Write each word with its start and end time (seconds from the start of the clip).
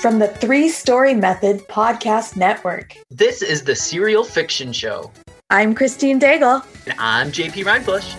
from 0.00 0.20
the 0.20 0.28
Three 0.28 0.68
Story 0.68 1.12
Method 1.12 1.66
Podcast 1.66 2.36
Network. 2.36 2.94
This 3.10 3.42
is 3.42 3.64
the 3.64 3.74
Serial 3.74 4.22
Fiction 4.22 4.72
Show. 4.72 5.10
I'm 5.50 5.74
Christine 5.74 6.20
Daigle. 6.20 6.64
And 6.86 6.94
I'm 7.00 7.32
JP 7.32 7.64
Rindfleisch. 7.64 8.14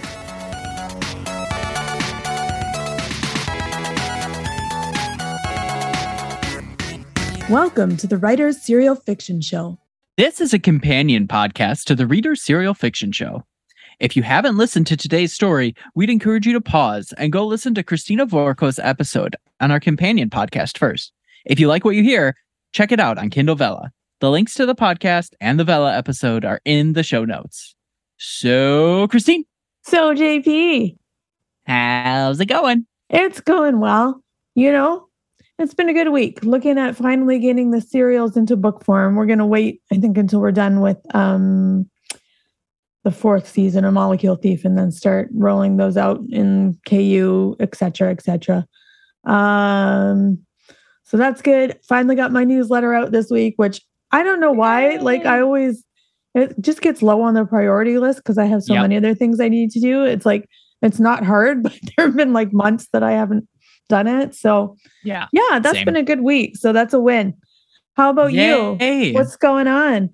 Welcome 7.49 7.95
to 7.97 8.07
the 8.07 8.17
Writer's 8.17 8.61
Serial 8.61 8.95
Fiction 8.95 9.39
Show. 9.39 9.79
This 10.17 10.41
is 10.41 10.53
a 10.53 10.59
companion 10.59 11.27
podcast 11.27 11.85
to 11.85 11.95
the 11.95 12.05
Reader's 12.05 12.41
Serial 12.41 12.73
Fiction 12.73 13.13
Show. 13.13 13.45
If 14.01 14.17
you 14.17 14.23
haven't 14.23 14.57
listened 14.57 14.87
to 14.87 14.97
today's 14.97 15.31
story, 15.31 15.75
we'd 15.95 16.09
encourage 16.09 16.45
you 16.45 16.53
to 16.53 16.61
pause 16.61 17.13
and 17.17 17.31
go 17.31 17.45
listen 17.45 17.73
to 17.75 17.83
Christina 17.83 18.27
Vourcos's 18.27 18.79
episode 18.79 19.37
on 19.61 19.71
our 19.71 19.79
companion 19.79 20.29
podcast 20.29 20.77
first. 20.77 21.13
If 21.45 21.59
you 21.59 21.67
like 21.67 21.85
what 21.85 21.95
you 21.95 22.03
hear, 22.03 22.35
check 22.71 22.91
it 22.91 22.99
out 22.99 23.17
on 23.17 23.29
Kindle 23.29 23.55
Vella. 23.55 23.91
The 24.19 24.29
links 24.29 24.53
to 24.55 24.65
the 24.65 24.75
podcast 24.75 25.33
and 25.39 25.59
the 25.59 25.63
Vella 25.63 25.97
episode 25.97 26.43
are 26.43 26.61
in 26.65 26.93
the 26.93 27.03
show 27.03 27.23
notes. 27.23 27.75
So, 28.17 29.07
Christine. 29.07 29.45
So, 29.83 30.13
JP. 30.13 30.97
How's 31.65 32.39
it 32.39 32.47
going? 32.47 32.85
It's 33.09 33.39
going 33.39 33.79
well. 33.79 34.21
You 34.55 34.71
know, 34.73 35.07
it's 35.57 35.73
been 35.73 35.89
a 35.89 35.93
good 35.93 36.09
week 36.09 36.43
looking 36.43 36.77
at 36.77 36.97
finally 36.97 37.39
getting 37.39 37.71
the 37.71 37.79
serials 37.79 38.35
into 38.35 38.57
book 38.57 38.83
form. 38.83 39.15
We're 39.15 39.25
going 39.25 39.39
to 39.39 39.45
wait, 39.45 39.81
I 39.91 39.97
think, 39.97 40.17
until 40.17 40.41
we're 40.41 40.51
done 40.51 40.81
with 40.81 40.97
um, 41.15 41.89
the 43.03 43.11
fourth 43.11 43.47
season 43.47 43.85
of 43.85 43.93
Molecule 43.93 44.35
Thief 44.35 44.65
and 44.65 44.77
then 44.77 44.91
start 44.91 45.29
rolling 45.33 45.77
those 45.77 45.95
out 45.95 46.19
in 46.29 46.77
KU, 46.85 47.55
et 47.59 47.75
cetera, 47.75 48.11
et 48.11 48.21
cetera. 48.21 48.67
Um, 49.25 50.39
so 51.09 51.17
that's 51.17 51.41
good. 51.41 51.79
Finally 51.87 52.15
got 52.15 52.31
my 52.31 52.43
newsletter 52.43 52.93
out 52.93 53.11
this 53.11 53.31
week, 53.31 53.55
which 53.57 53.81
I 54.11 54.21
don't 54.21 54.39
know 54.39 54.51
why. 54.51 54.97
Like 54.97 55.25
I 55.25 55.41
always, 55.41 55.83
it 56.35 56.53
just 56.61 56.81
gets 56.81 57.01
low 57.01 57.21
on 57.21 57.33
the 57.33 57.45
priority 57.45 57.97
list 57.97 58.19
because 58.19 58.37
I 58.37 58.45
have 58.45 58.61
so 58.61 58.75
yep. 58.75 58.83
many 58.83 58.97
other 58.97 59.15
things 59.15 59.39
I 59.39 59.49
need 59.49 59.71
to 59.71 59.79
do. 59.79 60.03
It's 60.03 60.23
like 60.23 60.47
it's 60.83 60.99
not 60.99 61.25
hard, 61.25 61.63
but 61.63 61.73
there 61.97 62.05
have 62.05 62.15
been 62.15 62.31
like 62.31 62.53
months 62.53 62.89
that 62.93 63.01
I 63.01 63.13
haven't 63.13 63.49
done 63.87 64.05
it. 64.05 64.35
So 64.35 64.75
yeah, 65.03 65.25
yeah, 65.33 65.57
that's 65.57 65.77
Same. 65.77 65.85
been 65.85 65.95
a 65.95 66.03
good 66.03 66.21
week. 66.21 66.55
So 66.57 66.73
that's 66.73 66.93
a 66.93 66.99
win. 66.99 67.33
How 67.95 68.11
about 68.11 68.31
Yay. 68.31 69.07
you? 69.07 69.13
What's 69.15 69.35
going 69.35 69.67
on? 69.67 70.11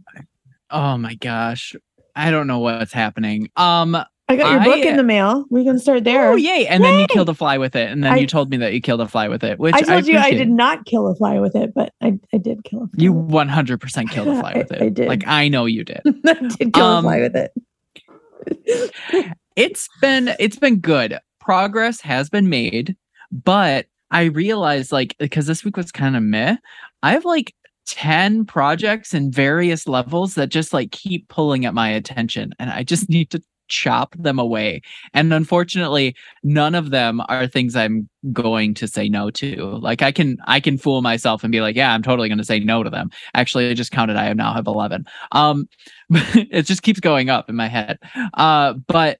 Oh 0.72 0.98
my 0.98 1.16
gosh. 1.16 1.76
I 2.16 2.32
don't 2.32 2.48
know 2.48 2.60
what's 2.60 2.94
happening. 2.94 3.50
Um 3.58 4.02
I 4.28 4.36
got 4.38 4.52
your 4.52 4.62
I, 4.62 4.66
book 4.66 4.78
in 4.80 4.98
the 4.98 5.04
mail. 5.04 5.46
We 5.52 5.64
can 5.64 5.78
start 5.78 6.04
there. 6.04 6.32
Oh, 6.32 6.36
yay. 6.36 6.66
And 6.66 6.84
yay. 6.84 6.90
then 6.90 7.00
you 7.00 7.08
killed 7.08 7.30
a 7.30 7.36
fly 7.36 7.60
with 7.60 7.76
it. 7.76 7.92
And 7.92 8.04
then 8.04 8.14
I, 8.14 8.18
you 8.18 8.26
told 8.26 8.50
me 8.50 8.58
that 8.58 8.74
you 8.74 8.82
killed 8.82 9.02
a 9.02 9.08
fly 9.08 9.28
with 9.28 9.44
it, 9.44 9.60
which 9.60 9.76
I 9.76 9.82
told 9.82 10.06
I 10.06 10.08
you 10.08 10.18
I 10.18 10.32
did 10.32 10.50
not 10.50 10.86
kill 10.86 11.08
a 11.08 11.16
fly 11.16 11.40
with 11.40 11.56
it, 11.56 11.74
but 11.76 11.94
I, 12.02 12.18
I 12.34 12.38
did 12.38 12.64
kill 12.64 12.84
a 12.84 12.88
fly. 12.88 13.04
You 13.04 13.14
100% 13.14 14.10
killed 14.10 14.28
a 14.30 14.40
fly 14.40 14.54
with 14.56 14.72
it. 14.72 14.82
I, 14.82 14.90
did. 14.90 15.08
Like, 15.08 15.28
I 15.28 15.48
know 15.48 15.66
you 15.66 15.84
did. 15.84 16.02
I 16.26 16.34
did 16.34 16.74
kill 16.74 16.86
um, 16.86 17.06
a 17.06 17.08
fly 17.08 17.20
with 17.20 17.36
it. 17.36 19.34
it's 19.56 19.88
been, 20.02 20.34
it's 20.40 20.58
been 20.58 20.80
good. 20.80 21.20
Progress 21.40 22.02
has 22.02 22.28
been 22.28 22.50
made, 22.50 22.96
but 23.32 23.86
I 24.10 24.24
realized 24.24 24.92
like, 24.92 25.16
because 25.20 25.46
this 25.46 25.64
week 25.64 25.78
was 25.78 25.92
kind 25.92 26.16
of 26.16 26.24
meh, 26.24 26.58
I 27.04 27.12
have 27.12 27.26
like 27.26 27.54
10 27.86 28.46
projects 28.46 29.14
in 29.14 29.32
various 29.32 29.88
levels 29.88 30.34
that 30.34 30.50
just 30.50 30.74
like 30.74 30.92
keep 30.92 31.28
pulling 31.28 31.66
at 31.66 31.74
my 31.76 31.88
attention 31.88 32.52
and 32.58 32.72
i 32.72 32.82
just 32.82 33.10
need 33.10 33.30
to 33.30 33.40
chop 33.68 34.16
them 34.18 34.40
away. 34.40 34.82
And 35.14 35.34
unfortunately, 35.34 36.16
none 36.44 36.76
of 36.76 36.92
them 36.92 37.22
are 37.28 37.48
things 37.48 37.76
I'm 37.76 38.10
going 38.32 38.74
to 38.76 38.88
say 38.88 39.10
no 39.10 39.30
to. 39.32 39.78
Like 39.78 40.02
I 40.02 40.12
can 40.12 40.38
I 40.46 40.60
can 40.60 40.78
fool 40.78 41.02
myself 41.02 41.44
and 41.44 41.52
be 41.52 41.62
like, 41.62 41.76
yeah, 41.76 41.94
I'm 41.94 42.04
totally 42.04 42.30
going 42.30 42.38
to 42.38 42.44
say 42.44 42.60
no 42.60 42.84
to 42.84 42.90
them. 42.90 43.10
Actually, 43.34 43.70
I 43.70 43.74
just 43.74 43.92
counted 43.92 44.18
I 44.18 44.32
now 44.34 44.54
have 44.54 44.68
11. 44.68 45.06
Um 45.32 45.68
it 46.10 46.64
just 46.64 46.84
keeps 46.84 47.00
going 47.00 47.30
up 47.30 47.50
in 47.50 47.56
my 47.56 47.68
head. 47.68 48.00
Uh 48.34 48.74
but 48.88 49.20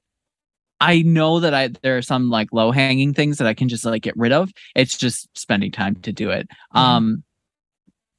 I 0.80 1.02
know 1.02 1.40
that 1.40 1.54
I 1.54 1.68
there 1.82 1.96
are 1.96 2.02
some 2.02 2.30
like 2.30 2.48
low 2.52 2.70
hanging 2.70 3.14
things 3.14 3.38
that 3.38 3.46
I 3.46 3.54
can 3.54 3.68
just 3.68 3.84
like 3.84 4.02
get 4.02 4.16
rid 4.16 4.32
of. 4.32 4.50
It's 4.74 4.96
just 4.96 5.28
spending 5.36 5.72
time 5.72 5.96
to 5.96 6.12
do 6.12 6.30
it. 6.30 6.48
Mm-hmm. 6.48 6.78
Um 6.78 7.24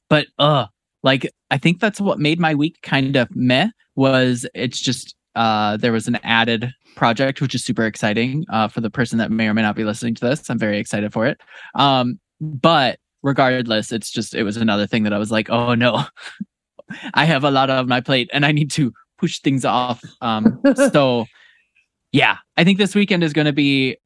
but 0.08 0.26
uh 0.38 0.66
like 1.02 1.30
I 1.50 1.58
think 1.58 1.80
that's 1.80 2.00
what 2.00 2.18
made 2.18 2.40
my 2.40 2.54
week 2.54 2.78
kind 2.82 3.16
of 3.16 3.34
meh 3.34 3.68
was 3.94 4.46
it's 4.54 4.80
just 4.80 5.14
uh, 5.38 5.76
there 5.76 5.92
was 5.92 6.08
an 6.08 6.18
added 6.24 6.74
project, 6.96 7.40
which 7.40 7.54
is 7.54 7.64
super 7.64 7.86
exciting 7.86 8.44
uh, 8.50 8.66
for 8.66 8.80
the 8.80 8.90
person 8.90 9.18
that 9.18 9.30
may 9.30 9.46
or 9.46 9.54
may 9.54 9.62
not 9.62 9.76
be 9.76 9.84
listening 9.84 10.16
to 10.16 10.26
this. 10.26 10.50
I'm 10.50 10.58
very 10.58 10.78
excited 10.78 11.12
for 11.12 11.26
it. 11.26 11.40
Um, 11.76 12.18
but 12.40 12.98
regardless, 13.22 13.92
it's 13.92 14.10
just, 14.10 14.34
it 14.34 14.42
was 14.42 14.56
another 14.56 14.88
thing 14.88 15.04
that 15.04 15.12
I 15.12 15.18
was 15.18 15.30
like, 15.30 15.48
oh 15.48 15.74
no, 15.74 16.04
I 17.14 17.24
have 17.24 17.44
a 17.44 17.52
lot 17.52 17.70
on 17.70 17.86
my 17.86 18.00
plate 18.00 18.28
and 18.32 18.44
I 18.44 18.50
need 18.50 18.72
to 18.72 18.92
push 19.16 19.38
things 19.38 19.64
off. 19.64 20.02
Um, 20.20 20.60
so 20.90 21.26
yeah, 22.10 22.38
I 22.56 22.64
think 22.64 22.78
this 22.78 22.96
weekend 22.96 23.22
is 23.22 23.32
going 23.32 23.46
to 23.46 23.52
be 23.52 23.96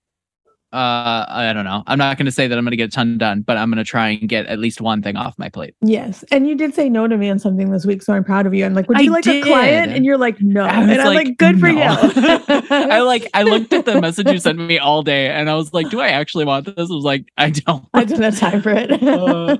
uh 0.72 1.26
i 1.28 1.52
don't 1.52 1.64
know. 1.64 1.82
I'm 1.86 1.98
not 1.98 2.16
going 2.16 2.26
to 2.26 2.32
say 2.32 2.48
that 2.48 2.56
i'm 2.56 2.64
going 2.64 2.72
to 2.72 2.76
get 2.76 2.88
a 2.88 2.90
ton 2.90 3.18
done 3.18 3.42
but 3.42 3.56
i'm 3.56 3.70
going 3.70 3.78
to 3.78 3.88
try 3.88 4.10
and 4.10 4.28
get 4.28 4.46
at 4.46 4.58
least 4.58 4.80
one 4.80 5.02
thing 5.02 5.16
off 5.16 5.38
my 5.38 5.48
plate. 5.48 5.74
Yes. 5.80 6.24
And 6.30 6.48
you 6.48 6.54
did 6.54 6.74
say 6.74 6.88
no 6.88 7.06
to 7.06 7.16
me 7.16 7.30
on 7.30 7.38
something 7.38 7.70
this 7.70 7.84
week 7.84 8.02
so 8.02 8.12
i'm 8.12 8.24
proud 8.24 8.46
of 8.46 8.54
you. 8.54 8.64
I'm 8.64 8.74
like 8.74 8.88
would 8.88 8.98
you 8.98 9.10
I 9.10 9.14
like 9.14 9.24
did. 9.24 9.44
a 9.44 9.46
client? 9.46 9.92
And 9.92 10.04
you're 10.04 10.18
like 10.18 10.40
no. 10.40 10.64
And 10.64 10.90
i'm 10.92 11.06
like, 11.06 11.26
like 11.26 11.38
good 11.38 11.58
no. 11.58 11.60
for 11.60 11.68
you. 11.68 12.64
I 12.70 13.00
like 13.00 13.28
i 13.34 13.42
looked 13.42 13.72
at 13.72 13.84
the 13.84 14.00
message 14.00 14.28
you 14.28 14.38
sent 14.38 14.58
me 14.58 14.78
all 14.78 15.02
day 15.02 15.28
and 15.28 15.50
i 15.50 15.54
was 15.54 15.72
like 15.72 15.90
do 15.90 16.00
i 16.00 16.08
actually 16.08 16.44
want 16.44 16.66
this? 16.66 16.90
I 16.90 16.94
was 16.94 17.04
like 17.04 17.26
i 17.36 17.50
don't. 17.50 17.86
I 17.94 18.04
don't 18.04 18.22
have 18.22 18.38
time 18.38 18.62
for 18.62 18.70
it. 18.70 18.90
Uh, 19.02 19.56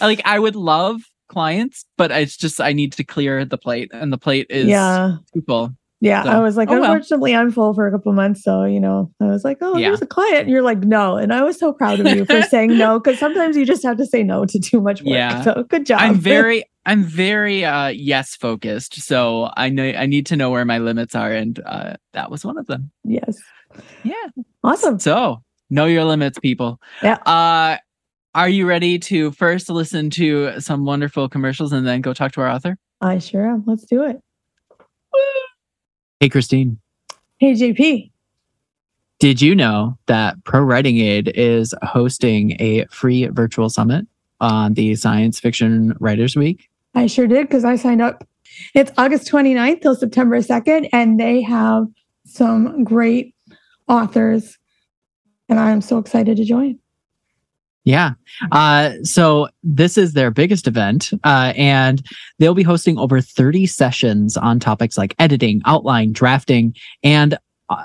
like 0.00 0.20
i 0.24 0.38
would 0.38 0.54
love 0.54 1.00
clients 1.28 1.84
but 1.96 2.10
it's 2.10 2.36
just 2.36 2.60
i 2.60 2.72
need 2.72 2.92
to 2.92 3.02
clear 3.02 3.44
the 3.44 3.58
plate 3.58 3.90
and 3.92 4.12
the 4.12 4.18
plate 4.18 4.46
is 4.50 4.66
yeah. 4.66 5.16
full 5.46 5.72
yeah, 6.02 6.24
so, 6.24 6.30
I 6.30 6.40
was 6.40 6.56
like, 6.56 6.68
oh, 6.68 6.82
unfortunately, 6.82 7.30
well. 7.30 7.42
I'm 7.42 7.52
full 7.52 7.74
for 7.74 7.86
a 7.86 7.92
couple 7.92 8.12
months. 8.12 8.42
So, 8.42 8.64
you 8.64 8.80
know, 8.80 9.12
I 9.20 9.26
was 9.26 9.44
like, 9.44 9.58
oh, 9.60 9.76
yeah. 9.76 9.86
here's 9.86 10.02
a 10.02 10.06
client. 10.06 10.40
And 10.40 10.50
you're 10.50 10.60
like, 10.62 10.80
no. 10.80 11.16
And 11.16 11.32
I 11.32 11.44
was 11.44 11.56
so 11.56 11.72
proud 11.72 12.00
of 12.00 12.08
you 12.08 12.24
for 12.24 12.42
saying 12.50 12.76
no, 12.76 12.98
because 12.98 13.20
sometimes 13.20 13.56
you 13.56 13.64
just 13.64 13.84
have 13.84 13.98
to 13.98 14.06
say 14.06 14.24
no 14.24 14.44
to 14.44 14.58
too 14.58 14.80
much 14.80 15.00
work. 15.02 15.14
Yeah. 15.14 15.42
So 15.42 15.62
good 15.68 15.86
job. 15.86 16.00
I'm 16.00 16.16
very, 16.16 16.64
I'm 16.84 17.04
very 17.04 17.64
uh 17.64 17.86
yes 17.88 18.34
focused. 18.34 19.00
So 19.00 19.48
I 19.56 19.68
know 19.68 19.84
I 19.84 20.06
need 20.06 20.26
to 20.26 20.36
know 20.36 20.50
where 20.50 20.64
my 20.64 20.78
limits 20.78 21.14
are. 21.14 21.30
And 21.30 21.60
uh 21.64 21.94
that 22.14 22.32
was 22.32 22.44
one 22.44 22.58
of 22.58 22.66
them. 22.66 22.90
Yes. 23.04 23.38
Yeah. 24.02 24.14
Awesome. 24.64 24.98
So 24.98 25.44
know 25.70 25.84
your 25.84 26.04
limits, 26.04 26.40
people. 26.40 26.80
Yeah. 27.00 27.18
Uh 27.24 27.76
are 28.34 28.48
you 28.48 28.66
ready 28.66 28.98
to 28.98 29.30
first 29.30 29.70
listen 29.70 30.10
to 30.10 30.58
some 30.58 30.84
wonderful 30.84 31.28
commercials 31.28 31.72
and 31.72 31.86
then 31.86 32.00
go 32.00 32.12
talk 32.12 32.32
to 32.32 32.40
our 32.40 32.48
author? 32.48 32.76
I 33.00 33.18
sure 33.18 33.46
am. 33.48 33.62
Let's 33.68 33.84
do 33.84 34.02
it. 34.02 34.20
Hey, 36.22 36.28
Christine. 36.28 36.78
Hey, 37.38 37.54
JP. 37.54 38.12
Did 39.18 39.42
you 39.42 39.56
know 39.56 39.98
that 40.06 40.36
ProWritingAid 40.44 41.32
is 41.34 41.74
hosting 41.82 42.52
a 42.60 42.86
free 42.92 43.26
virtual 43.26 43.68
summit 43.68 44.06
on 44.40 44.74
the 44.74 44.94
Science 44.94 45.40
Fiction 45.40 45.96
Writers 45.98 46.36
Week? 46.36 46.70
I 46.94 47.08
sure 47.08 47.26
did 47.26 47.48
because 47.48 47.64
I 47.64 47.74
signed 47.74 48.02
up. 48.02 48.24
It's 48.72 48.92
August 48.96 49.28
29th 49.32 49.82
till 49.82 49.96
September 49.96 50.38
2nd, 50.38 50.90
and 50.92 51.18
they 51.18 51.42
have 51.42 51.88
some 52.24 52.84
great 52.84 53.34
authors, 53.88 54.58
and 55.48 55.58
I'm 55.58 55.80
so 55.80 55.98
excited 55.98 56.36
to 56.36 56.44
join. 56.44 56.78
Yeah. 57.84 58.12
Uh, 58.52 58.92
so 59.02 59.48
this 59.62 59.98
is 59.98 60.12
their 60.12 60.30
biggest 60.30 60.68
event, 60.68 61.10
uh, 61.24 61.52
and 61.56 62.06
they'll 62.38 62.54
be 62.54 62.62
hosting 62.62 62.96
over 62.96 63.20
30 63.20 63.66
sessions 63.66 64.36
on 64.36 64.60
topics 64.60 64.96
like 64.96 65.14
editing, 65.18 65.62
outline, 65.66 66.12
drafting, 66.12 66.74
and 67.02 67.36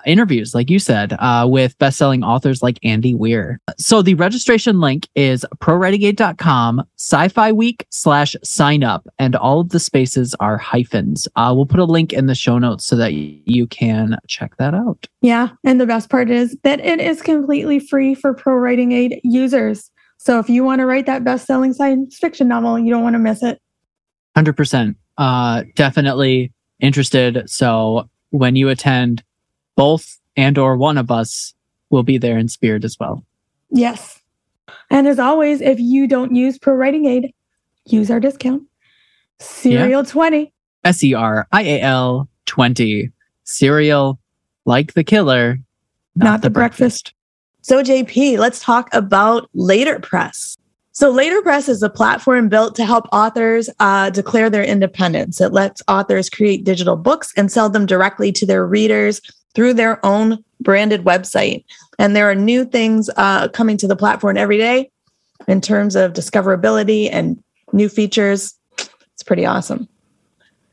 interviews, 0.06 0.54
like 0.56 0.70
you 0.70 0.80
said, 0.80 1.14
uh, 1.20 1.48
with 1.50 1.78
best-selling 1.78 2.24
authors 2.24 2.62
like 2.62 2.80
Andy 2.84 3.14
Weir. 3.14 3.60
So 3.78 4.02
the 4.02 4.14
registration 4.16 4.80
link 4.80 5.08
is 5.16 5.46
prowritingaid.com 5.60 6.84
sci-fi 6.98 7.52
week 7.52 7.86
slash 7.90 8.36
sign 8.44 8.84
up, 8.84 9.08
and 9.20 9.36
all 9.36 9.62
of 9.62 9.70
the 9.70 9.80
spaces 9.80 10.36
are 10.40 10.58
hyphens. 10.58 11.28
Uh, 11.36 11.54
we'll 11.56 11.66
put 11.66 11.80
a 11.80 11.86
link 11.86 12.14
in 12.14 12.28
the 12.28 12.36
show 12.36 12.58
notes 12.58 12.86
so 12.86 12.96
that 12.96 13.14
you 13.14 13.68
can 13.68 14.18
check 14.28 14.56
that 14.58 14.74
out. 14.74 15.08
Yeah, 15.22 15.50
and 15.64 15.80
the 15.80 15.86
best 15.86 16.10
part 16.10 16.30
is 16.30 16.58
that 16.64 16.80
it 16.80 17.00
is 17.00 17.22
completely 17.22 17.80
free 17.80 18.16
for 18.16 18.34
ProWritingAid 18.34 19.22
users. 19.24 19.90
So 20.18 20.40
if 20.40 20.50
you 20.50 20.64
want 20.64 20.80
to 20.80 20.86
write 20.86 21.06
that 21.06 21.24
best-selling 21.24 21.74
science 21.74 22.18
fiction 22.18 22.48
novel, 22.48 22.80
you 22.80 22.90
don't 22.90 23.04
want 23.04 23.14
to 23.14 23.20
miss 23.20 23.44
it. 23.44 23.62
100%. 24.36 24.96
Uh, 25.18 25.64
definitely 25.76 26.52
interested. 26.80 27.50
So 27.50 28.10
when 28.32 28.56
you 28.56 28.70
attend, 28.70 29.24
both 29.78 30.20
and 30.36 30.58
or 30.58 30.76
one 30.76 30.98
of 30.98 31.10
us 31.10 31.54
will 31.90 32.04
be 32.04 32.18
there 32.18 32.38
in 32.38 32.50
spirit 32.50 32.84
as 32.84 33.00
well. 33.00 33.24
Yes. 33.70 34.22
And 34.90 35.08
as 35.08 35.20
always, 35.20 35.62
if 35.62 35.80
you 35.80 36.08
don't 36.08 36.36
use 36.36 36.60
ProWritingAid, 36.60 37.34
use 37.86 38.12
our 38.12 38.20
discount. 38.20 38.64
Serial 39.40 40.04
yeah. 40.04 40.12
20. 40.12 40.54
S 40.84 41.04
E 41.04 41.14
R 41.14 41.48
I 41.52 41.64
A 41.64 41.82
L 41.82 42.28
20. 42.46 43.12
Serial 43.44 44.20
like 44.66 44.94
the 44.94 45.04
killer, 45.04 45.60
not, 46.16 46.26
not 46.26 46.42
the, 46.42 46.50
the 46.50 46.54
breakfast. 46.54 47.14
breakfast. 47.14 47.14
So, 47.62 47.84
JP, 47.84 48.38
let's 48.38 48.60
talk 48.62 48.90
about 48.94 49.50
Laterpress. 49.54 50.58
So, 50.92 51.10
Laterpress 51.12 51.70
is 51.70 51.84
a 51.84 51.90
platform 51.90 52.50
built 52.50 52.76
to 52.76 52.86
help 52.86 53.08
authors 53.12 53.70
uh, 53.80 54.10
declare 54.10 54.50
their 54.50 54.64
independence. 54.64 55.40
It 55.40 55.54
lets 55.54 55.82
authors 55.88 56.30
create 56.30 56.64
digital 56.64 56.96
books 56.96 57.34
and 57.38 57.52
sell 57.52 57.70
them 57.70 57.86
directly 57.86 58.32
to 58.34 58.46
their 58.46 58.66
readers 58.66 59.22
through 59.58 59.74
their 59.74 60.06
own 60.06 60.38
branded 60.62 61.04
website. 61.04 61.66
And 61.98 62.16
there 62.16 62.30
are 62.30 62.36
new 62.36 62.64
things 62.64 63.10
uh, 63.18 63.48
coming 63.48 63.76
to 63.78 63.88
the 63.88 63.96
platform 63.96 64.38
every 64.38 64.60
day 64.60 64.92
in 65.48 65.62
terms 65.62 65.96
of 65.96 66.14
discoverability 66.14 67.10
and 67.12 67.44
new 67.74 67.90
features. 67.90 68.54
It's 68.78 69.24
pretty 69.26 69.48
awesome. 69.48 69.90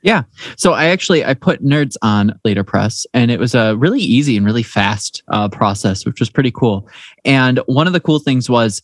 Yeah. 0.03 0.25
So 0.57 0.75
I 0.75 0.89
actually 0.89 1.25
I 1.25 1.33
put 1.33 1.65
NRDS 1.65 1.97
on 2.03 2.39
Laterpress, 2.45 3.07
and 3.15 3.31
it 3.31 3.41
was 3.41 3.55
a 3.55 3.75
really 3.77 4.03
easy 4.03 4.37
and 4.37 4.45
really 4.45 4.63
fast 4.63 5.23
uh, 5.29 5.49
process, 5.49 6.05
which 6.05 6.21
was 6.21 6.29
pretty 6.29 6.51
cool. 6.51 6.87
And 7.25 7.61
one 7.65 7.87
of 7.87 7.95
the 7.95 8.01
cool 8.01 8.19
things 8.19 8.51
was 8.51 8.83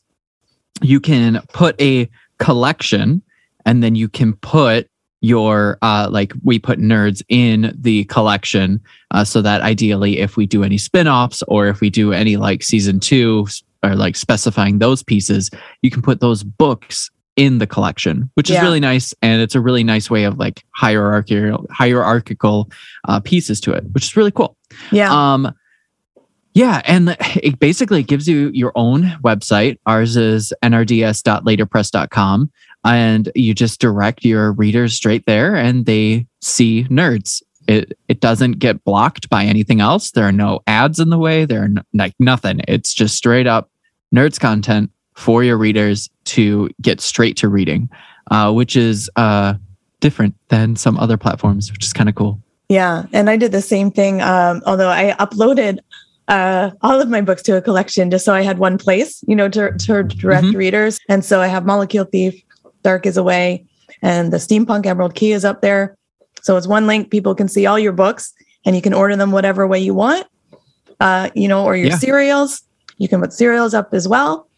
you 0.80 0.98
can 0.98 1.42
put 1.52 1.78
a 1.78 2.08
collection 2.38 3.20
and 3.66 3.82
then 3.82 3.96
you 3.96 4.08
can 4.08 4.32
put 4.36 4.88
your 5.20 5.76
uh 5.82 6.08
like 6.10 6.32
we 6.42 6.58
put 6.58 6.78
NRDS 6.78 7.22
in 7.28 7.76
the 7.78 8.04
collection 8.04 8.80
uh, 9.10 9.22
so 9.24 9.42
that 9.42 9.60
ideally 9.60 10.18
if 10.18 10.36
we 10.36 10.46
do 10.46 10.64
any 10.64 10.78
spin-offs 10.78 11.42
or 11.48 11.68
if 11.68 11.80
we 11.80 11.90
do 11.90 12.12
any 12.12 12.36
like 12.38 12.62
season 12.62 12.98
two 13.00 13.46
or 13.82 13.94
like 13.94 14.16
specifying 14.16 14.78
those 14.78 15.02
pieces 15.02 15.50
you 15.82 15.90
can 15.90 16.00
put 16.00 16.20
those 16.20 16.42
books 16.42 17.10
in 17.36 17.58
the 17.58 17.66
collection 17.66 18.30
which 18.34 18.48
is 18.50 18.54
Yeah. 18.54 18.62
really 18.62 18.80
nice 18.80 19.12
and 19.20 19.42
it's 19.42 19.54
a 19.54 19.60
really 19.60 19.84
nice 19.84 20.10
way 20.10 20.24
of 20.24 20.38
like 20.38 20.62
hierarchical 20.74 21.66
hierarchical 21.70 22.70
uh, 23.06 23.20
pieces 23.20 23.60
to 23.62 23.72
it 23.72 23.84
which 23.92 24.04
is 24.04 24.16
really 24.16 24.30
cool 24.32 24.56
Yeah. 24.90 25.10
um, 25.12 25.54
yeah, 26.52 26.82
and 26.84 27.16
it 27.36 27.60
basically 27.60 28.02
gives 28.02 28.26
you 28.26 28.50
your 28.52 28.72
own 28.74 29.02
website. 29.22 29.78
Ours 29.86 30.16
is 30.16 30.52
nrds.laterpress.com, 30.64 32.50
and 32.84 33.30
you 33.34 33.54
just 33.54 33.80
direct 33.80 34.24
your 34.24 34.52
readers 34.52 34.94
straight 34.94 35.24
there, 35.26 35.54
and 35.56 35.86
they 35.86 36.26
see 36.40 36.84
NRDS. 36.84 37.42
It 37.68 37.96
it 38.08 38.20
doesn't 38.20 38.58
get 38.58 38.82
blocked 38.84 39.28
by 39.28 39.44
anything 39.44 39.80
else. 39.80 40.10
There 40.12 40.24
are 40.24 40.32
no 40.32 40.60
ads 40.66 40.98
in 40.98 41.10
the 41.10 41.18
way. 41.18 41.44
There 41.44 41.62
are 41.64 41.68
no, 41.68 41.82
like 41.94 42.14
nothing. 42.18 42.60
It's 42.66 42.94
just 42.94 43.16
straight 43.16 43.46
up 43.46 43.70
NRDS 44.14 44.40
content 44.40 44.90
for 45.14 45.44
your 45.44 45.56
readers 45.58 46.08
to 46.24 46.70
get 46.80 47.00
straight 47.00 47.36
to 47.36 47.48
reading, 47.48 47.88
uh, 48.30 48.50
which 48.52 48.74
is 48.76 49.10
uh, 49.16 49.54
different 50.00 50.34
than 50.48 50.74
some 50.76 50.96
other 50.98 51.16
platforms, 51.18 51.70
which 51.70 51.84
is 51.84 51.92
kind 51.92 52.08
of 52.08 52.14
cool. 52.14 52.40
Yeah, 52.68 53.04
and 53.12 53.28
I 53.28 53.36
did 53.36 53.52
the 53.52 53.60
same 53.62 53.90
thing. 53.90 54.22
Um, 54.22 54.62
although 54.64 54.88
I 54.88 55.14
uploaded 55.20 55.80
uh, 56.28 56.70
all 56.82 57.00
of 57.00 57.08
my 57.08 57.20
books 57.20 57.42
to 57.42 57.56
a 57.56 57.60
collection 57.62 58.10
just 58.10 58.24
so 58.24 58.32
I 58.32 58.42
had 58.42 58.58
one 58.58 58.78
place, 58.78 59.22
you 59.26 59.34
know, 59.36 59.48
to, 59.48 59.72
to 59.76 60.04
direct 60.04 60.46
Mhm. 60.46 60.54
readers. 60.54 60.98
And 61.08 61.24
so 61.24 61.40
I 61.40 61.48
have 61.48 61.66
Molecule 61.66 62.04
Thief, 62.04 62.40
Dark 62.82 63.06
is 63.06 63.16
Away, 63.16 63.66
and 64.02 64.32
the 64.32 64.38
Steampunk 64.38 64.86
Emerald 64.86 65.14
Key 65.14 65.32
is 65.32 65.44
up 65.44 65.60
there. 65.60 65.96
So 66.42 66.56
it's 66.56 66.66
one 66.66 66.86
link. 66.86 67.10
People 67.10 67.34
can 67.34 67.48
see 67.48 67.66
all 67.66 67.78
your 67.78 67.92
books, 67.92 68.32
and 68.64 68.74
you 68.74 68.82
can 68.82 68.94
order 68.94 69.16
them 69.16 69.30
whatever 69.30 69.66
way 69.66 69.78
you 69.78 69.94
want. 69.94 70.26
Uh, 71.00 71.30
you 71.34 71.48
know, 71.48 71.64
or 71.64 71.76
your 71.76 71.88
Yeah. 71.88 71.98
serials. 71.98 72.62
You 72.98 73.08
can 73.08 73.20
put 73.20 73.32
serials 73.32 73.72
up 73.72 73.94
as 73.94 74.06
well, 74.06 74.48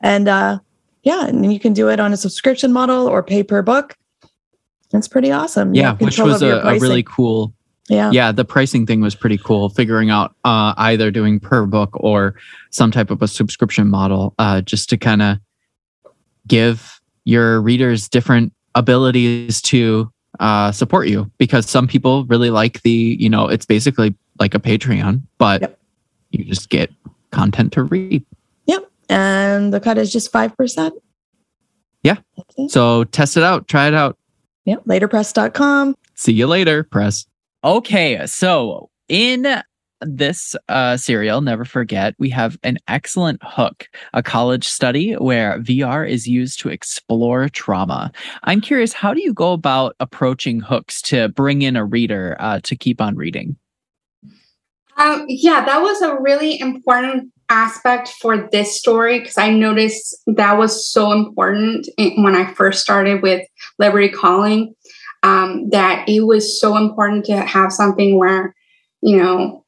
and 0.00 0.28
uh, 0.28 0.58
yeah, 1.02 1.26
and 1.26 1.52
you 1.52 1.60
can 1.60 1.72
do 1.72 1.88
it 1.88 2.00
on 2.00 2.12
a 2.12 2.16
subscription 2.16 2.72
model 2.72 3.06
or 3.06 3.22
pay 3.22 3.42
per 3.42 3.62
book. 3.62 3.96
It's 4.92 5.06
pretty 5.06 5.30
awesome. 5.30 5.74
Yeah, 5.74 5.94
which 5.96 6.18
was 6.18 6.42
a, 6.42 6.60
a 6.62 6.78
really 6.80 7.04
cool 7.04 7.54
yeah. 7.90 8.10
yeah 8.12 8.32
the 8.32 8.44
pricing 8.44 8.86
thing 8.86 9.00
was 9.00 9.14
pretty 9.14 9.36
cool 9.38 9.68
figuring 9.68 10.10
out 10.10 10.34
uh, 10.44 10.72
either 10.78 11.10
doing 11.10 11.40
per 11.40 11.66
book 11.66 11.90
or 11.94 12.34
some 12.70 12.90
type 12.90 13.10
of 13.10 13.20
a 13.20 13.28
subscription 13.28 13.88
model 13.88 14.34
uh, 14.38 14.60
just 14.60 14.88
to 14.90 14.96
kind 14.96 15.20
of 15.20 15.38
give 16.46 16.99
your 17.24 17.60
readers 17.60 18.08
different 18.08 18.52
abilities 18.74 19.60
to 19.62 20.10
uh, 20.38 20.70
support 20.72 21.08
you 21.08 21.30
because 21.38 21.68
some 21.68 21.86
people 21.88 22.24
really 22.26 22.50
like 22.50 22.82
the 22.82 23.16
you 23.18 23.28
know 23.28 23.48
it's 23.48 23.66
basically 23.66 24.14
like 24.38 24.54
a 24.54 24.58
patreon 24.60 25.20
but 25.38 25.60
Yep. 25.60 25.78
you 26.30 26.44
just 26.44 26.70
get 26.70 26.90
content 27.30 27.72
to 27.72 27.82
read 27.84 28.24
Yep. 28.66 28.90
And 29.08 29.72
the 29.74 29.80
cut 29.80 29.98
is 29.98 30.12
just 30.12 30.32
5%. 30.32 30.92
Yeah. 32.04 32.16
So 32.68 33.04
test 33.04 33.36
it 33.36 33.42
out 33.42 33.66
try 33.68 33.88
it 33.88 33.94
out 33.94 34.16
Yep. 34.66 34.84
Laterpress.com. 34.86 35.96
see 36.14 36.32
you 36.32 36.46
later 36.46 36.84
press 36.84 37.26
Okay, 37.62 38.24
so 38.26 38.88
in 39.08 39.44
this 40.00 40.54
uh, 40.68 40.96
serial, 40.96 41.40
Never 41.40 41.64
Forget, 41.64 42.14
we 42.18 42.30
have 42.30 42.58
an 42.62 42.78
excellent 42.88 43.40
hook, 43.42 43.88
a 44.14 44.22
college 44.22 44.66
study 44.66 45.12
where 45.14 45.58
VR 45.60 46.08
is 46.08 46.26
used 46.26 46.60
to 46.60 46.68
explore 46.68 47.48
trauma. 47.48 48.10
I'm 48.44 48.60
curious, 48.60 48.92
how 48.92 49.14
do 49.14 49.22
you 49.22 49.32
go 49.32 49.52
about 49.52 49.96
approaching 50.00 50.60
hooks 50.60 51.02
to 51.02 51.28
bring 51.28 51.62
in 51.62 51.76
a 51.76 51.84
reader 51.84 52.36
uh, 52.40 52.60
to 52.64 52.76
keep 52.76 53.00
on 53.00 53.16
reading? 53.16 53.56
Um, 54.96 55.24
yeah, 55.28 55.64
that 55.64 55.80
was 55.80 56.02
a 56.02 56.16
really 56.20 56.58
important 56.60 57.32
aspect 57.48 58.08
for 58.20 58.48
this 58.52 58.78
story 58.78 59.18
because 59.18 59.38
I 59.38 59.50
noticed 59.50 60.16
that 60.26 60.56
was 60.56 60.90
so 60.90 61.12
important 61.12 61.88
when 61.96 62.36
I 62.36 62.52
first 62.54 62.80
started 62.80 63.22
with 63.22 63.46
Liberty 63.78 64.08
Calling. 64.08 64.74
Um, 65.22 65.68
that 65.68 66.08
it 66.08 66.20
was 66.20 66.58
so 66.58 66.78
important 66.78 67.26
to 67.26 67.36
have 67.42 67.72
something 67.72 68.18
where, 68.18 68.54
you 69.02 69.18
know, 69.18 69.66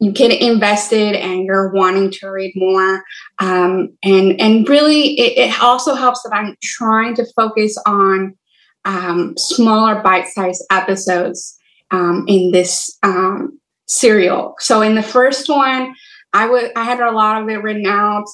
you 0.00 0.12
get 0.12 0.32
invested 0.40 1.14
and 1.14 1.44
you're 1.44 1.72
wanting 1.72 2.10
to 2.10 2.28
read 2.28 2.52
more. 2.56 3.02
Um, 3.38 3.96
and 4.02 4.40
and 4.40 4.68
really, 4.68 5.18
it, 5.18 5.38
it 5.38 5.62
also 5.62 5.94
helps 5.94 6.22
that 6.22 6.34
I'm 6.34 6.56
trying 6.62 7.14
to 7.16 7.26
focus 7.36 7.76
on 7.86 8.36
um, 8.84 9.34
smaller 9.36 10.02
bite-sized 10.02 10.64
episodes 10.70 11.58
um, 11.90 12.24
in 12.28 12.52
this 12.52 12.96
um, 13.02 13.58
serial. 13.86 14.54
So 14.58 14.82
in 14.82 14.94
the 14.94 15.02
first 15.02 15.48
one, 15.48 15.94
I 16.32 16.48
would 16.48 16.72
I 16.76 16.84
had 16.84 17.00
a 17.00 17.12
lot 17.12 17.42
of 17.42 17.48
it 17.48 17.62
written 17.62 17.86
out, 17.86 18.26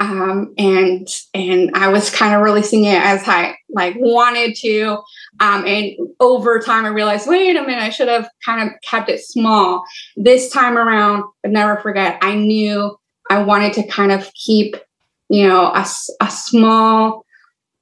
um, 0.00 0.54
and 0.56 1.06
and 1.34 1.70
I 1.74 1.88
was 1.88 2.10
kind 2.10 2.34
of 2.34 2.42
releasing 2.42 2.84
it 2.84 3.02
as 3.02 3.26
I 3.26 3.56
like 3.68 3.96
wanted 3.98 4.54
to. 4.56 4.98
Um, 5.40 5.64
and 5.66 5.92
over 6.20 6.58
time, 6.60 6.84
I 6.84 6.88
realized, 6.88 7.28
wait 7.28 7.56
a 7.56 7.62
minute, 7.62 7.82
I 7.82 7.90
should 7.90 8.08
have 8.08 8.28
kind 8.44 8.68
of 8.68 8.74
kept 8.82 9.08
it 9.08 9.20
small. 9.20 9.84
This 10.16 10.50
time 10.50 10.76
around, 10.76 11.24
but 11.42 11.52
never 11.52 11.80
forget, 11.80 12.18
I 12.22 12.34
knew 12.34 12.96
I 13.30 13.42
wanted 13.42 13.72
to 13.74 13.86
kind 13.86 14.12
of 14.12 14.30
keep, 14.34 14.76
you 15.28 15.46
know, 15.46 15.66
a, 15.66 15.86
a 16.20 16.30
small, 16.30 17.24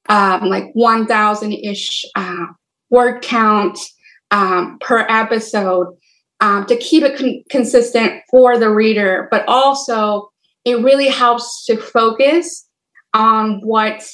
um, 0.08 0.48
like 0.48 0.70
1,000 0.74 1.52
ish 1.52 2.04
uh, 2.14 2.46
word 2.90 3.22
count 3.22 3.78
um, 4.30 4.78
per 4.80 5.06
episode 5.08 5.96
um, 6.40 6.66
to 6.66 6.76
keep 6.76 7.02
it 7.02 7.18
con- 7.18 7.42
consistent 7.50 8.22
for 8.30 8.58
the 8.58 8.70
reader, 8.70 9.28
but 9.30 9.44
also 9.48 10.30
it 10.64 10.82
really 10.82 11.08
helps 11.08 11.64
to 11.64 11.76
focus 11.76 12.68
on 13.14 13.60
what 13.60 14.06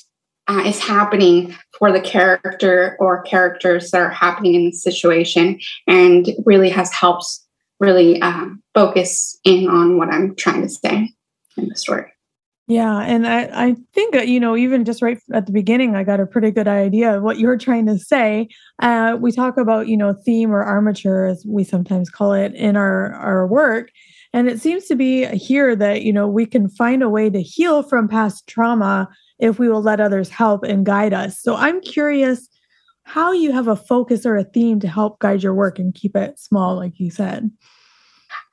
uh, 0.49 0.63
is 0.67 0.79
happening 0.79 1.55
for 1.79 1.93
the 1.93 2.01
character 2.01 2.97
or 3.01 3.23
characters 3.23 3.91
that 3.91 4.01
are 4.01 4.11
happening 4.11 4.55
in 4.55 4.67
the 4.67 4.73
situation, 4.73 5.61
and 5.87 6.29
really 6.45 6.71
has 6.71 6.93
helps 6.93 7.45
really 7.81 8.21
um, 8.23 8.63
focus 8.75 9.39
in 9.45 9.69
on 9.69 9.99
what 9.99 10.09
I'm 10.09 10.35
trying 10.37 10.63
to 10.63 10.69
say 10.69 11.13
in 11.57 11.69
the 11.69 11.77
story. 11.77 12.13
Yeah, 12.69 13.01
and 13.01 13.27
I, 13.27 13.51
I 13.53 13.77
think 13.93 14.15
you 14.15 14.39
know, 14.39 14.57
even 14.57 14.85
just 14.85 15.03
right 15.03 15.19
at 15.35 15.47
the 15.47 15.53
beginning, 15.53 15.97
I 15.97 16.05
got 16.05 16.21
a 16.21 16.27
pretty 16.27 16.53
good 16.53 16.69
idea 16.69 17.17
of 17.17 17.23
what 17.23 17.39
you're 17.39 17.59
trying 17.59 17.87
to 17.87 17.99
say. 17.99 18.49
Uh, 18.81 19.17
we 19.21 19.33
talk 19.33 19.59
about, 19.59 19.89
you 19.89 19.97
know, 19.97 20.15
theme 20.25 20.53
or 20.53 20.63
armature, 20.63 21.27
as 21.27 21.45
we 21.47 21.65
sometimes 21.65 22.09
call 22.09 22.33
it 22.33 22.55
in 22.55 22.77
our, 22.77 23.15
our 23.15 23.47
work. 23.47 23.91
And 24.33 24.49
it 24.49 24.61
seems 24.61 24.87
to 24.87 24.95
be 24.95 25.27
here 25.27 25.77
that, 25.77 26.03
you 26.03 26.13
know, 26.13 26.29
we 26.29 26.47
can 26.47 26.69
find 26.69 27.03
a 27.03 27.11
way 27.11 27.29
to 27.29 27.43
heal 27.43 27.83
from 27.83 28.09
past 28.09 28.47
trauma 28.47 29.09
if 29.43 29.59
we 29.59 29.69
will 29.69 29.83
let 29.83 30.01
others 30.01 30.31
help 30.31 30.63
and 30.63 30.87
guide 30.87 31.13
us. 31.13 31.43
So 31.43 31.57
I'm 31.57 31.81
curious 31.81 32.49
how 33.03 33.33
you 33.33 33.51
have 33.51 33.67
a 33.67 33.77
focus 33.77 34.25
or 34.25 34.37
a 34.37 34.45
theme 34.45 34.79
to 34.81 34.89
help 34.89 35.19
guide 35.19 35.43
your 35.43 35.53
work 35.53 35.81
and 35.81 35.93
keep 35.93 36.17
it 36.17 36.39
small, 36.39 36.77
like 36.77 36.99
you 37.01 37.11
said. 37.11 37.51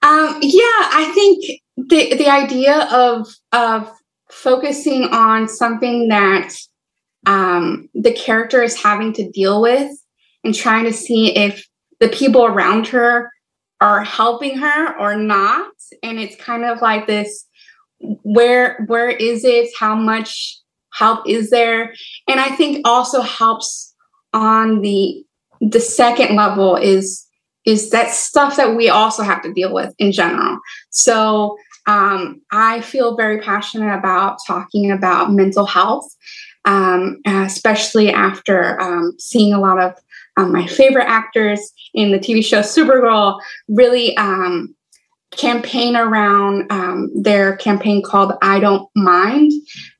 Um, 0.01 0.39
yeah, 0.41 0.89
I 0.91 1.11
think 1.13 1.61
the 1.77 2.15
the 2.15 2.27
idea 2.27 2.87
of 2.91 3.27
of 3.51 3.91
focusing 4.31 5.03
on 5.05 5.47
something 5.47 6.07
that 6.07 6.53
um, 7.25 7.87
the 7.93 8.11
character 8.11 8.63
is 8.63 8.81
having 8.81 9.13
to 9.13 9.29
deal 9.29 9.61
with 9.61 9.91
and 10.43 10.55
trying 10.55 10.85
to 10.85 10.93
see 10.93 11.35
if 11.35 11.65
the 11.99 12.09
people 12.09 12.45
around 12.45 12.87
her 12.87 13.31
are 13.81 14.03
helping 14.03 14.57
her 14.57 14.97
or 14.99 15.15
not 15.15 15.71
and 16.03 16.19
it's 16.19 16.35
kind 16.35 16.65
of 16.65 16.81
like 16.81 17.07
this 17.07 17.45
where 18.23 18.83
where 18.87 19.09
is 19.09 19.43
it 19.43 19.69
how 19.77 19.95
much 19.95 20.58
help 20.93 21.27
is 21.27 21.49
there. 21.49 21.93
And 22.27 22.39
i 22.39 22.49
think 22.49 22.87
also 22.87 23.21
helps 23.21 23.93
on 24.33 24.81
the 24.81 25.23
the 25.61 25.79
second 25.79 26.35
level 26.35 26.75
is 26.75 27.25
is 27.65 27.89
that 27.91 28.09
stuff 28.09 28.55
that 28.55 28.75
we 28.75 28.89
also 28.89 29.21
have 29.21 29.41
to 29.43 29.53
deal 29.53 29.73
with 29.73 29.93
in 29.99 30.11
general. 30.11 30.59
So 30.89 31.57
um, 31.87 32.41
i 32.51 32.81
feel 32.81 33.15
very 33.15 33.39
passionate 33.41 33.97
about 33.97 34.37
talking 34.45 34.91
about 34.91 35.31
mental 35.31 35.65
health 35.65 36.07
um, 36.65 37.19
especially 37.25 38.11
after 38.11 38.79
um, 38.81 39.13
seeing 39.17 39.53
a 39.53 39.59
lot 39.59 39.81
of 39.81 39.93
um, 40.37 40.51
my 40.51 40.67
favorite 40.67 41.07
actors 41.07 41.59
in 41.93 42.11
the 42.11 42.19
TV 42.19 42.43
show 42.43 42.61
Supergirl 42.61 43.39
really 43.67 44.15
um, 44.17 44.75
campaign 45.31 45.95
around 45.95 46.71
um, 46.71 47.09
their 47.15 47.55
campaign 47.57 48.01
called 48.03 48.33
I 48.41 48.59
Don't 48.59 48.89
Mind 48.95 49.51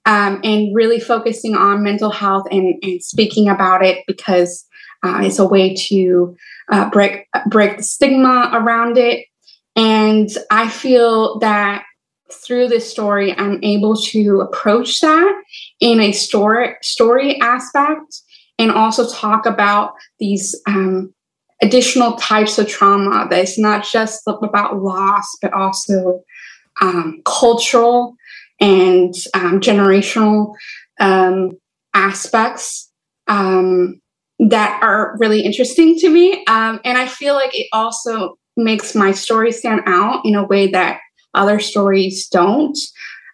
um, 0.10 0.42
and 0.44 0.76
really 0.76 1.00
focusing 1.00 1.56
on 1.56 1.84
mental 1.84 2.10
health 2.10 2.48
and, 2.50 2.74
and 2.82 3.04
speaking 3.04 3.48
about 3.48 3.86
it 3.86 4.04
because 4.08 4.66
uh, 5.04 5.22
it's 5.24 5.38
a 5.38 5.46
way 5.46 5.76
to 5.76 6.36
uh, 6.72 6.90
break 6.90 7.28
break 7.48 7.78
the 7.78 7.84
stigma 7.84 8.50
around 8.52 8.98
it. 8.98 9.28
And 9.76 10.28
I 10.50 10.68
feel 10.68 11.38
that 11.40 11.84
through 12.34 12.70
this 12.70 12.90
story, 12.90 13.38
I'm 13.38 13.64
able 13.64 13.96
to 13.98 14.42
approach 14.42 15.00
that 15.02 15.44
in 15.80 16.00
a 16.00 16.12
story 16.12 16.76
story 16.82 17.40
aspect 17.40 18.22
and 18.58 18.72
also 18.72 19.08
talk 19.12 19.46
about 19.46 19.94
these 20.20 20.60
um, 20.66 21.14
additional 21.62 22.14
types 22.14 22.58
of 22.58 22.68
trauma 22.68 23.28
that 23.30 23.44
is 23.44 23.60
not 23.60 23.86
just 23.86 24.24
about 24.26 24.82
loss, 24.82 25.38
but 25.40 25.54
also 25.54 26.24
um, 26.82 27.22
cultural 27.26 28.16
and 28.60 29.14
um, 29.34 29.60
generational 29.60 30.54
um, 31.00 31.52
aspects 31.94 32.92
um, 33.28 34.02
that 34.40 34.80
are 34.82 35.16
really 35.20 35.42
interesting 35.42 35.98
to 36.00 36.10
me. 36.10 36.44
Um, 36.46 36.80
and 36.84 36.98
I 36.98 37.08
feel 37.08 37.36
like 37.36 37.58
it 37.58 37.68
also 37.72 38.38
makes 38.58 38.96
my 38.96 39.12
story 39.12 39.52
stand 39.52 39.82
out 39.86 40.22
in 40.26 40.36
a 40.36 40.46
way 40.46 40.68
that 40.72 41.00
other 41.34 41.60
stories 41.60 42.28
don't. 42.28 42.78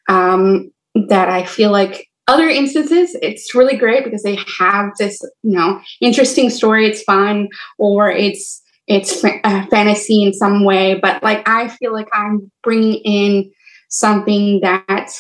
Um, 0.08 0.72
that 1.10 1.30
I 1.30 1.44
feel 1.44 1.72
like 1.72 2.08
other 2.28 2.48
instances, 2.48 3.16
it's 3.22 3.54
really 3.54 3.76
great 3.76 4.04
because 4.04 4.24
they 4.24 4.38
have 4.60 4.92
this, 4.98 5.20
you 5.44 5.58
know, 5.58 5.82
interesting 6.02 6.50
story. 6.50 6.88
It's 6.88 7.04
fun 7.04 7.50
or 7.78 8.10
it's 8.10 8.62
it's 8.88 9.24
uh, 9.24 9.66
fantasy 9.68 10.24
in 10.24 10.34
some 10.34 10.64
way. 10.64 11.00
But 11.00 11.22
like 11.24 11.48
I 11.48 11.68
feel 11.68 11.94
like 11.94 12.08
I'm 12.14 12.52
bringing 12.64 13.02
in 13.04 13.52
something 13.90 14.60
that 14.62 15.12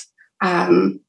um, 0.41 0.99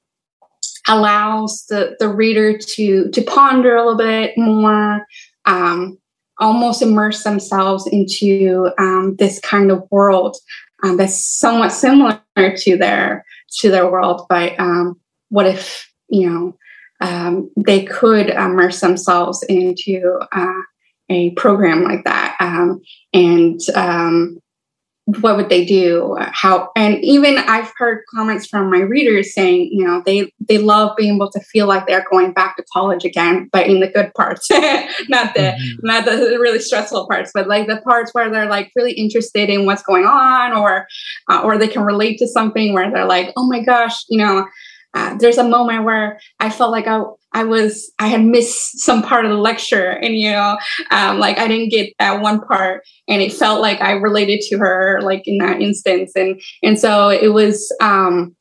allows 0.89 1.67
the 1.69 1.97
the 1.99 2.09
reader 2.09 2.57
to 2.57 3.11
to 3.11 3.23
ponder 3.23 3.77
a 3.77 3.85
little 3.85 3.99
bit 3.99 4.37
more. 4.37 5.07
Um, 5.45 5.99
almost 6.39 6.83
immerse 6.83 7.25
themselves 7.25 7.87
into 7.87 8.69
um, 8.79 9.17
this 9.19 9.41
kind 9.41 9.71
of 9.71 9.87
world 9.91 10.37
um, 10.83 10.97
that's 10.97 11.17
somewhat 11.17 11.71
similar 11.71 12.21
to 12.57 12.77
their 12.77 13.25
to 13.59 13.71
their 13.71 13.91
world 13.91 14.27
but 14.29 14.59
um, 14.61 15.01
what 15.31 15.47
if 15.47 15.91
you 16.09 16.29
know 16.29 16.57
um, 17.01 17.51
they 17.57 17.85
could 17.85 18.31
immerse 18.31 18.81
themselves 18.81 19.43
into 19.45 20.19
uh, 20.33 20.63
a 21.09 21.31
program 21.31 21.85
like 21.85 22.05
that 22.05 22.37
um, 22.41 22.81
and 23.13 23.61
what 25.07 25.37
would 25.37 25.49
they 25.49 25.65
do? 25.65 26.17
How 26.33 26.71
and 26.75 27.03
even 27.05 27.39
i've 27.39 27.73
heard 27.77 28.03
comments 28.13 28.47
from 28.47 28.69
my 28.71 28.81
readers 28.81 29.33
saying 29.33 29.71
you 29.73 29.85
know 29.85 30.03
they 30.05 30.33
they 30.49 30.59
love 30.59 30.97
being 30.97 31.15
able 31.15 31.31
to 31.31 31.41
feel 31.41 31.67
like 31.67 31.87
they're 31.87 32.07
going 32.11 32.33
back 32.33 32.57
to 32.57 32.65
college 32.73 33.05
again 33.05 33.49
but 33.53 33.67
in 33.67 33.81
the 33.81 33.87
good 33.87 34.13
parts. 34.15 34.51
Not 35.09 35.35
the 35.35 35.41
mm-hmm. 35.41 35.87
not 35.87 36.05
the 36.05 36.39
really 36.41 36.59
stressful 36.59 37.07
parts 37.07 37.31
but 37.33 37.47
like 37.47 37.69
the 37.69 37.81
parts 37.83 38.13
where 38.13 38.31
they're 38.31 38.49
like 38.49 38.73
really 38.75 38.93
interested 38.93 39.49
in 39.49 39.65
what's 39.65 39.83
going 39.83 40.07
on 40.07 40.53
or 40.53 40.87
uh, 41.29 41.41
or 41.45 41.57
they 41.57 41.69
can 41.69 41.83
relate 41.83 42.19
to 42.19 42.27
something 42.27 42.73
where 42.73 42.91
they're 42.91 43.07
like 43.07 43.33
oh 43.37 43.47
my 43.47 43.61
gosh 43.61 44.05
you 44.09 44.19
know 44.19 44.47
uh, 44.97 45.15
there's 45.19 45.37
a 45.37 45.47
moment 45.47 45.85
where 45.85 46.19
I 46.41 46.49
felt 46.49 46.71
like 46.71 46.87
I, 46.87 47.03
I 47.33 47.45
was 47.45 47.93
I 47.99 48.07
had 48.07 48.25
missed 48.25 48.79
some 48.79 49.03
part 49.03 49.26
of 49.26 49.31
the 49.31 49.37
lecture, 49.37 49.91
and 49.91 50.17
you 50.17 50.31
know, 50.31 50.57
um, 50.91 51.19
like 51.19 51.37
I 51.38 51.47
didn't 51.47 51.69
get 51.69 51.93
that 51.99 52.23
one 52.23 52.41
part, 52.41 52.83
and 53.07 53.21
it 53.21 53.31
felt 53.31 53.61
like 53.61 53.83
I 53.83 53.93
related 53.93 54.41
to 54.49 54.59
her, 54.59 55.00
like 55.03 55.29
in 55.29 55.37
that 55.38 55.61
instance, 55.61 56.12
and 56.17 56.41
and 56.62 56.79
so 56.79 57.11
it 57.11 57.29
was. 57.29 57.71
Um, 57.81 58.35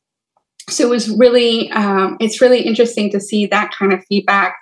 so 0.68 0.84
it 0.84 0.90
was 0.90 1.10
really 1.10 1.70
um, 1.72 2.16
it's 2.20 2.40
really 2.40 2.62
interesting 2.62 3.10
to 3.12 3.20
see 3.20 3.46
that 3.46 3.70
kind 3.72 3.92
of 3.92 4.04
feedback 4.08 4.56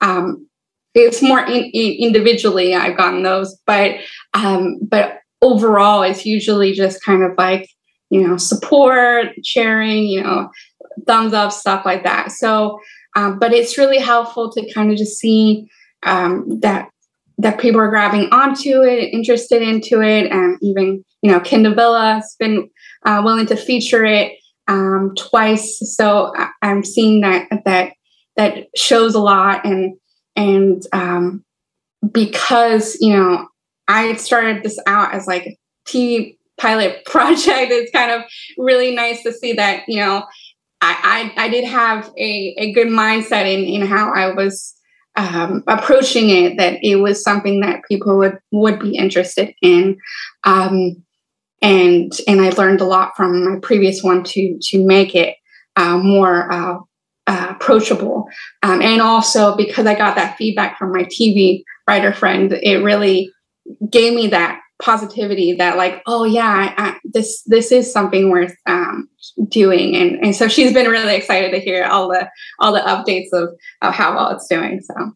um, 0.00 0.46
it's 0.94 1.20
more 1.20 1.40
in, 1.40 1.64
in 1.64 1.96
individually 1.98 2.74
i've 2.74 2.96
gotten 2.96 3.22
those 3.22 3.58
but 3.66 3.96
um, 4.32 4.78
but 4.88 5.18
overall 5.42 6.02
it's 6.02 6.24
usually 6.24 6.72
just 6.72 7.04
kind 7.04 7.22
of 7.22 7.32
like 7.36 7.68
you 8.08 8.26
know 8.26 8.38
support 8.38 9.28
sharing 9.44 10.04
you 10.04 10.22
know 10.22 10.48
thumbs 11.06 11.32
up, 11.32 11.52
stuff 11.52 11.84
like 11.84 12.04
that. 12.04 12.32
So, 12.32 12.78
um, 13.16 13.38
but 13.38 13.52
it's 13.52 13.78
really 13.78 13.98
helpful 13.98 14.50
to 14.52 14.72
kind 14.72 14.90
of 14.90 14.98
just 14.98 15.18
see 15.18 15.68
um, 16.04 16.60
that 16.60 16.88
that 17.38 17.58
people 17.58 17.80
are 17.80 17.88
grabbing 17.88 18.28
onto 18.32 18.82
it, 18.82 19.12
interested 19.12 19.62
into 19.62 20.02
it, 20.02 20.30
and 20.30 20.58
even 20.62 21.04
you 21.22 21.30
know, 21.30 21.40
Kindle 21.40 21.74
Vella 21.74 22.14
has 22.14 22.36
been 22.38 22.70
uh, 23.04 23.22
willing 23.24 23.46
to 23.46 23.56
feature 23.56 24.04
it 24.04 24.32
um, 24.68 25.14
twice. 25.18 25.78
So 25.96 26.32
I- 26.36 26.50
am 26.62 26.84
seeing 26.84 27.20
that 27.22 27.48
that 27.64 27.92
that 28.36 28.68
shows 28.76 29.14
a 29.14 29.20
lot, 29.20 29.64
and 29.64 29.96
and 30.36 30.82
um, 30.92 31.44
because 32.12 32.96
you 33.00 33.16
know, 33.16 33.48
I 33.88 34.14
started 34.14 34.62
this 34.62 34.78
out 34.86 35.14
as 35.14 35.26
like 35.26 35.58
TV 35.86 36.36
pilot 36.58 37.04
project. 37.06 37.72
It's 37.72 37.92
kind 37.92 38.10
of 38.10 38.22
really 38.56 38.94
nice 38.94 39.22
to 39.24 39.32
see 39.32 39.52
that 39.54 39.84
you 39.88 39.98
know 39.98 40.24
I, 40.80 41.32
I, 41.36 41.44
I 41.44 41.48
did 41.48 41.64
have 41.64 42.10
a, 42.16 42.54
a 42.58 42.72
good 42.72 42.88
mindset 42.88 43.52
in, 43.52 43.64
in 43.64 43.86
how 43.86 44.12
I 44.12 44.32
was 44.32 44.74
um, 45.16 45.62
approaching 45.66 46.30
it, 46.30 46.56
that 46.56 46.78
it 46.82 46.96
was 46.96 47.22
something 47.22 47.60
that 47.60 47.82
people 47.88 48.16
would, 48.18 48.38
would 48.50 48.78
be 48.78 48.96
interested 48.96 49.54
in. 49.60 49.98
Um, 50.44 51.02
and 51.62 52.12
and 52.26 52.40
I 52.40 52.50
learned 52.50 52.80
a 52.80 52.86
lot 52.86 53.16
from 53.16 53.44
my 53.44 53.58
previous 53.60 54.02
one 54.02 54.24
to 54.24 54.58
to 54.62 54.84
make 54.84 55.14
it 55.14 55.36
uh, 55.76 55.98
more 55.98 56.50
uh, 56.50 56.78
uh, 57.26 57.46
approachable. 57.50 58.28
Um, 58.62 58.80
and 58.82 59.02
also 59.02 59.56
because 59.56 59.86
I 59.86 59.94
got 59.94 60.16
that 60.16 60.36
feedback 60.36 60.78
from 60.78 60.92
my 60.92 61.04
TV 61.04 61.64
writer 61.86 62.12
friend, 62.12 62.52
it 62.52 62.82
really 62.82 63.30
gave 63.90 64.14
me 64.14 64.28
that 64.28 64.59
positivity 64.80 65.52
that 65.54 65.76
like 65.76 66.02
oh 66.06 66.24
yeah 66.24 66.72
I, 66.76 66.82
I, 66.82 66.96
this 67.04 67.42
this 67.44 67.70
is 67.70 67.92
something 67.92 68.30
worth 68.30 68.54
um, 68.66 69.08
doing. 69.48 69.96
And 69.96 70.24
and 70.24 70.34
so 70.34 70.48
she's 70.48 70.72
been 70.72 70.88
really 70.88 71.14
excited 71.14 71.50
to 71.52 71.60
hear 71.60 71.84
all 71.84 72.08
the 72.08 72.28
all 72.58 72.72
the 72.72 72.80
updates 72.80 73.32
of, 73.32 73.50
of 73.82 73.94
how 73.94 74.14
well 74.14 74.30
it's 74.30 74.48
doing 74.48 74.80
so 74.80 75.12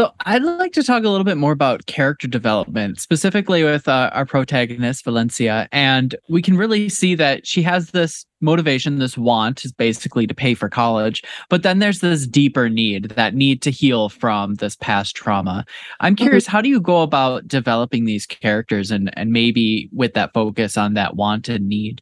so 0.00 0.14
I'd 0.20 0.42
like 0.42 0.72
to 0.72 0.82
talk 0.82 1.04
a 1.04 1.10
little 1.10 1.24
bit 1.24 1.36
more 1.36 1.52
about 1.52 1.84
character 1.84 2.26
development, 2.26 2.98
specifically 2.98 3.62
with 3.64 3.86
uh, 3.86 4.08
our 4.14 4.24
protagonist 4.24 5.04
Valencia, 5.04 5.68
and 5.72 6.14
we 6.30 6.40
can 6.40 6.56
really 6.56 6.88
see 6.88 7.14
that 7.16 7.46
she 7.46 7.60
has 7.64 7.90
this 7.90 8.24
motivation, 8.40 8.98
this 8.98 9.18
want, 9.18 9.62
is 9.62 9.72
basically 9.72 10.26
to 10.26 10.34
pay 10.34 10.54
for 10.54 10.70
college, 10.70 11.22
but 11.50 11.62
then 11.62 11.80
there's 11.80 12.00
this 12.00 12.26
deeper 12.26 12.70
need, 12.70 13.10
that 13.10 13.34
need 13.34 13.60
to 13.60 13.70
heal 13.70 14.08
from 14.08 14.54
this 14.54 14.74
past 14.76 15.14
trauma. 15.14 15.66
I'm 16.00 16.16
mm-hmm. 16.16 16.22
curious, 16.22 16.44
mm-hmm. 16.44 16.52
how 16.52 16.62
do 16.62 16.70
you 16.70 16.80
go 16.80 17.02
about 17.02 17.46
developing 17.46 18.06
these 18.06 18.24
characters, 18.24 18.90
and 18.90 19.10
and 19.18 19.32
maybe 19.32 19.90
with 19.92 20.14
that 20.14 20.32
focus 20.32 20.78
on 20.78 20.94
that 20.94 21.14
want 21.16 21.50
and 21.50 21.68
need? 21.68 22.00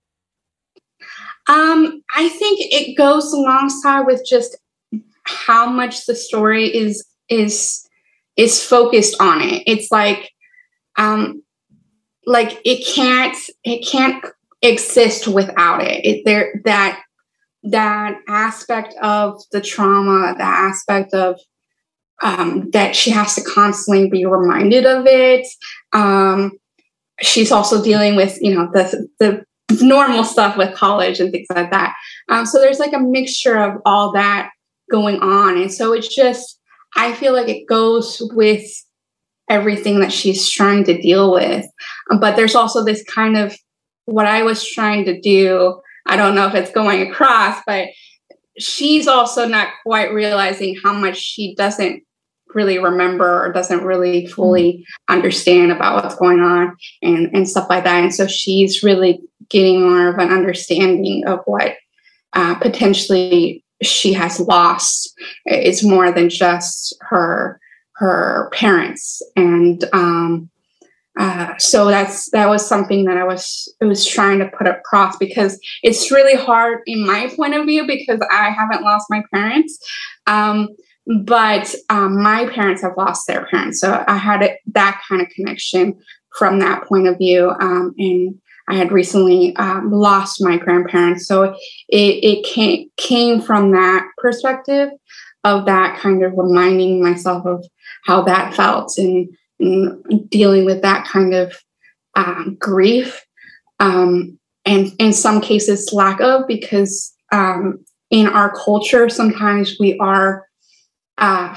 Um, 1.49 2.00
I 2.14 2.28
think 2.28 2.61
it 2.61 2.97
goes 2.97 3.33
alongside 3.33 4.02
with 4.02 4.25
just 4.25 4.57
how 5.25 5.69
much 5.69 6.07
the 6.07 6.14
story 6.14 6.73
is 6.73 7.05
is 7.28 7.88
is 8.38 8.64
focused 8.64 9.21
on 9.21 9.42
it. 9.42 9.62
It's 9.66 9.90
like 9.90 10.30
um 10.97 11.42
like 12.25 12.61
it 12.64 12.87
can't 12.87 13.37
it 13.64 13.87
can't 13.87 14.25
exist 14.62 15.28
without 15.28 15.83
it. 15.83 16.04
it 16.04 16.25
there 16.25 16.62
that 16.64 17.02
that 17.64 18.21
aspect 18.28 18.95
of 19.02 19.42
the 19.52 19.61
trauma, 19.61 20.35
that 20.38 20.71
aspect 20.71 21.12
of 21.12 21.38
um, 22.23 22.71
that 22.71 22.97
she 22.97 23.11
has 23.11 23.35
to 23.35 23.42
constantly 23.42 24.09
be 24.09 24.25
reminded 24.25 24.87
of 24.87 25.07
it. 25.07 25.47
Um, 25.92 26.52
she's 27.21 27.52
also 27.52 27.83
dealing 27.83 28.16
with, 28.16 28.40
you 28.40 28.54
know, 28.54 28.68
the 28.73 29.09
the 29.18 29.45
normal 29.83 30.25
stuff 30.25 30.57
with 30.57 30.75
college 30.75 31.21
and 31.21 31.30
things 31.30 31.47
like 31.54 31.71
that. 31.71 31.95
Um, 32.28 32.47
so 32.47 32.59
there's 32.59 32.78
like 32.78 32.95
a 32.95 33.00
mixture 33.00 33.59
of 33.59 33.80
all 33.85 34.12
that 34.12 34.50
going 34.90 35.21
on, 35.21 35.59
and 35.59 35.73
so 35.73 35.92
it's 35.92 36.14
just 36.14 36.58
I 36.97 37.12
feel 37.14 37.33
like 37.33 37.49
it 37.49 37.66
goes 37.66 38.21
with 38.35 38.64
everything 39.49 40.00
that 40.00 40.12
she's 40.12 40.49
trying 40.49 40.85
to 40.85 41.00
deal 41.00 41.33
with. 41.33 41.66
But 42.21 42.37
there's 42.37 42.54
also 42.54 42.85
this 42.85 43.02
kind 43.04 43.37
of 43.37 43.57
what 44.04 44.26
I 44.26 44.42
was 44.42 44.66
trying 44.66 45.04
to 45.07 45.21
do. 45.21 45.80
I 46.07 46.16
don't 46.16 46.35
know 46.35 46.47
if 46.47 46.54
it's 46.54 46.71
going 46.71 47.09
across, 47.09 47.61
but 47.66 47.88
she's 48.59 49.07
also 49.07 49.47
not 49.47 49.68
quite 49.85 50.12
realizing 50.12 50.76
how 50.83 50.92
much 50.92 51.16
she 51.16 51.54
doesn't 51.54 52.02
really 52.54 52.78
remember 52.78 53.45
or 53.45 53.52
doesn't 53.52 53.85
really 53.85 54.26
fully 54.26 54.85
understand 55.09 55.71
about 55.71 56.02
what's 56.02 56.16
going 56.16 56.40
on 56.40 56.75
and, 57.02 57.30
and 57.35 57.49
stuff 57.49 57.68
like 57.68 57.85
that. 57.85 58.02
And 58.02 58.14
so 58.14 58.26
she's 58.26 58.83
really 58.83 59.21
getting 59.50 59.83
more 59.83 60.09
of 60.09 60.18
an 60.18 60.30
understanding 60.30 61.26
of 61.26 61.40
what 61.45 61.76
uh, 62.33 62.54
potentially 62.57 63.64
she 63.82 64.12
has 64.12 64.40
lost 64.40 65.14
is 65.47 65.85
more 65.85 66.12
than 66.12 66.28
just 66.28 66.97
her 67.00 67.61
her 67.99 68.49
parents. 68.52 69.20
And 69.35 69.85
um, 69.92 70.50
uh, 71.18 71.56
so 71.58 71.87
that's 71.87 72.30
that 72.30 72.49
was 72.49 72.66
something 72.66 73.04
that 73.04 73.16
I 73.16 73.25
was 73.25 73.73
was 73.80 74.06
trying 74.06 74.38
to 74.38 74.47
put 74.56 74.68
across 74.68 75.16
because 75.16 75.58
it's 75.82 76.12
really 76.12 76.37
hard 76.37 76.80
in 76.87 77.04
my 77.04 77.28
point 77.35 77.54
of 77.54 77.66
view 77.66 77.87
because 77.87 78.20
I 78.30 78.50
haven't 78.50 78.82
lost 78.85 79.06
my 79.11 79.23
parents, 79.35 79.78
um, 80.28 80.68
but 81.25 81.75
um, 81.90 82.23
my 82.23 82.47
parents 82.47 82.82
have 82.82 82.97
lost 82.97 83.26
their 83.26 83.47
parents, 83.47 83.80
so 83.80 84.04
I 84.06 84.16
had 84.16 84.49
that 84.75 85.02
kind 85.08 85.20
of 85.20 85.28
connection 85.30 85.99
from 86.38 86.61
that 86.61 86.85
point 86.85 87.08
of 87.08 87.18
view, 87.18 87.50
um, 87.50 87.94
and 87.99 88.40
I 88.68 88.75
had 88.75 88.92
recently 88.92 89.56
um, 89.56 89.90
lost 89.90 90.42
my 90.42 90.58
grandparents, 90.58 91.26
so 91.26 91.54
it 91.88 92.25
it 92.25 92.44
came 92.44 92.90
came 92.96 93.40
from 93.40 93.72
that 93.72 94.06
perspective 94.18 94.90
of 95.44 95.66
that 95.66 95.98
kind 95.98 96.22
of 96.22 96.32
reminding 96.37 97.02
myself 97.02 97.46
of 97.46 97.64
how 98.04 98.22
that 98.22 98.54
felt 98.54 98.98
and 98.98 99.28
dealing 100.28 100.64
with 100.64 100.82
that 100.82 101.06
kind 101.06 101.34
of 101.34 101.56
um, 102.14 102.56
grief 102.60 103.25
um, 103.80 104.38
and 104.64 104.92
in 104.98 105.12
some 105.12 105.40
cases 105.40 105.92
lack 105.92 106.20
of 106.20 106.46
because 106.46 107.14
um, 107.32 107.84
in 108.10 108.26
our 108.26 108.54
culture 108.54 109.08
sometimes 109.08 109.76
we 109.78 109.98
are 109.98 110.46
uh, 111.18 111.56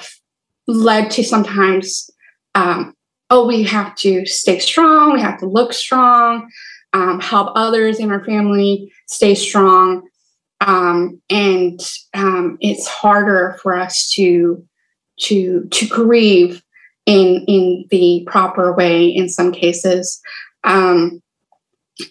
led 0.68 1.12
to 1.12 1.24
sometimes 1.24 2.10
um, 2.56 2.94
oh 3.30 3.46
we 3.48 3.64
have 3.64 3.96
to 3.96 4.26
stay 4.26 4.60
strong 4.60 5.14
we 5.14 5.22
have 5.22 5.40
to 5.40 5.46
look 5.46 5.74
strong 5.74 6.48
um, 6.94 7.20
help 7.20 7.52
others 7.56 8.00
in 8.00 8.12
our 8.12 8.24
family 8.24 8.92
stay 9.08 9.36
strong. 9.36 10.08
Um, 10.60 11.22
and 11.30 11.80
it's 12.60 12.88
harder 12.88 13.58
for 13.62 13.76
us 13.76 14.10
to 14.12 14.64
to 15.22 15.68
to 15.72 15.88
grieve 15.88 16.62
in 17.06 17.44
in 17.48 17.86
the 17.90 18.24
proper 18.28 18.74
way 18.74 19.08
in 19.08 19.30
some 19.30 19.52
cases. 19.52 20.22
Um, 20.64 21.22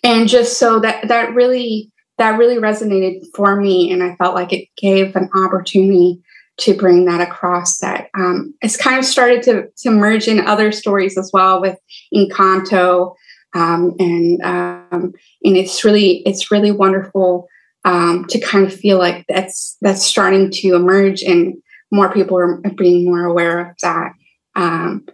and 0.02 0.28
just 0.28 0.58
so 0.58 0.80
that 0.80 1.08
that 1.08 1.34
really 1.34 1.90
that 2.18 2.38
really 2.38 2.56
resonated 2.56 3.24
for 3.34 3.56
me 3.56 3.90
and 3.90 4.02
i 4.02 4.14
felt 4.16 4.34
like 4.34 4.52
it 4.52 4.68
gave 4.76 5.16
an 5.16 5.28
opportunity 5.34 6.20
to 6.58 6.74
bring 6.74 7.06
that 7.06 7.20
across 7.20 7.78
that 7.78 8.08
um, 8.14 8.54
it's 8.60 8.76
kind 8.76 8.98
of 8.98 9.04
started 9.04 9.42
to, 9.42 9.66
to 9.78 9.90
merge 9.90 10.28
in 10.28 10.40
other 10.40 10.70
stories 10.70 11.16
as 11.16 11.30
well 11.32 11.60
with 11.60 11.78
encanto 12.14 13.14
um, 13.54 13.94
and 13.98 14.40
um, 14.42 15.12
and 15.42 15.56
it's 15.56 15.84
really 15.84 16.22
it's 16.26 16.50
really 16.50 16.70
wonderful 16.70 17.48
um, 17.84 18.26
to 18.26 18.38
kind 18.40 18.66
of 18.66 18.74
feel 18.74 18.98
like 18.98 19.24
that's 19.28 19.76
that's 19.80 20.04
starting 20.04 20.50
to 20.50 20.74
emerge 20.74 21.22
and 21.22 21.54
more 21.90 22.12
people 22.12 22.36
are 22.38 22.60
being 22.76 23.04
more 23.04 23.24
aware 23.24 23.70
of 23.70 23.76
that 23.82 24.12
um, 24.54 25.06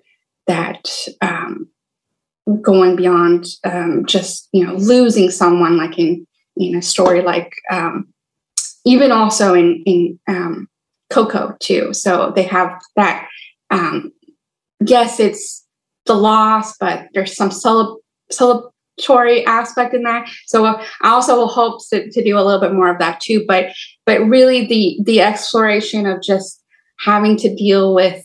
that 0.46 0.88
um, 1.22 1.68
going 2.60 2.96
beyond 2.96 3.46
um, 3.64 4.04
just 4.06 4.48
you 4.52 4.66
know 4.66 4.74
losing 4.74 5.30
someone 5.30 5.76
like 5.76 5.98
in 5.98 6.26
in 6.56 6.74
a 6.74 6.82
story 6.82 7.22
like 7.22 7.52
even 8.84 9.12
also 9.12 9.54
in 9.54 9.82
in 9.86 10.68
Coco 11.10 11.56
too. 11.60 11.94
So 11.94 12.32
they 12.34 12.42
have 12.42 12.80
that. 12.96 13.28
Yes, 14.80 15.18
it's 15.18 15.64
the 16.04 16.14
loss, 16.14 16.76
but 16.78 17.08
there's 17.12 17.36
some 17.36 17.50
celeb- 17.50 17.98
celebratory 18.32 19.44
aspect 19.46 19.94
in 19.94 20.02
that. 20.02 20.28
So 20.46 20.64
I 20.64 20.84
also 21.02 21.46
hope 21.46 21.80
to, 21.90 22.10
to 22.10 22.24
do 22.24 22.38
a 22.38 22.42
little 22.42 22.60
bit 22.60 22.72
more 22.72 22.90
of 22.90 22.98
that 22.98 23.20
too. 23.20 23.44
But 23.46 23.72
but 24.04 24.20
really 24.20 24.66
the 24.66 24.98
the 25.04 25.20
exploration 25.20 26.06
of 26.06 26.22
just 26.22 26.62
having 26.98 27.36
to 27.38 27.54
deal 27.54 27.94
with 27.94 28.24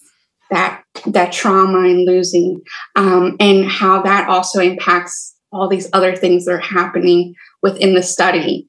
that 0.52 0.84
that 1.08 1.32
trauma 1.32 1.80
and 1.80 2.06
losing 2.06 2.62
um, 2.96 3.36
and 3.40 3.66
how 3.66 4.02
that 4.04 4.30
also 4.30 4.60
impacts 4.60 5.36
all 5.52 5.68
these 5.68 5.90
other 5.94 6.16
things 6.16 6.46
that 6.46 6.52
are 6.52 6.60
happening 6.60 7.34
within 7.62 7.96
the 7.96 8.04
study 8.04 8.68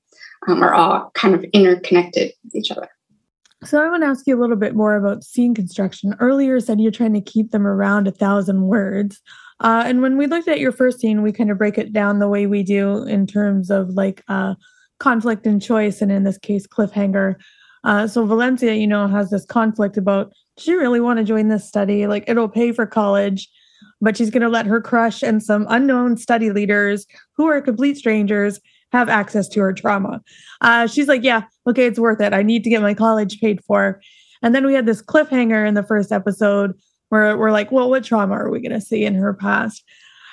um, 0.48 0.62
are 0.62 0.74
all 0.74 1.10
kind 1.14 1.34
of 1.34 1.44
interconnected 1.52 2.32
with 2.44 2.54
each 2.54 2.70
other 2.70 2.88
so 3.64 3.82
i 3.82 3.88
want 3.88 4.02
to 4.02 4.06
ask 4.06 4.26
you 4.26 4.36
a 4.36 4.40
little 4.40 4.56
bit 4.56 4.74
more 4.74 4.96
about 4.96 5.24
scene 5.24 5.54
construction 5.54 6.14
earlier 6.20 6.60
said 6.60 6.80
you're 6.80 6.90
trying 6.90 7.12
to 7.12 7.20
keep 7.20 7.50
them 7.50 7.66
around 7.66 8.08
a 8.08 8.12
thousand 8.12 8.62
words 8.62 9.20
uh, 9.62 9.82
and 9.86 10.02
when 10.02 10.16
we 10.18 10.26
looked 10.26 10.48
at 10.48 10.60
your 10.60 10.72
first 10.72 11.00
scene 11.00 11.22
we 11.22 11.32
kind 11.32 11.50
of 11.50 11.58
break 11.58 11.78
it 11.78 11.92
down 11.92 12.18
the 12.18 12.28
way 12.28 12.46
we 12.46 12.62
do 12.62 13.04
in 13.04 13.26
terms 13.26 13.70
of 13.70 13.90
like 13.90 14.22
uh, 14.28 14.54
conflict 14.98 15.46
and 15.46 15.62
choice 15.62 16.02
and 16.02 16.12
in 16.12 16.24
this 16.24 16.38
case 16.38 16.66
cliffhanger 16.66 17.36
uh, 17.84 18.06
so 18.06 18.24
Valencia, 18.24 18.74
you 18.74 18.86
know, 18.86 19.08
has 19.08 19.30
this 19.30 19.44
conflict 19.44 19.96
about 19.96 20.32
does 20.56 20.64
she 20.64 20.74
really 20.74 21.00
want 21.00 21.18
to 21.18 21.24
join 21.24 21.48
this 21.48 21.66
study? 21.66 22.06
Like 22.06 22.24
it'll 22.28 22.48
pay 22.48 22.72
for 22.72 22.86
college, 22.86 23.48
but 24.00 24.16
she's 24.16 24.30
going 24.30 24.42
to 24.42 24.48
let 24.48 24.66
her 24.66 24.80
crush 24.80 25.22
and 25.22 25.42
some 25.42 25.66
unknown 25.68 26.16
study 26.16 26.50
leaders 26.50 27.06
who 27.36 27.46
are 27.46 27.60
complete 27.60 27.96
strangers 27.96 28.60
have 28.92 29.08
access 29.08 29.48
to 29.48 29.60
her 29.60 29.72
trauma. 29.72 30.20
Uh, 30.60 30.86
she's 30.86 31.08
like, 31.08 31.22
yeah, 31.24 31.44
okay, 31.66 31.86
it's 31.86 31.98
worth 31.98 32.20
it. 32.20 32.34
I 32.34 32.42
need 32.42 32.62
to 32.64 32.70
get 32.70 32.82
my 32.82 32.94
college 32.94 33.40
paid 33.40 33.64
for. 33.64 34.00
And 34.42 34.54
then 34.54 34.66
we 34.66 34.74
had 34.74 34.86
this 34.86 35.02
cliffhanger 35.02 35.66
in 35.66 35.74
the 35.74 35.82
first 35.82 36.12
episode 36.12 36.74
where 37.12 37.36
we're 37.36 37.50
like, 37.50 37.70
well, 37.70 37.90
what 37.90 38.04
trauma 38.04 38.32
are 38.32 38.50
we 38.50 38.58
going 38.58 38.72
to 38.72 38.80
see 38.80 39.04
in 39.04 39.14
her 39.14 39.34
past? 39.34 39.84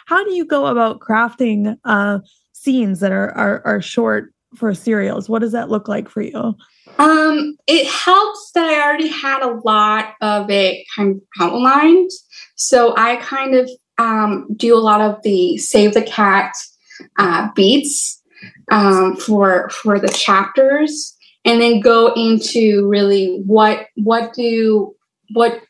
How 0.06 0.24
do 0.24 0.32
you 0.32 0.46
go 0.46 0.65
about 0.68 1.02
crafting 1.02 1.76
uh, 1.84 2.20
scenes 2.54 3.02
that 3.02 3.12
are, 3.12 3.32
are, 3.32 3.62
are 3.65 3.82
short 3.82 4.34
for 4.56 4.74
serials? 4.74 5.28
What 5.28 5.39
does 5.39 5.52
that 5.52 5.70
look 5.70 5.89
like 5.89 6.08
for 6.08 6.22
you? 6.22 6.56
Um, 6.98 7.58
it 7.68 7.86
helps 7.86 8.52
that 8.56 8.70
I 8.70 8.82
already 8.82 9.10
had 9.10 9.44
a 9.44 9.60
lot 9.65 10.13
of 10.22 10.50
it 10.50 10.86
kind 10.96 11.18
of 11.18 11.22
outlined. 11.42 12.12
So 12.56 12.94
I 12.96 13.18
kind 13.18 13.56
of 13.56 13.70
um, 13.98 14.48
do 14.56 14.74
a 14.74 14.80
lot 14.80 15.02
of 15.02 15.22
the 15.24 15.58
save 15.58 15.94
the 15.94 16.02
cat 16.02 16.54
uh, 17.18 17.50
beats 17.56 18.24
um, 18.72 19.18
for 19.18 19.68
for 19.70 20.00
the 20.00 20.08
chapters, 20.08 21.13
and 21.44 21.62
then 21.62 21.82
go 21.82 22.13
into 22.13 22.88
really 22.88 23.42
what 23.46 23.88
what 23.96 24.34
do 24.34 24.96
what 25.34 25.62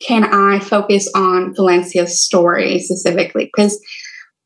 can 0.00 0.24
I 0.24 0.58
focus 0.58 1.10
on 1.14 1.54
Valencia's 1.54 2.20
story 2.22 2.78
specifically 2.80 3.50
because 3.54 3.80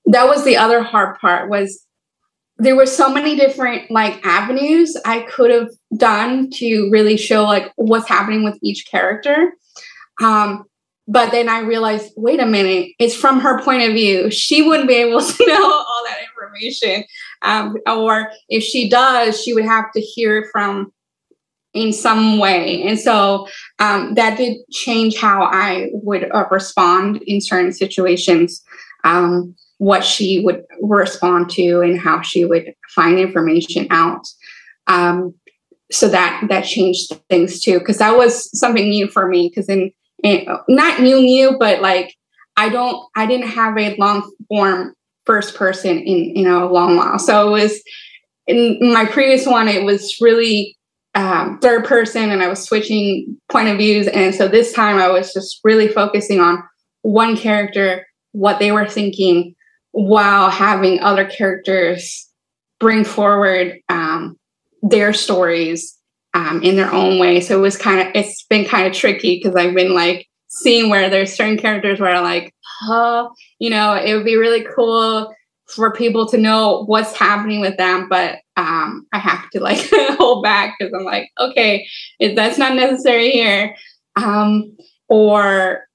that 0.06 0.28
was 0.28 0.44
the 0.44 0.56
other 0.56 0.82
hard 0.82 1.18
part 1.18 1.50
was 1.50 1.84
there 2.58 2.76
were 2.76 2.86
so 2.86 3.08
many 3.08 3.36
different 3.36 3.90
like 3.90 4.24
avenues 4.24 4.96
I 5.04 5.20
could 5.20 5.50
have 5.50 5.70
done 5.96 6.50
to 6.50 6.88
really 6.90 7.16
show 7.16 7.44
like 7.44 7.72
what's 7.76 8.08
happening 8.08 8.44
with 8.44 8.58
each 8.62 8.86
character. 8.90 9.54
Um, 10.22 10.64
but 11.08 11.32
then 11.32 11.48
I 11.48 11.60
realized, 11.60 12.12
wait 12.16 12.38
a 12.38 12.46
minute, 12.46 12.90
it's 12.98 13.16
from 13.16 13.40
her 13.40 13.62
point 13.62 13.82
of 13.82 13.94
view. 13.94 14.30
She 14.30 14.62
wouldn't 14.62 14.88
be 14.88 14.94
able 14.94 15.20
to 15.26 15.46
know 15.46 15.72
all 15.72 16.04
that 16.06 16.20
information. 16.22 17.04
Um, 17.42 17.76
or 17.86 18.30
if 18.48 18.62
she 18.62 18.88
does, 18.88 19.42
she 19.42 19.54
would 19.54 19.64
have 19.64 19.90
to 19.92 20.00
hear 20.00 20.38
it 20.38 20.48
from 20.52 20.92
in 21.72 21.92
some 21.92 22.38
way. 22.38 22.82
And 22.82 22.98
so 22.98 23.46
um, 23.78 24.14
that 24.14 24.36
did 24.36 24.58
change 24.70 25.16
how 25.16 25.44
I 25.44 25.90
would 25.92 26.30
uh, 26.32 26.46
respond 26.50 27.22
in 27.26 27.40
certain 27.40 27.72
situations. 27.72 28.62
Um, 29.04 29.54
what 29.80 30.04
she 30.04 30.44
would 30.44 30.62
respond 30.82 31.48
to 31.48 31.80
and 31.80 31.98
how 31.98 32.20
she 32.20 32.44
would 32.44 32.74
find 32.94 33.18
information 33.18 33.86
out. 33.88 34.20
Um, 34.88 35.34
so 35.90 36.06
that 36.08 36.44
that 36.50 36.66
changed 36.66 37.12
things 37.30 37.62
too, 37.62 37.78
because 37.78 37.96
that 37.96 38.14
was 38.14 38.50
something 38.58 38.90
new 38.90 39.08
for 39.08 39.26
me. 39.26 39.48
Because 39.48 39.70
in, 39.70 39.90
in 40.22 40.46
not 40.68 41.00
new 41.00 41.16
new, 41.20 41.56
but 41.58 41.80
like 41.80 42.14
I 42.58 42.68
don't 42.68 43.02
I 43.16 43.24
didn't 43.24 43.48
have 43.48 43.78
a 43.78 43.96
long 43.96 44.30
form 44.48 44.94
first 45.24 45.54
person 45.54 45.98
in 45.98 46.36
you 46.36 46.44
know 46.44 46.68
a 46.68 46.70
long 46.70 46.98
while. 46.98 47.18
So 47.18 47.48
it 47.48 47.50
was 47.50 47.82
in 48.46 48.92
my 48.92 49.06
previous 49.06 49.46
one, 49.46 49.66
it 49.66 49.84
was 49.84 50.18
really 50.20 50.76
um, 51.14 51.58
third 51.60 51.84
person, 51.84 52.30
and 52.30 52.42
I 52.42 52.48
was 52.48 52.62
switching 52.62 53.36
point 53.50 53.68
of 53.68 53.78
views. 53.78 54.06
And 54.08 54.34
so 54.34 54.48
this 54.48 54.72
time, 54.72 54.98
I 54.98 55.08
was 55.08 55.32
just 55.32 55.60
really 55.64 55.88
focusing 55.88 56.40
on 56.40 56.62
one 57.02 57.36
character, 57.36 58.06
what 58.32 58.58
they 58.58 58.72
were 58.72 58.88
thinking, 58.88 59.54
while 59.92 60.50
having 60.50 61.00
other 61.00 61.24
characters 61.24 62.28
bring 62.78 63.04
forward 63.04 63.78
um, 63.88 64.38
their 64.82 65.12
stories 65.12 65.96
um, 66.34 66.62
in 66.62 66.76
their 66.76 66.92
own 66.92 67.18
way. 67.18 67.40
So 67.40 67.58
it 67.58 67.60
was 67.60 67.76
kind 67.76 68.00
of, 68.00 68.14
it's 68.14 68.44
been 68.44 68.64
kind 68.64 68.86
of 68.86 68.92
tricky 68.92 69.36
because 69.36 69.56
I've 69.56 69.74
been 69.74 69.94
like 69.94 70.28
seeing 70.48 70.90
where 70.90 71.10
there's 71.10 71.34
certain 71.34 71.58
characters 71.58 72.00
where 72.00 72.14
I'm 72.14 72.22
like, 72.22 72.54
oh, 72.84 73.30
you 73.58 73.68
know, 73.70 73.94
it 73.94 74.14
would 74.14 74.24
be 74.24 74.36
really 74.36 74.64
cool 74.76 75.34
for 75.66 75.92
people 75.92 76.26
to 76.28 76.38
know 76.38 76.84
what's 76.86 77.16
happening 77.16 77.60
with 77.60 77.76
them, 77.76 78.08
but 78.08 78.38
um, 78.60 79.06
I 79.12 79.18
have 79.18 79.48
to 79.50 79.60
like 79.60 79.88
hold 79.92 80.42
back 80.42 80.76
because 80.78 80.92
I'm 80.92 81.04
like, 81.04 81.30
okay, 81.40 81.86
if 82.18 82.36
that's 82.36 82.58
not 82.58 82.74
necessary 82.74 83.30
here. 83.30 83.74
Um, 84.16 84.76
or 85.08 85.86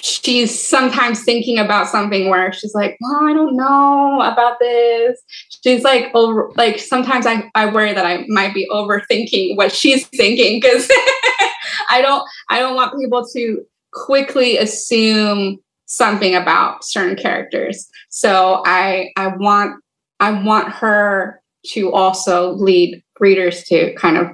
she's 0.00 0.66
sometimes 0.66 1.24
thinking 1.24 1.58
about 1.58 1.88
something 1.88 2.28
where 2.28 2.52
she's 2.52 2.74
like, 2.74 2.96
well, 3.00 3.24
I 3.24 3.32
don't 3.32 3.56
know 3.56 4.20
about 4.20 4.58
this. 4.60 5.20
She's 5.64 5.82
like 5.82 6.10
over 6.14 6.52
like 6.56 6.78
sometimes 6.78 7.26
I, 7.26 7.50
I 7.54 7.66
worry 7.66 7.92
that 7.92 8.06
I 8.06 8.24
might 8.28 8.54
be 8.54 8.68
overthinking 8.70 9.56
what 9.56 9.72
she's 9.72 10.06
thinking 10.08 10.60
because 10.60 10.88
I 11.90 12.00
don't 12.02 12.22
I 12.50 12.60
don't 12.60 12.76
want 12.76 12.98
people 12.98 13.26
to 13.34 13.64
quickly 13.92 14.58
assume 14.58 15.58
something 15.86 16.34
about 16.34 16.84
certain 16.84 17.16
characters. 17.16 17.88
So 18.10 18.62
I 18.64 19.10
I 19.16 19.28
want 19.28 19.82
I 20.20 20.30
want 20.30 20.68
her 20.68 21.41
to 21.66 21.92
also 21.92 22.52
lead 22.52 23.02
readers 23.20 23.64
to 23.64 23.94
kind 23.94 24.16
of 24.16 24.28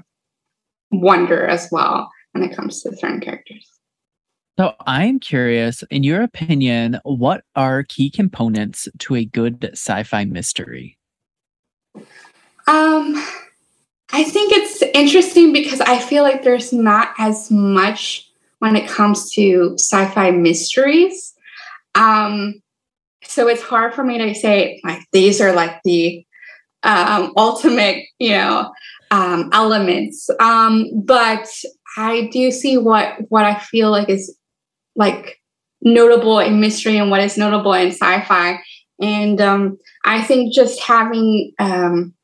wonder 0.90 1.46
as 1.46 1.68
well 1.70 2.10
when 2.32 2.42
it 2.42 2.54
comes 2.56 2.82
to 2.82 2.96
certain 2.96 3.20
characters. 3.20 3.68
So 4.58 4.74
I'm 4.86 5.20
curious, 5.20 5.84
in 5.90 6.02
your 6.02 6.22
opinion, 6.22 6.98
what 7.04 7.44
are 7.54 7.84
key 7.84 8.10
components 8.10 8.88
to 8.98 9.14
a 9.14 9.24
good 9.24 9.70
sci-fi 9.72 10.24
mystery? 10.24 10.98
Um, 12.66 13.24
I 14.12 14.24
think 14.24 14.52
it's 14.52 14.82
interesting 14.94 15.52
because 15.52 15.80
I 15.80 15.98
feel 15.98 16.24
like 16.24 16.42
there's 16.42 16.72
not 16.72 17.10
as 17.18 17.50
much 17.50 18.28
when 18.58 18.74
it 18.74 18.88
comes 18.88 19.30
to 19.32 19.74
sci-fi 19.78 20.32
mysteries. 20.32 21.34
Um, 21.94 22.60
so 23.22 23.46
it's 23.46 23.62
hard 23.62 23.94
for 23.94 24.02
me 24.02 24.18
to 24.18 24.34
say 24.34 24.80
like 24.84 25.00
these 25.12 25.40
are 25.40 25.52
like 25.52 25.80
the 25.84 26.26
um, 26.82 27.32
ultimate, 27.36 28.04
you 28.18 28.30
know, 28.30 28.72
um, 29.10 29.50
elements. 29.52 30.28
Um, 30.40 30.86
but 30.94 31.48
I 31.96 32.28
do 32.32 32.50
see 32.50 32.78
what 32.78 33.16
what 33.28 33.44
I 33.44 33.58
feel 33.58 33.90
like 33.90 34.08
is 34.08 34.36
like 34.96 35.38
notable 35.80 36.38
in 36.38 36.60
mystery 36.60 36.96
and 36.96 37.10
what 37.10 37.20
is 37.20 37.38
notable 37.38 37.72
in 37.72 37.88
sci-fi. 37.88 38.60
And 39.00 39.40
um, 39.40 39.78
I 40.04 40.22
think 40.22 40.52
just 40.52 40.80
having 40.82 41.52
um, 41.58 42.14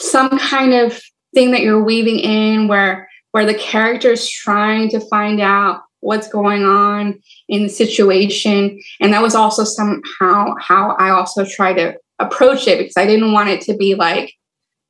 some 0.00 0.38
kind 0.38 0.72
of 0.72 1.00
thing 1.34 1.50
that 1.52 1.60
you're 1.60 1.82
weaving 1.82 2.18
in 2.18 2.68
where 2.68 3.08
where 3.32 3.46
the 3.46 3.54
character 3.54 4.10
is 4.10 4.28
trying 4.28 4.88
to 4.90 5.00
find 5.00 5.40
out 5.40 5.82
what's 6.00 6.26
going 6.28 6.64
on 6.64 7.20
in 7.48 7.62
the 7.62 7.68
situation 7.68 8.80
and 9.00 9.12
that 9.12 9.22
was 9.22 9.34
also 9.34 9.62
somehow 9.64 10.54
how 10.58 10.96
i 10.98 11.10
also 11.10 11.44
try 11.44 11.72
to 11.72 11.94
approach 12.20 12.68
it 12.68 12.78
because 12.78 12.96
i 12.96 13.06
didn't 13.06 13.32
want 13.32 13.48
it 13.48 13.60
to 13.60 13.76
be 13.76 13.94
like 13.94 14.34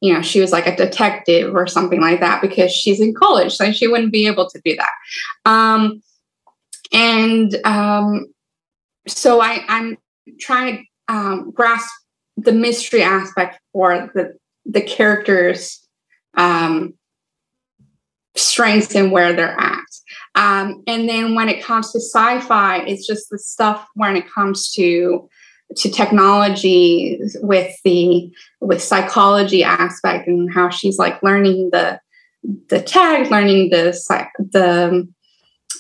you 0.01 0.13
know 0.13 0.23
she 0.23 0.41
was 0.41 0.53
like 0.53 0.67
a 0.67 0.77
detective 0.77 1.55
or 1.55 1.67
something 1.67 2.01
like 2.01 2.21
that 2.21 2.41
because 2.41 2.73
she's 2.73 3.01
in 3.01 3.15
college 3.15 3.55
so 3.55 3.71
she 3.71 3.87
wouldn't 3.87 4.13
be 4.13 4.27
able 4.27 4.49
to 4.49 4.61
do 4.65 4.77
that. 4.77 5.51
Um, 5.51 6.03
and 6.93 7.55
um, 7.65 8.27
so 9.07 9.41
I, 9.41 9.65
i'm 9.69 9.97
trying 10.39 10.77
to 10.77 11.15
um, 11.15 11.51
grasp 11.51 11.91
the 12.37 12.53
mystery 12.53 13.03
aspect 13.03 13.61
for 13.73 14.11
the 14.15 14.35
the 14.65 14.81
characters 14.81 15.87
um, 16.37 16.95
strengths 18.37 18.95
and 18.95 19.11
where 19.11 19.33
they're 19.33 19.59
at. 19.59 19.85
Um, 20.37 20.85
and 20.87 21.09
then 21.09 21.35
when 21.35 21.49
it 21.49 21.63
comes 21.63 21.93
to 21.93 21.99
sci-fi 21.99 22.79
it's 22.79 23.07
just 23.07 23.29
the 23.31 23.39
stuff 23.39 23.87
when 23.95 24.17
it 24.17 24.31
comes 24.31 24.73
to 24.73 25.29
to 25.77 25.91
technology 25.91 27.21
with 27.43 27.75
the 27.85 28.31
with 28.61 28.83
psychology 28.83 29.63
aspect 29.63 30.27
and 30.27 30.53
how 30.53 30.69
she's 30.69 30.99
like 30.99 31.23
learning 31.23 31.71
the 31.73 32.01
the 32.69 32.81
tech 32.81 33.31
learning 33.31 33.71
the 33.71 33.93
the 34.39 35.07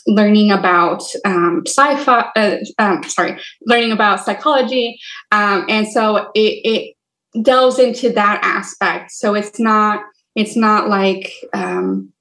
learning 0.06 0.50
about 0.50 1.02
um, 1.24 1.62
sci-fi 1.66 2.30
uh, 2.36 2.56
um, 2.78 3.02
sorry 3.04 3.38
learning 3.66 3.92
about 3.92 4.24
psychology 4.24 4.98
um, 5.32 5.66
and 5.68 5.88
so 5.88 6.30
it, 6.34 6.60
it 6.64 6.96
delves 7.42 7.78
into 7.78 8.12
that 8.12 8.40
aspect. 8.42 9.12
So 9.12 9.34
it's 9.34 9.58
not 9.58 10.02
it's 10.34 10.56
not 10.56 10.88
like 10.88 11.32
um, 11.52 12.12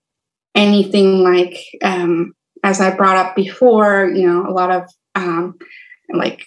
anything 0.56 1.24
like 1.24 1.64
um, 1.82 2.34
as 2.64 2.82
i 2.82 2.94
brought 2.94 3.16
up 3.16 3.36
before 3.36 4.12
you 4.14 4.28
know 4.28 4.46
a 4.48 4.52
lot 4.52 4.72
of 4.72 4.90
um, 5.16 5.58
like 6.14 6.46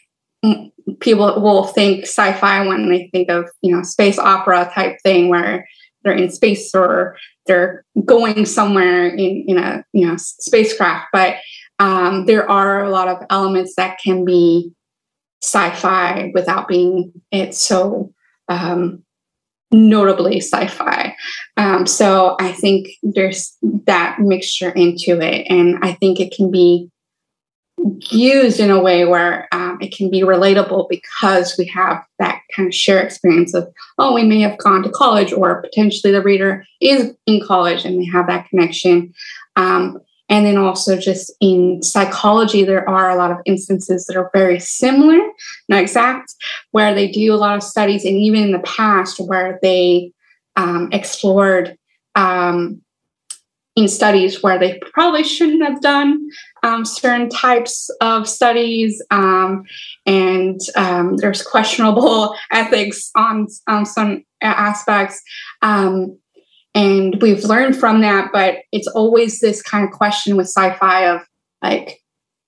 people 1.00 1.40
will 1.40 1.64
think 1.64 2.02
sci-fi 2.02 2.66
when 2.66 2.88
they 2.88 3.09
think 3.12 3.31
of 3.31 3.48
you 3.62 3.74
know 3.74 3.83
space 3.83 4.18
opera 4.18 4.70
type 4.74 4.98
thing 5.02 5.28
where 5.28 5.66
they're 6.02 6.14
in 6.14 6.31
space 6.31 6.74
or 6.74 7.16
they're 7.46 7.85
going 8.05 8.44
somewhere 8.44 9.09
in, 9.09 9.44
in 9.46 9.59
a 9.59 9.85
you 9.92 10.07
know 10.07 10.16
spacecraft. 10.16 11.07
But 11.12 11.37
um, 11.78 12.26
there 12.26 12.48
are 12.50 12.85
a 12.85 12.90
lot 12.90 13.09
of 13.09 13.24
elements 13.31 13.74
that 13.76 13.98
can 14.02 14.24
be 14.24 14.72
sci-fi 15.42 16.31
without 16.35 16.68
being 16.68 17.12
it 17.33 17.55
so 17.55 18.12
um, 18.48 19.02
notably 19.72 20.40
sci-fi. 20.40 21.16
Um, 21.57 21.87
so 21.87 22.37
i 22.38 22.52
think 22.52 22.88
there's 23.02 23.57
that 23.87 24.18
mixture 24.18 24.70
into 24.70 25.20
it. 25.20 25.46
And 25.48 25.78
i 25.83 25.92
think 25.92 26.20
it 26.20 26.33
can 26.35 26.50
be 26.50 26.90
used 28.11 28.61
in 28.61 28.70
a 28.70 28.81
way 28.81 29.05
where 29.05 29.48
um, 29.72 29.78
it 29.80 29.94
can 29.94 30.11
be 30.11 30.20
relatable 30.20 30.88
because 30.88 31.56
we 31.58 31.66
have 31.66 32.04
that 32.18 32.40
kind 32.54 32.68
of 32.68 32.74
shared 32.74 33.04
experience 33.04 33.54
of 33.54 33.72
oh 33.98 34.12
we 34.12 34.24
may 34.24 34.40
have 34.40 34.58
gone 34.58 34.82
to 34.82 34.90
college 34.90 35.32
or 35.32 35.62
potentially 35.62 36.12
the 36.12 36.22
reader 36.22 36.64
is 36.80 37.14
in 37.26 37.44
college 37.44 37.85
and 37.85 38.00
they 38.00 38.06
have 38.06 38.26
that 38.26 38.48
connection. 38.48 39.12
Um, 39.56 40.00
and 40.28 40.46
then 40.46 40.56
also 40.56 40.96
just 40.96 41.32
in 41.40 41.82
psychology 41.82 42.64
there 42.64 42.88
are 42.88 43.11
a 43.11 43.16
lot 43.16 43.30
of 43.30 43.38
instances 43.44 44.06
that 44.06 44.16
are 44.16 44.30
very 44.32 44.58
similar 44.58 45.18
not 45.68 45.82
exact 45.82 46.35
where 46.70 46.94
they 46.94 47.11
do 47.11 47.35
a 47.35 47.37
lot 47.37 47.56
of 47.56 47.62
studies 47.62 48.04
and 48.04 48.16
even 48.16 48.44
in 48.44 48.52
the 48.52 48.61
past 48.61 49.18
where 49.20 49.58
they 49.62 50.12
um, 50.56 50.88
explored 50.92 51.76
um, 52.14 52.80
in 53.74 53.88
studies 53.88 54.42
where 54.42 54.58
they 54.58 54.78
probably 54.92 55.24
shouldn't 55.24 55.62
have 55.62 55.80
done 55.80 56.28
um, 56.62 56.85
certain 56.85 57.28
types 57.28 57.90
of 58.00 58.28
studies, 58.28 59.02
um, 59.11 59.64
and 60.06 60.61
um, 60.76 61.16
there's 61.16 61.42
questionable 61.42 62.35
ethics 62.50 63.11
on, 63.16 63.46
on 63.68 63.87
some 63.87 64.24
aspects. 64.42 65.22
Um, 65.62 66.18
and 66.74 67.20
we've 67.20 67.44
learned 67.44 67.76
from 67.76 68.00
that, 68.00 68.30
but 68.32 68.58
it's 68.72 68.88
always 68.88 69.40
this 69.40 69.62
kind 69.62 69.85
of 69.85 69.90
question 69.90 70.37
with 70.37 70.46
sci 70.46 70.74
fi 70.76 71.06
of 71.06 71.22
like, 71.62 72.00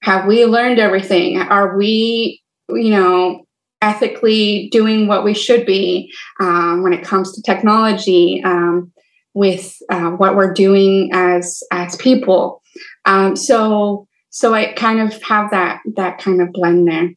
have 0.03 0.27
we 0.27 0.45
learned 0.45 0.79
everything? 0.79 1.39
Are 1.39 1.77
we, 1.77 2.43
you 2.69 2.91
know, 2.91 3.47
ethically 3.83 4.69
doing 4.71 5.07
what 5.07 5.25
we 5.25 5.35
should 5.35 5.67
be 5.67 6.13
um, 6.41 6.83
when 6.83 6.93
it 6.93 7.05
comes 7.05 7.33
to 7.33 7.43
technology? 7.43 8.43
Um, 8.45 8.93
with 9.35 9.77
uh, 9.91 10.11
what 10.11 10.37
we're 10.37 10.53
doing 10.53 11.11
as 11.13 11.63
as 11.71 11.97
people. 11.97 12.63
Um, 13.05 13.37
so 13.37 14.07
so 14.31 14.55
I 14.55 14.73
kind 14.73 15.01
of 15.01 15.23
have 15.23 15.51
that 15.51 15.81
that 15.97 16.19
kind 16.19 16.41
of 16.41 16.53
blend 16.53 16.89
there. 16.89 17.11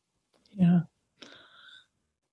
Yeah. 0.52 0.80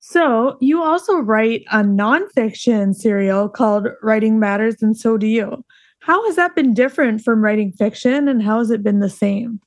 So 0.01 0.59
you 0.61 0.83
also 0.83 1.19
write 1.19 1.65
a 1.73 1.79
nonfiction 1.79 2.95
serial 2.95 3.49
called 3.49 3.89
Writing 4.03 4.39
Matters 4.39 4.83
and 4.83 4.97
So 4.97 5.17
Do 5.17 5.27
You. 5.27 5.65
How 6.01 6.25
has 6.27 6.37
that 6.37 6.55
been 6.55 6.75
different 6.75 7.23
from 7.23 7.43
writing 7.43 7.73
fiction 7.73 8.29
and 8.29 8.43
how 8.43 8.59
has 8.59 8.71
it 8.71 8.83
been 8.83 9.01
the 9.01 9.09
same? 9.09 9.61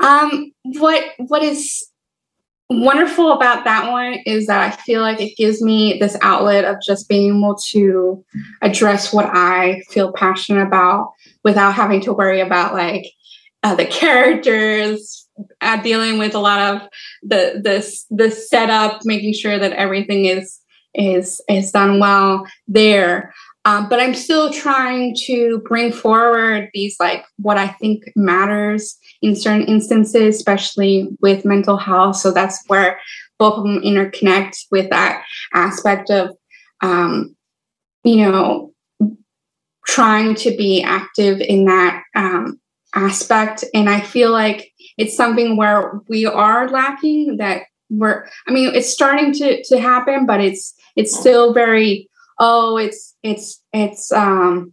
Um, 0.00 0.52
what 0.64 1.02
what 1.16 1.42
is 1.42 1.88
wonderful 2.70 3.32
about 3.32 3.64
that 3.64 3.90
one 3.90 4.18
is 4.26 4.46
that 4.46 4.60
I 4.60 4.76
feel 4.82 5.00
like 5.00 5.20
it 5.20 5.36
gives 5.36 5.62
me 5.62 5.98
this 5.98 6.16
outlet 6.20 6.64
of 6.64 6.76
just 6.86 7.08
being 7.08 7.36
able 7.36 7.56
to 7.70 8.24
address 8.60 9.12
what 9.12 9.26
I 9.26 9.82
feel 9.90 10.12
passionate 10.12 10.66
about 10.66 11.12
without 11.44 11.72
having 11.74 12.00
to 12.02 12.12
worry 12.12 12.40
about 12.40 12.74
like 12.74 13.06
uh, 13.62 13.74
the 13.74 13.86
characters, 13.86 15.26
uh, 15.60 15.80
dealing 15.82 16.18
with 16.18 16.34
a 16.34 16.38
lot 16.38 16.76
of 16.76 16.88
the 17.22 17.60
this 17.62 18.04
the 18.10 18.30
setup, 18.30 19.00
making 19.04 19.32
sure 19.32 19.58
that 19.58 19.72
everything 19.72 20.26
is 20.26 20.60
is 20.94 21.40
is 21.48 21.72
done 21.72 21.98
well 21.98 22.46
there. 22.66 23.32
Um, 23.68 23.86
but 23.90 24.00
I'm 24.00 24.14
still 24.14 24.50
trying 24.50 25.14
to 25.26 25.60
bring 25.68 25.92
forward 25.92 26.70
these 26.72 26.96
like 26.98 27.26
what 27.36 27.58
I 27.58 27.68
think 27.68 28.02
matters 28.16 28.96
in 29.20 29.36
certain 29.36 29.66
instances, 29.66 30.36
especially 30.36 31.06
with 31.20 31.44
mental 31.44 31.76
health. 31.76 32.16
So 32.16 32.30
that's 32.30 32.64
where 32.68 32.98
both 33.38 33.58
of 33.58 33.64
them 33.64 33.82
interconnect 33.82 34.56
with 34.70 34.88
that 34.88 35.22
aspect 35.52 36.08
of, 36.08 36.30
um, 36.80 37.36
you 38.04 38.16
know, 38.16 38.72
trying 39.86 40.34
to 40.36 40.56
be 40.56 40.82
active 40.82 41.42
in 41.42 41.66
that 41.66 42.02
um, 42.16 42.58
aspect. 42.94 43.64
And 43.74 43.90
I 43.90 44.00
feel 44.00 44.30
like 44.30 44.72
it's 44.96 45.14
something 45.14 45.58
where 45.58 46.00
we 46.08 46.24
are 46.24 46.70
lacking 46.70 47.36
that 47.36 47.64
we're, 47.90 48.26
I 48.46 48.50
mean, 48.50 48.74
it's 48.74 48.88
starting 48.88 49.34
to, 49.34 49.62
to 49.64 49.78
happen, 49.78 50.24
but 50.24 50.40
it's, 50.40 50.72
it's 50.96 51.14
still 51.14 51.52
very, 51.52 52.07
oh, 52.38 52.76
it's, 52.76 53.16
it's, 53.22 53.62
it's, 53.72 54.12
um, 54.12 54.72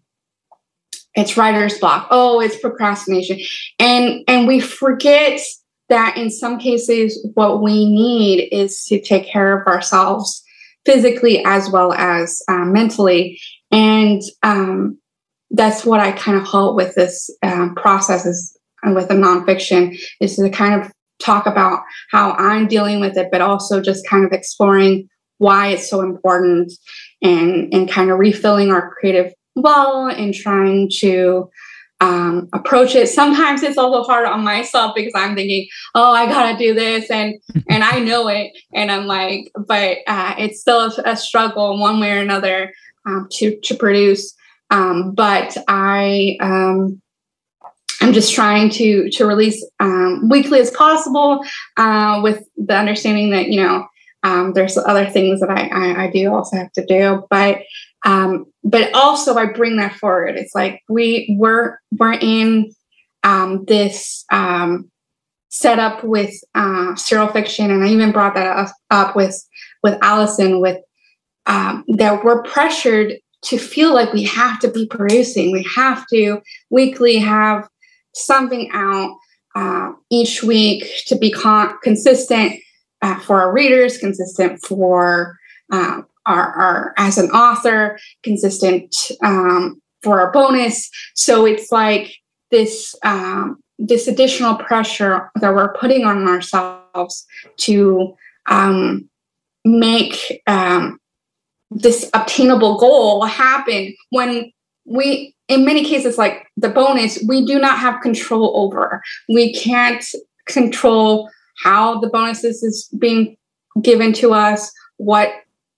it's 1.17 1.37
writer's 1.37 1.79
block 1.79 2.07
oh 2.11 2.41
it's 2.41 2.59
procrastination 2.59 3.39
and 3.79 4.21
and 4.27 4.45
we 4.45 4.59
forget 4.59 5.39
that 5.89 6.17
in 6.17 6.29
some 6.29 6.57
cases, 6.57 7.25
what 7.33 7.61
we 7.61 7.85
need 7.85 8.49
is 8.51 8.85
to 8.85 8.99
take 8.99 9.25
care 9.25 9.59
of 9.59 9.67
ourselves 9.67 10.43
physically 10.85 11.43
as 11.45 11.69
well 11.69 11.93
as 11.93 12.41
uh, 12.47 12.65
mentally. 12.65 13.39
And 13.71 14.21
um, 14.43 14.97
that's 15.51 15.85
what 15.85 15.99
I 15.99 16.11
kind 16.11 16.37
of 16.37 16.43
hope 16.43 16.75
with 16.75 16.95
this 16.95 17.29
um, 17.43 17.75
process 17.75 18.25
is 18.25 18.57
and 18.83 18.93
with 18.93 19.07
the 19.07 19.15
nonfiction 19.15 19.97
is 20.21 20.35
to 20.35 20.49
kind 20.49 20.79
of 20.79 20.91
talk 21.19 21.47
about 21.47 21.81
how 22.11 22.31
I'm 22.33 22.67
dealing 22.67 22.99
with 22.99 23.17
it, 23.17 23.29
but 23.31 23.41
also 23.41 23.81
just 23.81 24.07
kind 24.07 24.25
of 24.25 24.31
exploring 24.31 25.09
why 25.37 25.69
it's 25.69 25.89
so 25.89 26.01
important 26.01 26.71
and 27.21 27.73
and 27.73 27.89
kind 27.89 28.11
of 28.11 28.19
refilling 28.19 28.71
our 28.71 28.91
creative 28.91 29.33
well 29.55 30.07
and 30.07 30.33
trying 30.33 30.89
to 30.99 31.49
um, 32.01 32.49
approach 32.53 32.93
it. 32.93 33.07
Sometimes 33.07 33.63
it's 33.63 33.77
also 33.77 34.03
hard 34.03 34.27
on 34.27 34.43
myself 34.43 34.93
because 34.95 35.13
I'm 35.15 35.35
thinking, 35.35 35.67
oh, 35.95 36.11
I 36.11 36.25
gotta 36.25 36.57
do 36.57 36.73
this, 36.73 37.09
and 37.09 37.35
and 37.69 37.83
I 37.83 37.99
know 37.99 38.27
it, 38.27 38.51
and 38.73 38.91
I'm 38.91 39.05
like, 39.05 39.51
but 39.67 39.99
uh, 40.07 40.35
it's 40.37 40.59
still 40.59 40.81
a, 40.81 41.11
a, 41.11 41.15
struggle 41.15 41.79
one 41.79 41.99
way 41.99 42.11
or 42.11 42.21
another 42.21 42.73
um, 43.05 43.27
to 43.33 43.57
to 43.61 43.75
produce. 43.75 44.35
Um, 44.71 45.13
but 45.13 45.57
I 45.67 46.37
um, 46.41 47.01
I'm 48.01 48.13
just 48.13 48.33
trying 48.33 48.69
to 48.71 49.09
to 49.11 49.25
release 49.25 49.65
um, 49.79 50.27
weekly 50.29 50.59
as 50.59 50.71
possible 50.71 51.45
uh, 51.77 52.19
with 52.21 52.43
the 52.57 52.75
understanding 52.75 53.29
that 53.31 53.47
you 53.47 53.61
know 53.61 53.87
um, 54.25 54.53
there's 54.53 54.75
other 54.75 55.05
things 55.05 55.39
that 55.39 55.51
I, 55.51 55.67
I, 55.67 56.03
I 56.05 56.09
do 56.09 56.33
also 56.33 56.57
have 56.57 56.71
to 56.73 56.85
do, 56.85 57.23
but 57.29 57.61
um, 58.05 58.45
but 58.63 58.91
also 58.95 59.35
I 59.35 59.45
bring 59.45 59.77
that 59.77 59.95
forward. 59.95 60.35
It's 60.35 60.55
like 60.55 60.81
we 60.89 61.35
we're 61.37 61.77
we're 61.91 62.13
in 62.13 62.73
um, 63.23 63.65
this 63.65 64.25
um, 64.31 64.89
setup 65.49 66.03
with 66.03 66.33
uh, 66.55 66.95
serial 66.95 67.27
fiction, 67.27 67.69
and 67.69 67.83
I 67.83 67.89
even 67.89 68.11
brought 68.11 68.33
that 68.33 68.57
up, 68.57 68.75
up 68.89 69.15
with 69.15 69.39
with 69.83 69.95
Allison 70.01 70.59
with 70.59 70.79
um, 71.45 71.85
that 71.89 72.23
we're 72.23 72.41
pressured 72.41 73.13
to 73.43 73.59
feel 73.59 73.93
like 73.93 74.11
we 74.11 74.23
have 74.23 74.59
to 74.61 74.71
be 74.71 74.87
producing. 74.87 75.51
We 75.51 75.67
have 75.75 76.07
to 76.07 76.41
weekly 76.71 77.17
have 77.17 77.67
something 78.15 78.71
out 78.73 79.15
uh, 79.55 79.91
each 80.09 80.41
week 80.41 80.83
to 81.05 81.15
be 81.15 81.29
con- 81.29 81.77
consistent 81.83 82.59
uh, 83.05 83.19
for 83.19 83.39
our 83.39 83.53
readers, 83.53 83.99
consistent 83.99 84.59
for 84.65 85.37
uh, 85.71 86.01
our, 86.25 86.53
our, 86.53 86.93
as 86.97 87.19
an 87.19 87.29
author, 87.29 87.99
consistent 88.23 88.95
um, 89.23 89.79
for 90.01 90.19
our 90.19 90.31
bonus. 90.31 90.89
So 91.13 91.45
it's 91.45 91.71
like 91.71 92.15
this 92.49 92.95
um, 93.03 93.57
this 93.77 94.07
additional 94.07 94.55
pressure 94.55 95.29
that 95.35 95.53
we're 95.53 95.73
putting 95.73 96.03
on 96.05 96.27
ourselves 96.27 97.27
to 97.57 98.15
um, 98.47 99.07
make 99.65 100.41
um, 100.47 100.97
this 101.69 102.09
obtainable 102.13 102.79
goal 102.79 103.23
happen 103.25 103.93
when 104.09 104.51
we 104.85 105.35
in 105.47 105.63
many 105.63 105.83
cases 105.83 106.17
like 106.17 106.47
the 106.57 106.69
bonus 106.69 107.21
we 107.27 107.45
do 107.45 107.59
not 107.59 107.77
have 107.79 108.01
control 108.01 108.53
over 108.55 109.01
we 109.27 109.51
can't 109.53 110.05
control 110.47 111.29
how 111.63 111.99
the 111.99 112.09
bonuses 112.09 112.63
is 112.63 112.89
being 112.97 113.37
given 113.81 114.13
to 114.13 114.33
us, 114.33 114.71
what 114.97 115.31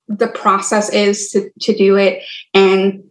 the 0.08 0.28
process 0.28 0.90
is 0.90 1.30
to, 1.32 1.50
to 1.62 1.76
do 1.76 1.96
it. 1.98 2.24
And 2.54 3.04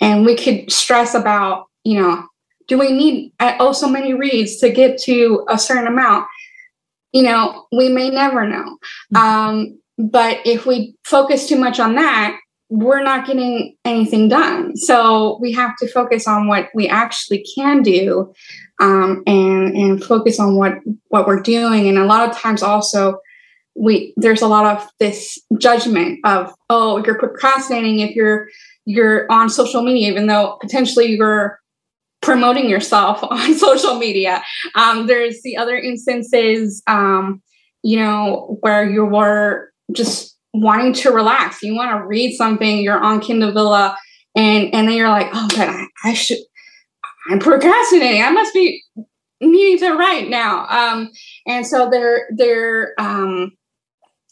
and 0.00 0.26
we 0.26 0.36
could 0.36 0.70
stress 0.70 1.14
about, 1.14 1.66
you 1.84 2.00
know, 2.00 2.26
do 2.68 2.78
we 2.78 2.92
need 2.92 3.32
oh 3.40 3.72
so 3.72 3.88
many 3.88 4.14
reads 4.14 4.56
to 4.58 4.70
get 4.70 4.98
to 5.02 5.46
a 5.48 5.58
certain 5.58 5.86
amount? 5.86 6.26
You 7.12 7.22
know, 7.22 7.66
we 7.72 7.88
may 7.88 8.10
never 8.10 8.46
know. 8.46 8.78
Mm-hmm. 9.14 9.16
Um, 9.16 9.78
but 9.96 10.40
if 10.44 10.66
we 10.66 10.96
focus 11.04 11.48
too 11.48 11.56
much 11.56 11.78
on 11.78 11.94
that, 11.94 12.38
we're 12.74 13.04
not 13.04 13.24
getting 13.24 13.76
anything 13.84 14.28
done. 14.28 14.76
So 14.76 15.38
we 15.40 15.52
have 15.52 15.76
to 15.76 15.86
focus 15.86 16.26
on 16.26 16.48
what 16.48 16.70
we 16.74 16.88
actually 16.88 17.46
can 17.54 17.82
do 17.82 18.32
um, 18.80 19.22
and 19.28 19.76
and 19.76 20.02
focus 20.02 20.40
on 20.40 20.56
what 20.56 20.74
what 21.08 21.28
we're 21.28 21.40
doing. 21.40 21.88
And 21.88 21.98
a 21.98 22.04
lot 22.04 22.28
of 22.28 22.36
times 22.36 22.64
also 22.64 23.20
we 23.76 24.12
there's 24.16 24.42
a 24.42 24.48
lot 24.48 24.76
of 24.76 24.88
this 24.98 25.38
judgment 25.56 26.18
of 26.24 26.52
oh 26.68 27.02
you're 27.04 27.18
procrastinating 27.18 28.00
if 28.00 28.16
you're 28.16 28.48
you're 28.86 29.30
on 29.30 29.48
social 29.48 29.82
media 29.82 30.10
even 30.10 30.26
though 30.26 30.58
potentially 30.60 31.06
you're 31.06 31.60
promoting 32.22 32.68
yourself 32.68 33.22
on 33.30 33.54
social 33.54 33.98
media 33.98 34.42
um, 34.76 35.08
there's 35.08 35.42
the 35.42 35.56
other 35.56 35.76
instances 35.76 36.84
um, 36.86 37.42
you 37.82 37.98
know 37.98 38.58
where 38.60 38.88
you 38.88 39.04
were 39.04 39.72
just 39.92 40.33
wanting 40.54 40.92
to 40.92 41.10
relax 41.10 41.62
you 41.62 41.74
want 41.74 41.90
to 41.90 42.06
read 42.06 42.34
something 42.36 42.78
you're 42.78 42.98
on 42.98 43.20
Kindle 43.20 43.52
Vella, 43.52 43.96
and 44.34 44.72
and 44.74 44.88
then 44.88 44.96
you're 44.96 45.08
like 45.08 45.28
oh 45.34 45.48
but 45.50 45.68
I, 45.68 45.86
I 46.04 46.14
should 46.14 46.38
I'm 47.30 47.38
procrastinating. 47.38 48.22
I 48.22 48.30
must 48.30 48.52
be 48.52 48.82
needing 49.40 49.78
to 49.78 49.96
write 49.96 50.28
now. 50.28 50.66
Um, 50.68 51.10
and 51.46 51.66
so 51.66 51.88
they're 51.90 52.28
they're 52.36 52.94
um, 52.98 53.52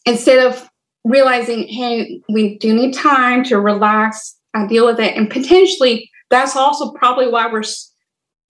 instead 0.07 0.47
of 0.47 0.69
realizing, 1.05 1.67
hey, 1.67 2.21
we 2.29 2.59
do 2.59 2.75
need 2.75 2.95
time 2.95 3.45
to 3.45 3.59
relax, 3.59 4.37
and 4.55 4.69
deal 4.69 4.87
with 4.87 5.01
it, 5.01 5.17
and 5.17 5.31
potentially 5.31 6.11
that's 6.31 6.57
also 6.57 6.93
probably 6.93 7.29
why 7.29 7.51
we're 7.51 7.63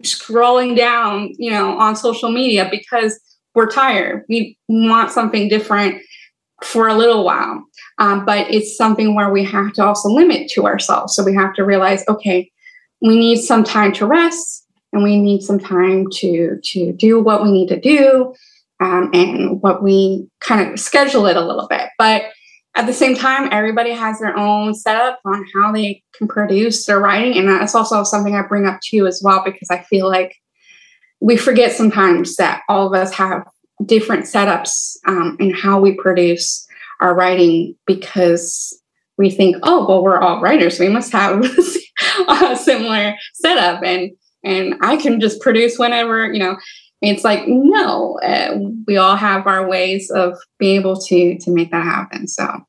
scrolling 0.04 0.76
down, 0.76 1.32
you 1.38 1.50
know, 1.50 1.78
on 1.78 1.94
social 1.96 2.30
media 2.30 2.68
because 2.70 3.20
we're 3.54 3.70
tired. 3.70 4.24
We 4.28 4.56
want 4.68 5.10
something 5.10 5.48
different 5.48 6.00
for 6.64 6.88
a 6.88 6.94
little 6.94 7.24
while, 7.24 7.64
um, 7.98 8.24
but 8.24 8.50
it's 8.50 8.76
something 8.76 9.14
where 9.14 9.30
we 9.30 9.44
have 9.44 9.72
to 9.74 9.84
also 9.84 10.08
limit 10.08 10.50
to 10.50 10.66
ourselves. 10.66 11.14
So 11.14 11.24
we 11.24 11.34
have 11.34 11.54
to 11.54 11.64
realize, 11.64 12.04
okay, 12.08 12.50
we 13.00 13.18
need 13.18 13.38
some 13.38 13.64
time 13.64 13.92
to 13.94 14.06
rest 14.06 14.66
and 14.92 15.02
we 15.02 15.18
need 15.18 15.42
some 15.42 15.58
time 15.58 16.06
to 16.10 16.58
to 16.62 16.92
do 16.92 17.20
what 17.20 17.42
we 17.42 17.50
need 17.50 17.68
to 17.68 17.80
do 17.80 18.34
um, 18.80 19.10
and 19.12 19.60
what 19.62 19.82
we 19.82 20.28
kind 20.40 20.72
of 20.72 20.78
schedule 20.78 21.26
it 21.26 21.36
a 21.36 21.44
little 21.44 21.66
bit. 21.68 21.88
But 21.98 22.24
at 22.74 22.86
the 22.86 22.92
same 22.92 23.14
time 23.14 23.48
everybody 23.52 23.90
has 23.90 24.18
their 24.18 24.36
own 24.36 24.74
setup 24.74 25.20
on 25.24 25.44
how 25.54 25.72
they 25.72 26.02
can 26.14 26.26
produce 26.26 26.86
their 26.86 27.00
writing. 27.00 27.38
And 27.38 27.48
that's 27.48 27.74
also 27.74 28.02
something 28.04 28.34
i 28.34 28.42
bring 28.42 28.66
up 28.66 28.80
to 28.82 28.96
you 28.96 29.06
as 29.06 29.20
well 29.22 29.42
because 29.44 29.70
i 29.70 29.78
feel 29.82 30.08
like 30.08 30.36
we 31.20 31.36
forget 31.36 31.72
sometimes 31.72 32.36
that 32.36 32.62
all 32.68 32.86
of 32.86 33.00
us 33.00 33.12
have 33.14 33.46
different 33.84 34.24
setups 34.24 34.96
um, 35.06 35.36
in 35.40 35.50
how 35.50 35.80
we 35.80 35.94
produce 35.94 36.66
our 37.00 37.14
writing 37.14 37.74
because 37.86 38.78
we 39.18 39.30
think 39.30 39.56
oh 39.62 39.86
well 39.86 40.02
we're 40.02 40.18
all 40.18 40.40
writers 40.40 40.78
we 40.78 40.88
must 40.88 41.12
have 41.12 41.44
a 42.28 42.56
similar 42.56 43.14
setup 43.34 43.82
and 43.82 44.12
and 44.44 44.74
I 44.80 44.96
can 44.96 45.20
just 45.20 45.40
produce 45.40 45.78
whenever, 45.78 46.32
you 46.32 46.38
know. 46.38 46.56
It's 47.00 47.24
like 47.24 47.48
no, 47.48 48.18
uh, 48.22 48.58
we 48.86 48.96
all 48.96 49.16
have 49.16 49.48
our 49.48 49.68
ways 49.68 50.08
of 50.10 50.38
being 50.58 50.80
able 50.80 51.00
to 51.00 51.36
to 51.38 51.50
make 51.50 51.72
that 51.72 51.84
happen. 51.84 52.28
So 52.28 52.60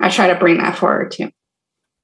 I 0.00 0.08
try 0.08 0.26
to 0.28 0.34
bring 0.34 0.56
that 0.58 0.78
forward 0.78 1.10
too. 1.10 1.30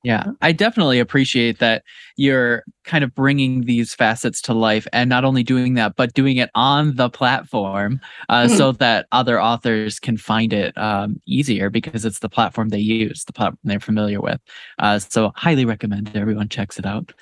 Yeah, 0.03 0.25
I 0.41 0.53
definitely 0.53 0.99
appreciate 0.99 1.59
that 1.59 1.83
you're 2.17 2.65
kind 2.85 3.05
of 3.05 3.15
bringing 3.15 3.63
these 3.67 3.95
facets 3.95 4.41
to 4.43 4.55
life 4.55 4.87
and 4.95 5.11
not 5.11 5.27
only 5.27 5.43
doing 5.43 5.75
that, 5.75 5.95
but 5.95 6.15
doing 6.15 6.39
it 6.39 6.49
on 6.55 6.97
the 6.97 7.11
platform 7.11 8.01
uh, 8.31 8.45
mm-hmm. 8.45 8.57
so 8.57 8.73
that 8.73 9.07
other 9.13 9.41
authors 9.41 9.99
can 10.01 10.17
find 10.17 10.55
it 10.55 10.77
um, 10.79 11.21
easier 11.27 11.69
because 11.69 12.07
it's 12.07 12.21
the 12.21 12.31
platform 12.31 12.71
they 12.71 12.79
use, 12.79 13.25
the 13.25 13.35
platform 13.35 13.59
they're 13.65 13.79
familiar 13.79 14.23
with. 14.23 14.41
Uh, 14.79 14.99
so, 14.99 15.33
highly 15.37 15.67
recommend 15.67 16.17
everyone 16.17 16.49
checks 16.49 16.79
it 16.79 16.87
out. 16.87 17.13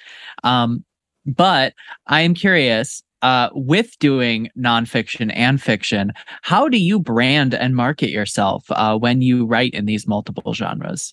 Um, 0.45 0.85
but 1.27 1.75
I 2.07 2.21
am 2.21 2.33
curious 2.33 3.03
uh, 3.23 3.49
with 3.53 3.99
doing 3.99 4.51
nonfiction 4.57 5.33
and 5.35 5.61
fiction, 5.61 6.12
how 6.43 6.69
do 6.69 6.79
you 6.79 7.01
brand 7.01 7.55
and 7.55 7.75
market 7.75 8.11
yourself 8.11 8.64
uh, 8.71 8.97
when 8.97 9.21
you 9.21 9.47
write 9.47 9.75
in 9.75 9.87
these 9.87 10.07
multiple 10.07 10.55
genres? 10.55 11.12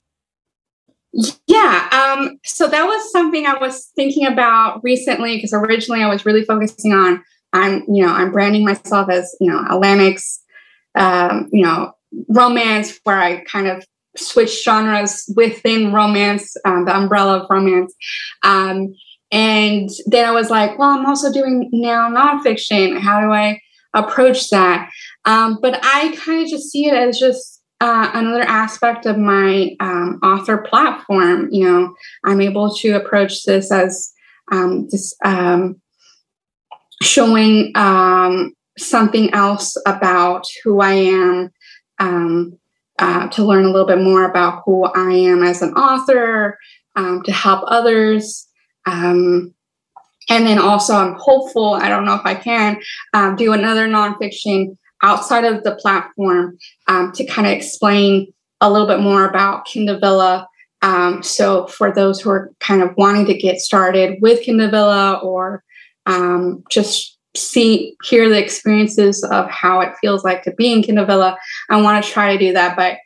Yeah, 1.47 2.15
um, 2.17 2.39
so 2.43 2.67
that 2.67 2.86
was 2.86 3.12
something 3.12 3.45
I 3.45 3.58
was 3.58 3.91
thinking 3.95 4.25
about 4.25 4.82
recently 4.84 5.38
because 5.38 5.54
originally 5.54 6.04
I 6.04 6.10
was 6.10 6.25
really 6.25 6.43
focusing 6.43 6.93
on 6.93 7.23
I'm 7.54 7.84
you 7.88 8.06
know 8.06 8.12
I'm 8.12 8.32
branding 8.32 8.65
myself 8.65 9.10
as 9.10 9.34
you 9.39 9.49
know 9.49 9.63
Latinx 9.71 10.39
um, 10.95 11.49
you 11.54 11.63
know 11.63 11.93
romance 12.30 12.99
where 13.04 13.17
I 13.17 13.43
kind 13.45 13.67
of 13.67 13.86
switch 14.17 14.63
genres 14.63 15.32
within 15.36 15.93
romance, 15.93 16.56
um, 16.65 16.86
the 16.86 16.95
umbrella 16.95 17.41
of 17.41 17.47
romance. 17.49 17.93
Um, 18.43 18.93
and 19.32 19.89
then 20.06 20.25
I 20.25 20.32
was 20.32 20.49
like, 20.49 20.78
well, 20.78 20.89
I'm 20.89 21.06
also 21.06 21.32
doing 21.32 21.69
now 21.73 22.10
nonfiction. 22.10 22.99
How 22.99 23.19
do 23.21 23.32
I 23.32 23.60
approach 23.93 24.49
that? 24.49 24.89
Um, 25.25 25.60
but 25.62 25.80
I 25.84 26.15
kind 26.17 26.43
of 26.43 26.49
just 26.49 26.71
see 26.71 26.88
it 26.88 26.93
as 26.93 27.19
just 27.19 27.55
uh, 27.81 28.11
another 28.13 28.41
aspect 28.41 29.05
of 29.05 29.17
my 29.17 29.75
um, 29.79 30.19
author 30.23 30.57
platform. 30.57 31.49
You 31.51 31.65
know, 31.65 31.95
I'm 32.23 32.41
able 32.41 32.73
to 32.75 32.91
approach 32.91 33.43
this 33.43 33.71
as 33.71 34.13
um, 34.51 34.88
just 34.89 35.15
um, 35.23 35.81
showing 37.01 37.71
um, 37.75 38.53
something 38.77 39.33
else 39.33 39.77
about 39.85 40.45
who 40.63 40.81
I 40.81 40.93
am, 40.93 41.51
um, 41.99 42.57
uh, 42.99 43.27
to 43.29 43.43
learn 43.43 43.65
a 43.65 43.69
little 43.69 43.88
bit 43.88 44.01
more 44.01 44.23
about 44.23 44.63
who 44.65 44.85
I 44.85 45.11
am 45.11 45.43
as 45.43 45.61
an 45.61 45.73
author, 45.73 46.57
um, 46.95 47.23
to 47.23 47.31
help 47.31 47.63
others. 47.67 48.47
And 50.27 50.47
then 50.47 50.57
also, 50.57 50.95
I'm 50.95 51.15
hopeful, 51.19 51.75
I 51.75 51.88
don't 51.88 52.05
know 52.05 52.15
if 52.15 52.25
I 52.25 52.33
can, 52.33 52.79
do 53.35 53.53
another 53.53 53.88
nonfiction 53.88 54.77
outside 55.06 55.46
of 55.46 55.63
the 55.63 55.76
platform 55.76 56.58
um, 56.88 57.12
to 57.13 57.26
kind 57.26 57.48
of 57.48 57.54
explain 57.54 58.34
a 58.60 58.70
little 58.70 58.88
bit 58.88 59.00
more 59.00 59.26
about 59.26 59.65
Kindle 59.65 60.00
Vella. 60.00 60.48
Um, 60.82 61.22
so, 61.22 61.68
for 61.68 61.94
those 61.94 62.20
who 62.20 62.32
are 62.32 62.52
kind 62.60 62.82
of 62.82 62.96
wanting 62.98 63.26
to 63.28 63.38
get 63.38 63.60
started 63.60 64.18
with 64.22 64.41
Kindle 64.41 64.70
Vella 64.70 65.20
or 65.22 65.63
um, 66.08 66.63
just 66.70 67.18
see, 67.36 67.96
hear 68.04 68.30
the 68.30 68.41
experiences 68.41 69.24
of 69.24 69.50
how 69.50 69.82
it 69.82 69.94
feels 70.02 70.24
like 70.24 70.44
to 70.44 70.52
be 70.52 70.72
in 70.72 70.82
Kindle 70.82 71.06
Vella, 71.06 71.38
I 71.70 71.82
want 71.82 72.04
to 72.04 72.12
try 72.12 72.34
to 72.34 72.39
do 72.44 72.54
that. 72.54 72.76
But 72.76 72.98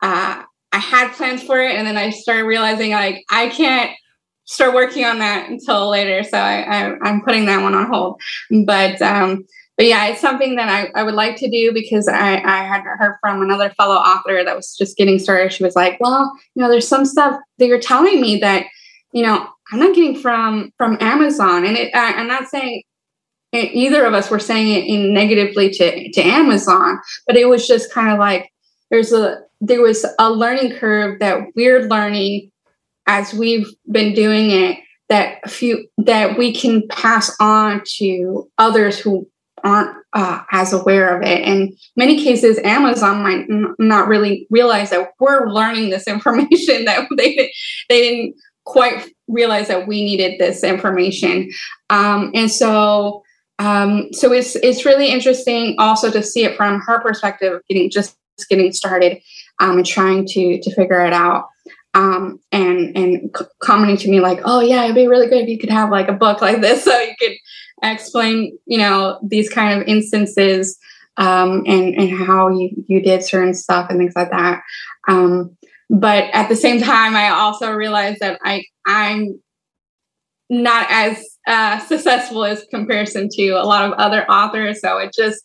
uh, 0.00 0.42
I 0.72 0.78
had 0.78 1.12
plans 1.12 1.42
for 1.42 1.60
it, 1.60 1.74
and 1.74 1.86
then 1.86 1.96
I 1.96 2.10
started 2.10 2.44
realizing 2.44 2.92
like 2.92 3.24
I 3.30 3.48
can't 3.48 3.90
start 4.44 4.74
working 4.74 5.04
on 5.04 5.18
that 5.18 5.50
until 5.50 5.90
later. 5.90 6.22
So 6.22 6.38
I, 6.38 6.96
am 7.08 7.22
putting 7.22 7.46
that 7.46 7.62
one 7.62 7.74
on 7.74 7.86
hold. 7.86 8.20
But 8.64 9.00
um, 9.02 9.44
but 9.78 9.86
yeah, 9.86 10.06
it's 10.08 10.20
something 10.20 10.56
that 10.56 10.68
I, 10.68 10.90
I 11.00 11.04
would 11.04 11.14
like 11.14 11.36
to 11.36 11.48
do 11.48 11.72
because 11.72 12.08
I, 12.08 12.42
I 12.42 12.64
had 12.64 12.82
heard 12.82 13.16
from 13.20 13.42
another 13.42 13.70
fellow 13.70 13.94
author 13.94 14.42
that 14.44 14.56
was 14.56 14.76
just 14.76 14.96
getting 14.96 15.20
started. 15.20 15.52
She 15.52 15.62
was 15.62 15.76
like, 15.76 15.98
well, 16.00 16.36
you 16.56 16.62
know, 16.62 16.68
there's 16.68 16.88
some 16.88 17.04
stuff 17.04 17.40
that 17.58 17.66
you're 17.66 17.78
telling 17.78 18.20
me 18.20 18.38
that, 18.40 18.66
you 19.12 19.22
know, 19.22 19.48
I'm 19.72 19.78
not 19.78 19.94
getting 19.94 20.18
from 20.20 20.72
from 20.76 20.98
Amazon. 21.00 21.64
And 21.64 21.76
it, 21.76 21.94
I, 21.94 22.14
I'm 22.14 22.26
not 22.26 22.48
saying 22.48 22.82
it, 23.52 23.72
either 23.72 24.04
of 24.04 24.14
us 24.14 24.30
were 24.30 24.40
saying 24.40 24.68
it 24.68 24.84
in 24.84 25.14
negatively 25.14 25.70
to, 25.70 26.10
to 26.10 26.22
Amazon, 26.22 26.98
but 27.28 27.36
it 27.36 27.48
was 27.48 27.68
just 27.68 27.92
kind 27.92 28.10
of 28.10 28.18
like 28.18 28.50
there's 28.90 29.12
a 29.12 29.42
there 29.60 29.80
was 29.80 30.04
a 30.18 30.28
learning 30.28 30.72
curve 30.76 31.20
that 31.20 31.38
we're 31.54 31.82
learning 31.82 32.50
as 33.06 33.32
we've 33.32 33.68
been 33.92 34.12
doing 34.12 34.50
it 34.50 34.80
that 35.08 35.48
few 35.48 35.86
that 35.98 36.36
we 36.36 36.52
can 36.52 36.82
pass 36.88 37.34
on 37.38 37.80
to 37.96 38.50
others 38.58 38.98
who 38.98 39.24
aren't 39.64 39.96
uh, 40.12 40.40
as 40.52 40.72
aware 40.72 41.16
of 41.16 41.22
it. 41.22 41.42
And 41.42 41.76
many 41.96 42.22
cases, 42.22 42.58
Amazon 42.64 43.22
might 43.22 43.48
n- 43.50 43.74
not 43.78 44.08
really 44.08 44.46
realize 44.50 44.90
that 44.90 45.12
we're 45.20 45.48
learning 45.48 45.90
this 45.90 46.06
information 46.08 46.84
that 46.84 47.08
they 47.16 47.52
they 47.88 48.00
didn't 48.00 48.36
quite 48.64 49.10
realize 49.28 49.68
that 49.68 49.86
we 49.86 50.04
needed 50.04 50.38
this 50.38 50.62
information. 50.62 51.50
Um, 51.90 52.30
and 52.34 52.50
so, 52.50 53.22
um, 53.58 54.08
so 54.12 54.32
it's 54.32 54.56
it's 54.56 54.84
really 54.84 55.08
interesting 55.08 55.74
also 55.78 56.10
to 56.10 56.22
see 56.22 56.44
it 56.44 56.56
from 56.56 56.80
her 56.80 57.00
perspective, 57.00 57.60
getting 57.68 57.90
just 57.90 58.16
getting 58.48 58.72
started 58.72 59.20
um, 59.60 59.78
and 59.78 59.86
trying 59.86 60.26
to 60.26 60.60
to 60.60 60.74
figure 60.74 61.04
it 61.04 61.12
out. 61.12 61.46
Um, 61.94 62.38
and 62.52 62.96
and 62.96 63.30
c- 63.36 63.46
commenting 63.62 63.96
to 63.96 64.10
me 64.10 64.20
like, 64.20 64.40
oh 64.44 64.60
yeah, 64.60 64.84
it'd 64.84 64.94
be 64.94 65.08
really 65.08 65.26
good 65.26 65.42
if 65.42 65.48
you 65.48 65.58
could 65.58 65.70
have 65.70 65.90
like 65.90 66.08
a 66.08 66.12
book 66.12 66.40
like 66.40 66.60
this, 66.60 66.84
so 66.84 66.98
you 67.00 67.14
could 67.18 67.32
explain, 67.82 68.58
you 68.66 68.78
know, 68.78 69.18
these 69.22 69.48
kind 69.48 69.80
of 69.80 69.86
instances 69.86 70.78
um, 71.16 71.64
and 71.66 71.94
and 71.94 72.10
how 72.10 72.48
you 72.48 72.70
you 72.86 73.02
did 73.02 73.22
certain 73.22 73.54
stuff 73.54 73.90
and 73.90 73.98
things 73.98 74.14
like 74.16 74.30
that. 74.30 74.62
Um, 75.08 75.56
but 75.90 76.24
at 76.32 76.48
the 76.48 76.56
same 76.56 76.80
time, 76.80 77.16
I 77.16 77.30
also 77.30 77.72
realized 77.72 78.20
that 78.20 78.38
I 78.44 78.64
I'm 78.86 79.40
not 80.50 80.86
as 80.90 81.22
uh, 81.46 81.78
successful 81.80 82.44
as 82.44 82.64
comparison 82.70 83.28
to 83.30 83.50
a 83.50 83.64
lot 83.64 83.84
of 83.84 83.92
other 83.98 84.24
authors. 84.30 84.80
So 84.80 84.98
it 84.98 85.12
just 85.14 85.44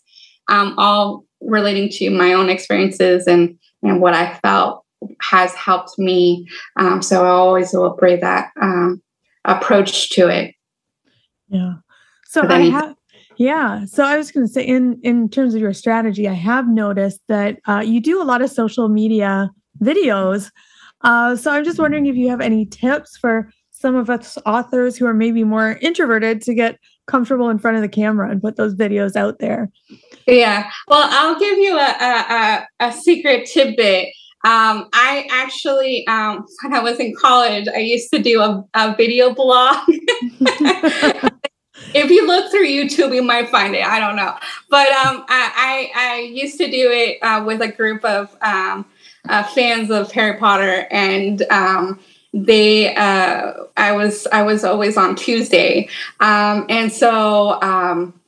um, 0.49 0.75
all 0.77 1.25
relating 1.41 1.89
to 1.89 2.09
my 2.09 2.33
own 2.33 2.49
experiences 2.49 3.27
and 3.27 3.57
and 3.81 3.99
what 3.99 4.13
I 4.13 4.35
felt 4.39 4.85
has 5.21 5.53
helped 5.55 5.97
me. 5.97 6.47
Um, 6.77 7.01
so 7.01 7.25
I 7.25 7.29
always 7.29 7.73
will 7.73 7.95
bring 7.95 8.21
that 8.21 8.51
um, 8.61 9.01
approach 9.43 10.11
to 10.11 10.27
it. 10.27 10.55
Yeah. 11.49 11.73
So 12.33 12.47
I 12.47 12.61
have, 12.61 12.95
yeah. 13.37 13.85
So 13.85 14.03
I 14.03 14.17
was 14.17 14.31
going 14.31 14.47
to 14.47 14.51
say, 14.51 14.63
in 14.63 14.99
in 15.03 15.29
terms 15.29 15.53
of 15.53 15.61
your 15.61 15.71
strategy, 15.71 16.27
I 16.27 16.33
have 16.33 16.67
noticed 16.67 17.21
that 17.27 17.59
uh, 17.67 17.83
you 17.85 18.01
do 18.01 18.19
a 18.19 18.25
lot 18.25 18.41
of 18.41 18.49
social 18.49 18.89
media 18.89 19.51
videos. 19.83 20.49
Uh, 21.01 21.35
so 21.35 21.51
I'm 21.51 21.63
just 21.63 21.77
wondering 21.77 22.07
if 22.07 22.15
you 22.15 22.29
have 22.29 22.41
any 22.41 22.65
tips 22.65 23.17
for 23.17 23.51
some 23.69 23.93
of 23.95 24.09
us 24.09 24.39
authors 24.47 24.97
who 24.97 25.05
are 25.05 25.13
maybe 25.13 25.43
more 25.43 25.77
introverted 25.81 26.41
to 26.41 26.55
get 26.55 26.79
comfortable 27.05 27.49
in 27.49 27.59
front 27.59 27.77
of 27.77 27.83
the 27.83 27.89
camera 27.89 28.31
and 28.31 28.41
put 28.41 28.55
those 28.55 28.73
videos 28.73 29.15
out 29.15 29.37
there. 29.37 29.69
Yeah. 30.25 30.67
Well, 30.87 31.07
I'll 31.11 31.37
give 31.39 31.59
you 31.59 31.77
a 31.77 31.95
a, 32.01 32.67
a, 32.81 32.87
a 32.87 32.93
secret 32.93 33.45
tidbit. 33.45 34.07
Um, 34.43 34.89
I 34.91 35.27
actually, 35.31 36.05
um, 36.07 36.45
when 36.63 36.73
I 36.73 36.79
was 36.79 36.99
in 36.99 37.13
college, 37.15 37.67
I 37.67 37.77
used 37.77 38.11
to 38.11 38.17
do 38.19 38.41
a, 38.41 38.65
a 38.73 38.95
video 38.95 39.35
blog. 39.35 39.77
if 41.93 42.09
you 42.09 42.27
look 42.27 42.51
through 42.51 42.65
YouTube, 42.65 43.13
you 43.13 43.23
might 43.23 43.49
find 43.49 43.75
it. 43.75 43.85
I 43.85 43.99
don't 43.99 44.15
know, 44.15 44.35
but 44.69 44.87
um, 44.91 45.25
I, 45.27 45.91
I, 45.95 46.19
used 46.19 46.57
to 46.57 46.69
do 46.69 46.91
it 46.91 47.19
uh, 47.21 47.43
with 47.45 47.61
a 47.61 47.67
group 47.67 48.03
of 48.03 48.35
um, 48.41 48.85
uh, 49.29 49.43
fans 49.43 49.89
of 49.89 50.11
Harry 50.11 50.37
Potter, 50.37 50.87
and 50.91 51.41
um, 51.43 51.99
they 52.33 52.95
uh, 52.95 53.53
I 53.77 53.91
was 53.93 54.27
I 54.31 54.41
was 54.43 54.63
always 54.63 54.97
on 54.97 55.15
Tuesday, 55.15 55.87
um, 56.19 56.65
and 56.69 56.91
so 56.91 57.61
um, 57.61 58.19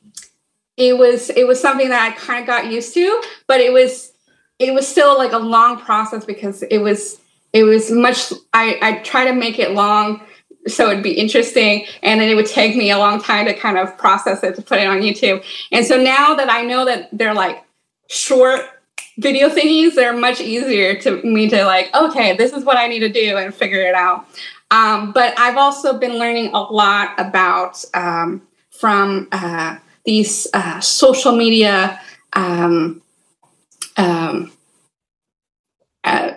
it 0.76 0.96
was 0.96 1.30
it 1.30 1.46
was 1.46 1.60
something 1.60 1.88
that 1.88 2.02
I 2.02 2.14
kind 2.14 2.40
of 2.40 2.46
got 2.46 2.70
used 2.70 2.94
to, 2.94 3.22
but 3.46 3.60
it 3.60 3.72
was 3.72 4.12
it 4.58 4.72
was 4.72 4.86
still 4.86 5.16
like 5.16 5.32
a 5.32 5.38
long 5.38 5.78
process 5.78 6.24
because 6.24 6.62
it 6.64 6.78
was 6.78 7.20
it 7.52 7.64
was 7.64 7.90
much 7.90 8.32
I 8.52 8.78
I 8.80 8.92
try 8.98 9.24
to 9.24 9.32
make 9.32 9.58
it 9.58 9.72
long 9.72 10.22
so 10.66 10.90
it'd 10.90 11.02
be 11.02 11.12
interesting 11.12 11.86
and 12.02 12.20
then 12.20 12.28
it 12.28 12.34
would 12.34 12.46
take 12.46 12.76
me 12.76 12.90
a 12.90 12.98
long 12.98 13.20
time 13.20 13.46
to 13.46 13.54
kind 13.54 13.78
of 13.78 13.96
process 13.98 14.42
it 14.42 14.54
to 14.54 14.62
put 14.62 14.78
it 14.78 14.86
on 14.86 15.00
youtube. 15.00 15.44
And 15.72 15.84
so 15.84 15.96
now 15.96 16.34
that 16.34 16.50
i 16.50 16.62
know 16.62 16.84
that 16.84 17.08
they're 17.12 17.34
like 17.34 17.62
short 18.08 18.60
video 19.18 19.48
thingies 19.48 19.94
they're 19.94 20.16
much 20.16 20.40
easier 20.40 20.94
to 21.00 21.22
me 21.22 21.48
to 21.48 21.64
like 21.64 21.92
okay 21.94 22.36
this 22.36 22.52
is 22.52 22.64
what 22.64 22.76
i 22.76 22.86
need 22.86 23.00
to 23.00 23.08
do 23.08 23.36
and 23.36 23.54
figure 23.54 23.82
it 23.82 23.94
out. 23.94 24.26
Um, 24.70 25.12
but 25.12 25.38
i've 25.38 25.56
also 25.56 25.98
been 25.98 26.18
learning 26.18 26.50
a 26.52 26.60
lot 26.60 27.14
about 27.18 27.84
um, 27.94 28.42
from 28.70 29.28
uh, 29.32 29.78
these 30.04 30.46
uh, 30.52 30.80
social 30.80 31.32
media 31.34 32.00
um, 32.34 33.02
um 33.96 34.52
uh, 36.06 36.32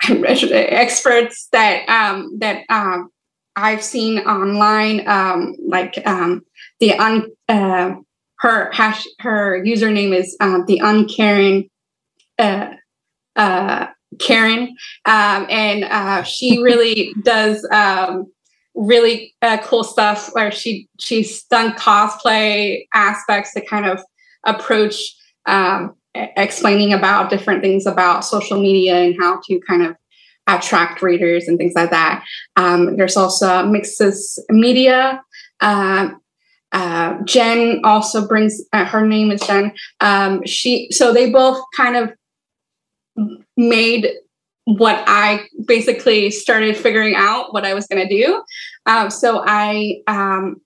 experts 0.08 1.48
that 1.52 1.88
um, 1.88 2.38
that 2.38 2.64
um, 2.68 3.10
I've 3.58 3.82
seen 3.82 4.18
online, 4.20 5.06
um, 5.08 5.56
like 5.66 6.00
um, 6.06 6.44
the 6.80 6.94
un 6.94 7.30
uh, 7.48 7.94
her 8.38 8.70
hash 8.72 9.04
her 9.18 9.62
username 9.64 10.14
is 10.14 10.36
um, 10.40 10.64
the 10.66 10.80
uncaring 10.82 11.68
uh, 12.38 12.68
uh, 13.36 13.86
Karen, 14.20 14.76
um, 15.06 15.46
and 15.50 15.84
uh, 15.84 16.22
she 16.22 16.62
really 16.62 17.12
does 17.22 17.66
um, 17.72 18.30
really 18.74 19.34
uh, 19.42 19.58
cool 19.58 19.82
stuff 19.82 20.30
where 20.34 20.52
she 20.52 20.88
she's 21.00 21.42
done 21.44 21.72
cosplay 21.72 22.86
aspects 22.94 23.52
to 23.54 23.60
kind 23.64 23.86
of 23.86 24.00
approach 24.44 24.94
um, 25.46 25.94
explaining 26.14 26.92
about 26.92 27.28
different 27.28 27.62
things 27.62 27.86
about 27.86 28.24
social 28.24 28.60
media 28.60 28.96
and 28.96 29.16
how 29.20 29.40
to 29.48 29.60
kind 29.66 29.82
of 29.82 29.96
attract 30.48 31.02
readers 31.02 31.46
and 31.46 31.58
things 31.58 31.74
like 31.74 31.90
that. 31.90 32.24
Um, 32.56 32.96
there's 32.96 33.16
also 33.16 33.64
Mixes 33.66 34.42
Media. 34.48 35.22
Uh, 35.60 36.10
uh, 36.72 37.18
Jen 37.24 37.80
also 37.84 38.26
brings 38.26 38.60
uh, 38.72 38.84
her 38.84 39.06
name 39.06 39.30
is 39.30 39.40
Jen. 39.42 39.72
Um, 40.00 40.44
she 40.44 40.88
so 40.90 41.12
they 41.12 41.30
both 41.30 41.62
kind 41.76 41.96
of 41.96 42.12
made 43.56 44.10
what 44.64 45.02
I 45.06 45.46
basically 45.66 46.30
started 46.30 46.76
figuring 46.76 47.14
out 47.16 47.54
what 47.54 47.64
I 47.64 47.72
was 47.72 47.86
going 47.86 48.06
to 48.06 48.08
do. 48.08 48.42
Um, 48.84 49.10
so 49.10 49.42
I 49.46 50.02
um, 50.06 50.60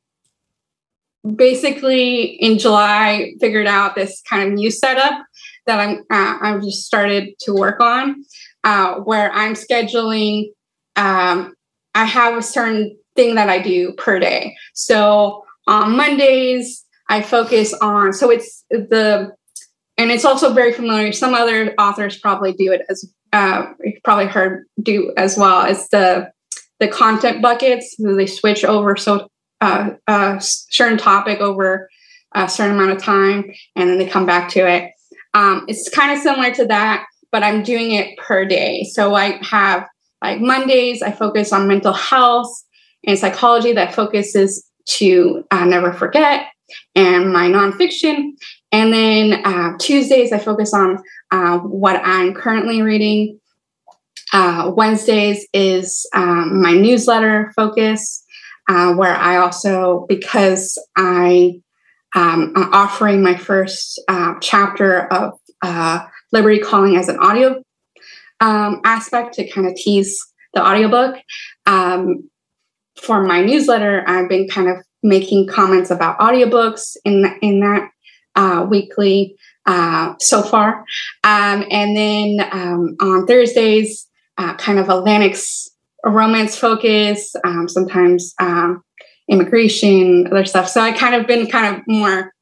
basically 1.36 2.22
in 2.22 2.58
July 2.58 3.34
figured 3.40 3.68
out 3.68 3.94
this 3.94 4.22
kind 4.28 4.48
of 4.48 4.54
new 4.54 4.72
setup 4.72 5.24
that 5.66 5.78
I'm 5.78 5.98
uh, 6.10 6.38
I've 6.40 6.62
just 6.62 6.84
started 6.84 7.38
to 7.40 7.54
work 7.54 7.80
on 7.80 8.24
uh, 8.64 8.96
where 8.96 9.32
I'm 9.32 9.54
scheduling. 9.54 10.50
Um, 10.96 11.54
I 11.94 12.04
have 12.04 12.36
a 12.36 12.42
certain 12.42 12.96
thing 13.16 13.34
that 13.34 13.48
I 13.48 13.60
do 13.60 13.92
per 13.94 14.18
day. 14.18 14.56
So 14.74 15.44
on 15.66 15.96
Mondays, 15.96 16.84
I 17.08 17.22
focus 17.22 17.74
on. 17.74 18.12
So 18.12 18.30
it's 18.30 18.64
the, 18.70 19.32
and 19.98 20.10
it's 20.10 20.24
also 20.24 20.52
very 20.52 20.72
familiar. 20.72 21.12
Some 21.12 21.34
other 21.34 21.74
authors 21.78 22.18
probably 22.18 22.52
do 22.52 22.72
it 22.72 22.82
as 22.88 23.04
uh, 23.32 23.72
you've 23.82 24.02
probably 24.02 24.26
heard 24.26 24.66
do 24.82 25.12
as 25.16 25.36
well. 25.36 25.64
It's 25.66 25.88
the 25.88 26.30
the 26.80 26.88
content 26.88 27.40
buckets. 27.40 27.94
They 27.98 28.26
switch 28.26 28.64
over 28.64 28.96
so 28.96 29.28
uh, 29.60 29.90
uh, 30.08 30.38
certain 30.40 30.98
topic 30.98 31.40
over 31.40 31.88
a 32.34 32.48
certain 32.48 32.76
amount 32.76 32.90
of 32.90 33.02
time 33.02 33.52
and 33.76 33.88
then 33.88 33.98
they 33.98 34.08
come 34.08 34.26
back 34.26 34.48
to 34.50 34.68
it. 34.68 34.90
Um, 35.34 35.64
it's 35.68 35.88
kind 35.88 36.12
of 36.12 36.18
similar 36.18 36.52
to 36.54 36.66
that, 36.66 37.06
but 37.32 37.42
I'm 37.42 37.62
doing 37.62 37.92
it 37.92 38.16
per 38.18 38.44
day. 38.44 38.84
So 38.84 39.14
I 39.14 39.40
have 39.42 39.88
like 40.22 40.40
Mondays, 40.40 41.02
I 41.02 41.10
focus 41.10 41.52
on 41.52 41.66
mental 41.66 41.92
health 41.92 42.48
and 43.04 43.18
psychology 43.18 43.72
that 43.72 43.94
focuses 43.94 44.64
to 44.84 45.44
uh, 45.50 45.64
never 45.64 45.92
forget 45.92 46.46
and 46.94 47.32
my 47.32 47.48
nonfiction. 47.48 48.32
And 48.70 48.92
then 48.92 49.44
uh, 49.44 49.76
Tuesdays, 49.78 50.32
I 50.32 50.38
focus 50.38 50.72
on 50.72 51.02
uh, 51.30 51.58
what 51.58 52.00
I'm 52.04 52.34
currently 52.34 52.82
reading. 52.82 53.40
Uh, 54.32 54.70
Wednesdays 54.74 55.46
is 55.52 56.06
um, 56.14 56.62
my 56.62 56.72
newsletter 56.72 57.52
focus, 57.54 58.24
uh, 58.68 58.94
where 58.94 59.14
I 59.14 59.36
also, 59.36 60.06
because 60.08 60.78
I 60.96 61.60
um, 62.14 62.52
I'm 62.54 62.72
offering 62.72 63.22
my 63.22 63.36
first 63.36 64.00
uh, 64.08 64.34
chapter 64.40 65.06
of 65.12 65.38
Liberty 66.32 66.58
Calling 66.58 66.96
as 66.96 67.08
an 67.08 67.18
audio 67.18 67.62
um, 68.40 68.80
aspect 68.84 69.34
to 69.34 69.48
kind 69.48 69.66
of 69.66 69.74
tease 69.74 70.18
the 70.54 70.66
audiobook. 70.66 71.16
Um, 71.66 72.28
for 73.00 73.22
my 73.22 73.42
newsletter, 73.42 74.04
I've 74.06 74.28
been 74.28 74.48
kind 74.48 74.68
of 74.68 74.76
making 75.02 75.46
comments 75.46 75.90
about 75.90 76.18
audiobooks 76.18 76.96
in 77.04 77.24
in 77.40 77.60
that 77.60 77.90
uh, 78.34 78.66
weekly 78.68 79.36
uh, 79.66 80.14
so 80.18 80.42
far, 80.42 80.84
um, 81.24 81.64
and 81.70 81.96
then 81.96 82.48
um, 82.52 82.96
on 83.00 83.26
Thursdays, 83.26 84.08
uh, 84.38 84.54
kind 84.56 84.78
of 84.78 84.86
Latinx 84.86 85.68
romance 86.04 86.56
focus, 86.56 87.34
um, 87.44 87.68
sometimes 87.68 88.34
um, 88.40 88.82
immigration, 89.28 90.26
other 90.26 90.44
stuff. 90.44 90.68
So 90.68 90.80
I 90.80 90.92
kind 90.92 91.14
of 91.14 91.26
been 91.26 91.46
kind 91.46 91.76
of 91.76 91.82
more 91.86 92.32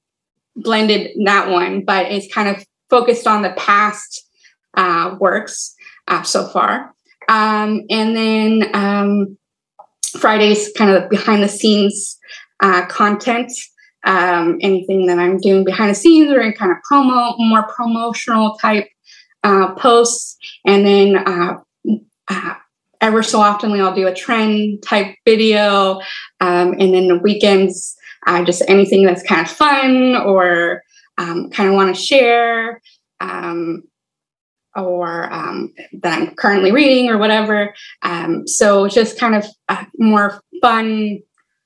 blended 0.57 1.11
that 1.24 1.49
one, 1.51 1.84
but 1.84 2.07
it's 2.07 2.32
kind 2.32 2.49
of 2.49 2.64
focused 2.91 3.26
on 3.26 3.43
the 3.43 3.51
past 3.51 4.28
uh, 4.76 5.16
works 5.18 5.74
uh, 6.09 6.22
so 6.22 6.47
far. 6.49 6.95
Um, 7.28 7.82
and 7.88 8.16
then 8.16 8.70
um, 8.74 9.38
Fridays, 10.18 10.72
kind 10.76 10.91
of 10.91 11.09
behind 11.09 11.43
the 11.43 11.49
scenes 11.49 12.18
uh, 12.61 12.86
content, 12.86 13.53
um, 14.05 14.59
anything 14.61 15.07
that 15.07 15.18
I'm 15.18 15.38
doing 15.38 15.64
behind 15.64 15.91
the 15.91 15.95
scenes 15.95 16.32
or 16.32 16.41
in 16.41 16.53
kind 16.53 16.72
of 16.72 16.78
promo, 16.91 17.34
more 17.38 17.66
promotional 17.68 18.57
type 18.57 18.88
uh, 19.45 19.74
posts. 19.74 20.36
And 20.66 20.84
then 20.84 21.16
uh, 21.16 21.59
uh, 22.28 22.55
ever 23.01 23.22
so 23.22 23.41
often, 23.41 23.72
I'll 23.72 23.95
do 23.95 24.07
a 24.07 24.14
trend 24.14 24.82
type 24.82 25.14
video. 25.24 26.01
Um, 26.41 26.74
and 26.78 26.95
then 26.95 27.09
the 27.09 27.20
weekends, 27.22 27.97
uh, 28.26 28.45
just 28.45 28.62
anything 28.68 29.05
that's 29.05 29.22
kind 29.22 29.47
of 29.47 29.51
fun 29.51 30.16
or 30.16 30.82
um, 31.21 31.51
kind 31.51 31.68
of 31.68 31.75
want 31.75 31.95
to 31.95 32.01
share. 32.01 32.81
Um, 33.21 33.85
or 34.77 35.33
um, 35.33 35.75
that 36.01 36.18
I'm 36.18 36.35
currently 36.35 36.73
reading 36.73 37.09
or 37.09 37.18
whatever. 37.18 37.75
Um, 38.03 38.47
so 38.47 38.89
just 38.89 39.18
kind 39.18 39.35
of 39.35 39.45
more 39.99 40.41
fun, 40.61 41.21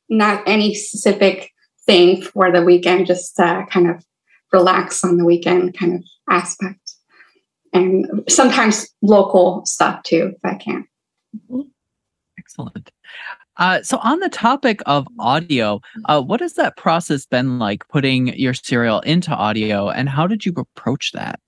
not 0.08 0.42
any 0.46 0.74
specific 0.74 1.50
thing 1.86 2.22
for 2.22 2.50
the 2.50 2.62
weekend, 2.62 3.06
just 3.06 3.38
uh, 3.38 3.66
kind 3.66 3.90
of 3.90 4.04
relax 4.52 5.04
on 5.04 5.18
the 5.18 5.24
weekend 5.24 5.76
kind 5.76 5.96
of 5.96 6.04
aspect. 6.30 6.94
And 7.72 8.24
sometimes 8.28 8.88
local 9.02 9.66
stuff 9.66 10.02
too, 10.04 10.34
if 10.36 10.44
I 10.44 10.54
can. 10.54 10.86
Excellent. 12.38 12.90
Uh, 13.56 13.82
so, 13.82 13.98
on 13.98 14.20
the 14.20 14.28
topic 14.28 14.80
of 14.86 15.06
audio, 15.18 15.80
uh, 16.06 16.20
what 16.20 16.40
has 16.40 16.54
that 16.54 16.76
process 16.76 17.24
been 17.26 17.58
like 17.58 17.86
putting 17.88 18.28
your 18.38 18.54
serial 18.54 19.00
into 19.00 19.30
audio, 19.30 19.88
and 19.90 20.08
how 20.08 20.26
did 20.26 20.44
you 20.44 20.52
approach 20.56 21.12
that? 21.12 21.38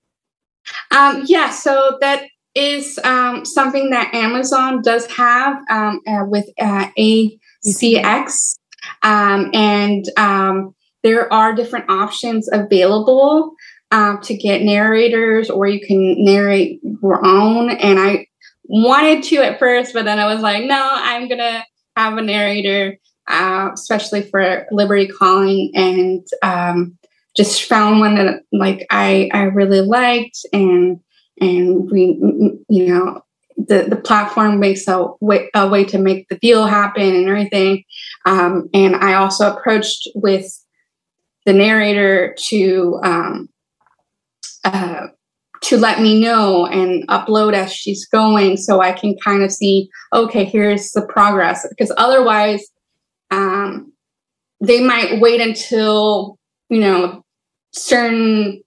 Um, 0.95 1.23
yeah, 1.25 1.49
so 1.49 1.97
that 2.01 2.25
is 2.55 2.99
um, 3.03 3.45
something 3.45 3.89
that 3.91 4.13
Amazon 4.13 4.81
does 4.81 5.05
have 5.11 5.57
um, 5.69 6.01
uh, 6.07 6.25
with 6.25 6.49
uh, 6.59 6.87
ACX. 6.97 8.57
Um, 9.03 9.51
and 9.53 10.05
um, 10.17 10.75
there 11.03 11.31
are 11.31 11.53
different 11.53 11.89
options 11.89 12.49
available 12.51 13.53
um, 13.91 14.19
to 14.21 14.35
get 14.35 14.63
narrators, 14.63 15.49
or 15.49 15.67
you 15.67 15.85
can 15.85 16.23
narrate 16.23 16.79
your 16.83 17.25
own. 17.25 17.69
And 17.69 17.99
I 17.99 18.27
wanted 18.63 19.23
to 19.25 19.37
at 19.37 19.59
first, 19.59 19.93
but 19.93 20.05
then 20.05 20.19
I 20.19 20.33
was 20.33 20.41
like, 20.41 20.63
no, 20.63 20.89
I'm 20.93 21.27
going 21.27 21.39
to 21.39 21.63
have 21.97 22.17
a 22.17 22.21
narrator, 22.21 22.97
uh, 23.27 23.71
especially 23.73 24.21
for 24.21 24.65
Liberty 24.71 25.07
Calling. 25.07 25.71
And 25.75 26.25
um, 26.43 26.97
just 27.37 27.63
found 27.63 27.99
one 27.99 28.15
that 28.15 28.41
like 28.51 28.85
I 28.89 29.29
I 29.33 29.43
really 29.43 29.81
liked 29.81 30.39
and 30.51 30.99
and 31.39 31.89
we 31.91 32.19
you 32.67 32.87
know 32.87 33.21
the 33.57 33.83
the 33.83 33.95
platform 33.95 34.59
makes 34.59 34.87
a 34.87 35.07
way, 35.21 35.49
a 35.53 35.67
way 35.67 35.83
to 35.85 35.99
make 35.99 36.27
the 36.29 36.37
deal 36.37 36.65
happen 36.65 37.15
and 37.15 37.29
everything 37.29 37.83
um, 38.25 38.69
and 38.73 38.95
I 38.95 39.13
also 39.13 39.53
approached 39.53 40.09
with 40.15 40.51
the 41.45 41.53
narrator 41.53 42.35
to 42.49 42.99
um, 43.03 43.49
uh, 44.63 45.07
to 45.61 45.77
let 45.77 46.01
me 46.01 46.19
know 46.19 46.65
and 46.67 47.07
upload 47.07 47.53
as 47.53 47.73
she's 47.73 48.05
going 48.07 48.57
so 48.57 48.81
I 48.81 48.91
can 48.91 49.17
kind 49.23 49.43
of 49.43 49.51
see 49.51 49.89
okay 50.13 50.45
here's 50.45 50.91
the 50.91 51.01
progress. 51.01 51.65
Because 51.69 51.91
otherwise 51.97 52.65
um, 53.31 53.91
they 54.61 54.81
might 54.81 55.19
wait 55.19 55.41
until 55.41 56.37
you 56.69 56.79
know 56.79 57.23
certain 57.71 58.63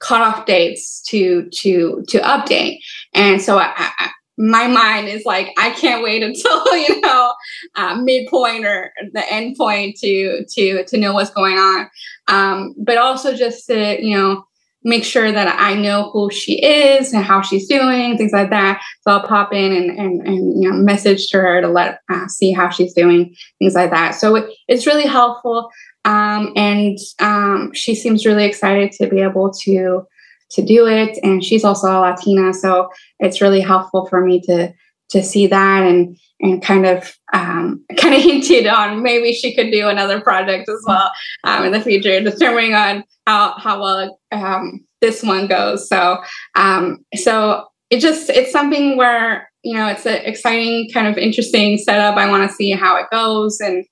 cutoff 0.00 0.46
dates 0.46 1.02
to 1.02 1.48
to 1.50 2.02
to 2.08 2.18
update. 2.20 2.78
And 3.14 3.40
so 3.40 3.58
I, 3.58 3.72
I, 3.76 4.10
my 4.38 4.66
mind 4.66 5.06
is 5.06 5.26
like 5.26 5.48
i 5.58 5.68
can't 5.70 6.02
wait 6.02 6.22
until 6.28 6.76
you 6.76 7.00
know 7.02 7.34
uh, 7.74 7.94
midpoint 7.96 8.64
or 8.64 8.90
the 9.12 9.32
end 9.32 9.54
point 9.56 9.96
to 9.96 10.44
to 10.46 10.84
to 10.84 10.96
know 10.96 11.12
what's 11.14 11.30
going 11.30 11.58
on. 11.58 11.88
Um, 12.28 12.74
but 12.78 12.98
also 12.98 13.36
just 13.36 13.66
to 13.66 14.02
you 14.04 14.16
know 14.16 14.44
make 14.82 15.04
sure 15.04 15.30
that 15.30 15.54
i 15.60 15.74
know 15.74 16.10
who 16.10 16.30
she 16.30 16.62
is 16.64 17.12
and 17.12 17.24
how 17.24 17.42
she's 17.42 17.68
doing 17.68 18.16
things 18.16 18.32
like 18.32 18.50
that. 18.50 18.80
So 19.02 19.12
i'll 19.12 19.26
pop 19.26 19.52
in 19.52 19.72
and 19.72 19.90
and, 19.98 20.26
and 20.26 20.62
you 20.62 20.70
know 20.70 20.76
message 20.76 21.28
to 21.28 21.38
her 21.38 21.60
to 21.60 21.68
let 21.68 22.00
uh, 22.08 22.26
see 22.28 22.52
how 22.52 22.70
she's 22.70 22.94
doing 22.94 23.34
things 23.58 23.74
like 23.74 23.90
that. 23.90 24.14
So 24.14 24.36
it, 24.36 24.50
it's 24.68 24.86
really 24.86 25.06
helpful. 25.06 25.70
Um, 26.04 26.52
and 26.56 26.98
um, 27.18 27.72
she 27.74 27.94
seems 27.94 28.24
really 28.24 28.44
excited 28.44 28.92
to 28.92 29.06
be 29.08 29.20
able 29.20 29.52
to 29.64 30.06
to 30.52 30.62
do 30.62 30.86
it. 30.86 31.18
And 31.22 31.44
she's 31.44 31.64
also 31.64 31.88
a 31.88 32.00
Latina, 32.00 32.52
so 32.52 32.88
it's 33.18 33.40
really 33.40 33.60
helpful 33.60 34.06
for 34.06 34.24
me 34.24 34.40
to 34.42 34.72
to 35.10 35.22
see 35.22 35.46
that 35.46 35.82
and 35.82 36.16
and 36.40 36.62
kind 36.62 36.86
of 36.86 37.14
um, 37.32 37.84
kind 37.96 38.14
of 38.14 38.22
hinted 38.22 38.66
on 38.66 39.02
maybe 39.02 39.32
she 39.32 39.54
could 39.54 39.70
do 39.70 39.88
another 39.88 40.20
project 40.20 40.68
as 40.68 40.82
well 40.86 41.12
um, 41.44 41.64
in 41.64 41.72
the 41.72 41.80
future, 41.80 42.20
depending 42.20 42.74
on 42.74 43.04
how 43.26 43.54
how 43.58 43.80
well 43.80 44.18
um, 44.32 44.84
this 45.00 45.22
one 45.22 45.46
goes. 45.46 45.88
So 45.88 46.18
um, 46.56 47.04
so 47.14 47.66
it 47.90 48.00
just 48.00 48.30
it's 48.30 48.52
something 48.52 48.96
where 48.96 49.50
you 49.62 49.74
know 49.74 49.86
it's 49.88 50.06
an 50.06 50.22
exciting 50.24 50.90
kind 50.92 51.06
of 51.06 51.18
interesting 51.18 51.78
setup. 51.78 52.16
I 52.16 52.28
want 52.28 52.48
to 52.48 52.54
see 52.54 52.70
how 52.70 52.96
it 52.96 53.06
goes 53.10 53.60
and 53.60 53.84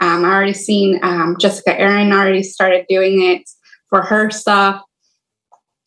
um, 0.00 0.24
I 0.24 0.32
already 0.32 0.54
seen 0.54 0.98
um, 1.02 1.36
Jessica 1.38 1.78
Aaron 1.78 2.12
already 2.12 2.42
started 2.42 2.84
doing 2.88 3.22
it 3.22 3.48
for 3.90 4.02
her 4.02 4.30
stuff. 4.30 4.82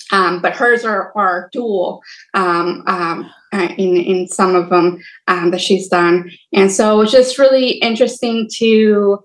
But 0.09 0.55
hers 0.55 0.85
are, 0.85 1.11
are 1.15 1.49
dual 1.51 2.01
uh, 3.53 3.69
in, 3.77 3.97
in 3.97 4.27
some 4.27 4.55
of 4.55 4.69
them 4.69 5.01
um, 5.27 5.51
that 5.51 5.61
she's 5.61 5.87
done. 5.87 6.29
And 6.53 6.71
so 6.71 7.01
it's 7.01 7.11
just 7.11 7.37
really 7.37 7.71
interesting 7.79 8.49
to 8.57 9.19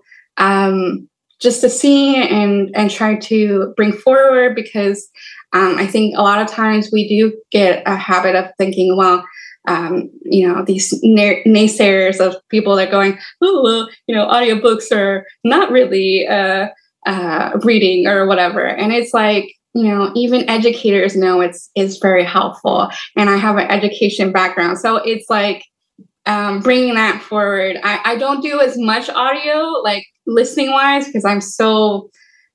just 1.39 1.59
to 1.61 1.69
see 1.69 2.15
and, 2.15 2.71
and 2.73 2.89
try 2.89 3.15
to 3.17 3.73
bring 3.75 3.91
forward 3.91 4.55
because 4.55 5.09
I 5.51 5.85
think 5.85 6.17
a 6.17 6.21
lot 6.21 6.41
of 6.41 6.47
times 6.47 6.89
we 6.91 7.07
do 7.07 7.33
get 7.51 7.83
a 7.85 7.95
habit 7.95 8.35
of 8.35 8.51
thinking, 8.57 8.95
well, 8.97 9.23
um, 9.67 10.09
you 10.23 10.47
know 10.47 10.63
these 10.65 10.93
naysayers 11.03 12.19
of 12.19 12.35
people 12.49 12.75
that 12.75 12.89
are 12.89 12.91
going 12.91 13.17
oh 13.41 13.87
you 14.07 14.15
know 14.15 14.27
audiobooks 14.27 14.91
are 14.91 15.25
not 15.43 15.71
really 15.71 16.27
uh, 16.27 16.67
uh, 17.05 17.51
reading 17.63 18.07
or 18.07 18.25
whatever 18.27 18.65
and 18.65 18.91
it's 18.91 19.13
like 19.13 19.55
you 19.73 19.83
know 19.83 20.11
even 20.15 20.49
educators 20.49 21.15
know 21.15 21.41
it's 21.41 21.69
is 21.75 21.97
very 21.97 22.23
helpful. 22.23 22.89
And 23.15 23.29
i 23.29 23.37
have 23.37 23.57
an 23.57 23.69
education 23.69 24.31
background. 24.31 24.77
So 24.79 24.97
it's 24.97 25.29
like 25.29 25.63
um, 26.25 26.61
bringing 26.61 26.95
that 26.95 27.21
forward. 27.21 27.77
I, 27.83 27.99
I 28.05 28.15
don't 28.15 28.41
do 28.41 28.61
as 28.61 28.77
much 28.77 29.09
audio 29.09 29.57
like 29.83 30.05
listening 30.25 30.71
wise 30.71 31.05
because 31.05 31.25
i'm 31.25 31.41
so 31.41 32.09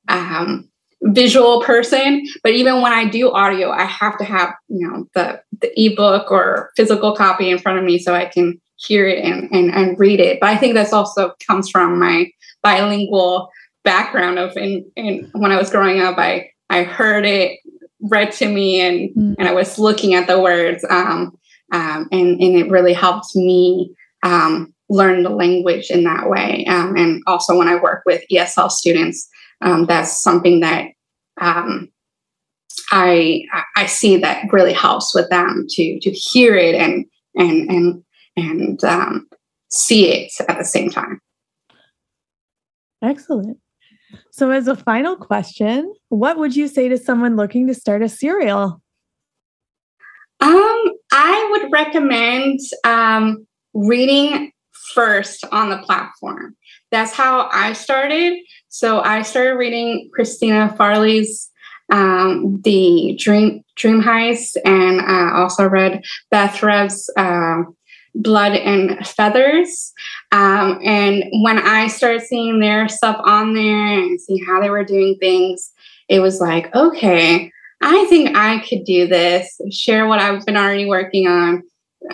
um, 0.08 0.68
visual 1.02 1.60
person. 1.62 2.26
But 2.42 2.52
even 2.52 2.80
when 2.82 2.92
i 2.92 3.04
do 3.04 3.30
audio 3.30 3.70
i 3.70 3.84
have 3.84 4.16
to 4.18 4.24
have 4.24 4.54
you 4.68 4.88
know 4.88 5.08
the 5.14 5.40
the 5.60 5.72
ebook 5.80 6.30
or 6.30 6.70
physical 6.76 7.14
copy 7.14 7.50
in 7.50 7.58
front 7.58 7.78
of 7.78 7.84
me 7.84 7.98
so 7.98 8.14
i 8.14 8.26
can 8.26 8.60
hear 8.76 9.08
it 9.08 9.24
and 9.24 9.50
and, 9.52 9.70
and 9.74 9.98
read 9.98 10.20
it. 10.20 10.38
But 10.40 10.50
i 10.50 10.56
think 10.56 10.74
that's 10.74 10.92
also 10.92 11.32
comes 11.46 11.68
from 11.68 11.98
my 11.98 12.30
bilingual 12.62 13.50
background 13.84 14.38
of 14.38 14.56
in, 14.56 14.84
in 14.96 15.30
when 15.32 15.52
I 15.52 15.56
was 15.56 15.70
growing 15.70 16.00
up, 16.00 16.18
I 16.18 16.50
I 16.70 16.82
heard 16.82 17.24
it 17.24 17.58
read 18.00 18.32
to 18.32 18.48
me 18.48 18.80
and 18.80 19.10
mm. 19.14 19.34
and 19.38 19.48
I 19.48 19.52
was 19.52 19.78
looking 19.78 20.14
at 20.14 20.26
the 20.26 20.40
words 20.40 20.84
um, 20.88 21.36
um, 21.72 22.08
and 22.12 22.40
and 22.40 22.56
it 22.56 22.70
really 22.70 22.92
helped 22.92 23.34
me 23.34 23.94
um, 24.22 24.74
learn 24.88 25.22
the 25.22 25.30
language 25.30 25.90
in 25.90 26.04
that 26.04 26.28
way. 26.28 26.64
Um, 26.66 26.96
and 26.96 27.22
also 27.26 27.56
when 27.56 27.68
I 27.68 27.80
work 27.80 28.02
with 28.06 28.24
ESL 28.32 28.70
students, 28.70 29.28
um, 29.60 29.86
that's 29.86 30.22
something 30.22 30.60
that 30.60 30.88
um, 31.40 31.90
I 32.90 33.44
I 33.76 33.86
see 33.86 34.16
that 34.18 34.52
really 34.52 34.72
helps 34.72 35.14
with 35.14 35.28
them 35.30 35.66
to 35.68 36.00
to 36.00 36.10
hear 36.10 36.56
it 36.56 36.74
and 36.74 37.04
and 37.34 37.70
and 37.70 38.04
and 38.36 38.84
um, 38.84 39.28
see 39.68 40.10
it 40.10 40.32
at 40.48 40.58
the 40.58 40.64
same 40.64 40.90
time. 40.90 41.20
Excellent. 43.02 43.58
So, 44.38 44.52
as 44.52 44.68
a 44.68 44.76
final 44.76 45.16
question, 45.16 45.92
what 46.10 46.38
would 46.38 46.54
you 46.54 46.68
say 46.68 46.88
to 46.88 46.96
someone 46.96 47.34
looking 47.34 47.66
to 47.66 47.74
start 47.74 48.02
a 48.02 48.08
serial? 48.08 48.80
Um, 50.38 50.92
I 51.10 51.48
would 51.50 51.72
recommend 51.72 52.60
um, 52.84 53.44
reading 53.74 54.52
first 54.94 55.44
on 55.50 55.70
the 55.70 55.78
platform. 55.78 56.54
That's 56.92 57.12
how 57.12 57.48
I 57.52 57.72
started. 57.72 58.38
So 58.68 59.00
I 59.00 59.22
started 59.22 59.54
reading 59.54 60.08
Christina 60.14 60.72
Farley's 60.78 61.50
um, 61.90 62.60
the 62.62 63.16
Dream 63.18 63.64
Dream 63.74 64.00
Heist, 64.00 64.56
and 64.64 65.00
I 65.00 65.32
also 65.34 65.66
read 65.66 66.00
Beth 66.30 66.54
Revis' 66.60 67.08
uh, 67.16 67.68
Blood 68.18 68.52
and 68.52 69.06
Feathers. 69.06 69.92
Um, 70.32 70.80
and 70.84 71.24
when 71.42 71.58
I 71.58 71.86
started 71.86 72.22
seeing 72.22 72.60
their 72.60 72.88
stuff 72.88 73.16
on 73.24 73.54
there 73.54 73.86
and 73.86 74.20
seeing 74.20 74.44
how 74.44 74.60
they 74.60 74.70
were 74.70 74.84
doing 74.84 75.16
things, 75.18 75.72
it 76.08 76.20
was 76.20 76.40
like, 76.40 76.74
okay, 76.74 77.50
I 77.80 78.04
think 78.06 78.36
I 78.36 78.58
could 78.68 78.84
do 78.84 79.06
this, 79.06 79.60
share 79.70 80.06
what 80.06 80.18
I've 80.18 80.44
been 80.44 80.56
already 80.56 80.86
working 80.86 81.28
on. 81.28 81.62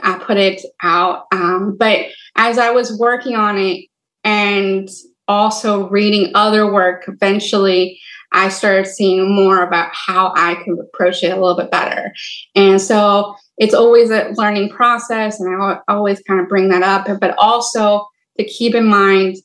I 0.03 0.19
put 0.19 0.37
it 0.37 0.61
out. 0.83 1.25
Um, 1.33 1.77
but 1.79 2.07
as 2.37 2.59
I 2.59 2.71
was 2.71 2.99
working 2.99 3.37
on 3.37 3.59
it 3.59 3.87
and 4.25 4.89
also 5.27 5.89
reading 5.89 6.33
other 6.35 6.71
work, 6.71 7.05
eventually 7.09 7.99
I 8.33 8.49
started 8.49 8.87
seeing 8.87 9.35
more 9.35 9.63
about 9.63 9.91
how 9.93 10.35
I 10.37 10.57
could 10.57 10.79
approach 10.81 11.23
it 11.23 11.31
a 11.31 11.41
little 11.41 11.57
bit 11.57 11.71
better. 11.71 12.13
And 12.55 12.81
so 12.81 13.37
it's 13.59 13.75
always 13.75 14.11
a 14.11 14.33
learning 14.37 14.71
process. 14.71 15.41
And 15.41 15.63
I 15.63 15.79
always 15.89 16.21
kind 16.23 16.41
of 16.41 16.49
bring 16.49 16.69
that 16.71 16.83
up, 16.83 17.07
but 17.21 17.37
also 17.39 18.07
to 18.39 18.45
keep 18.45 18.75
in 18.75 18.87
mind 18.87 19.37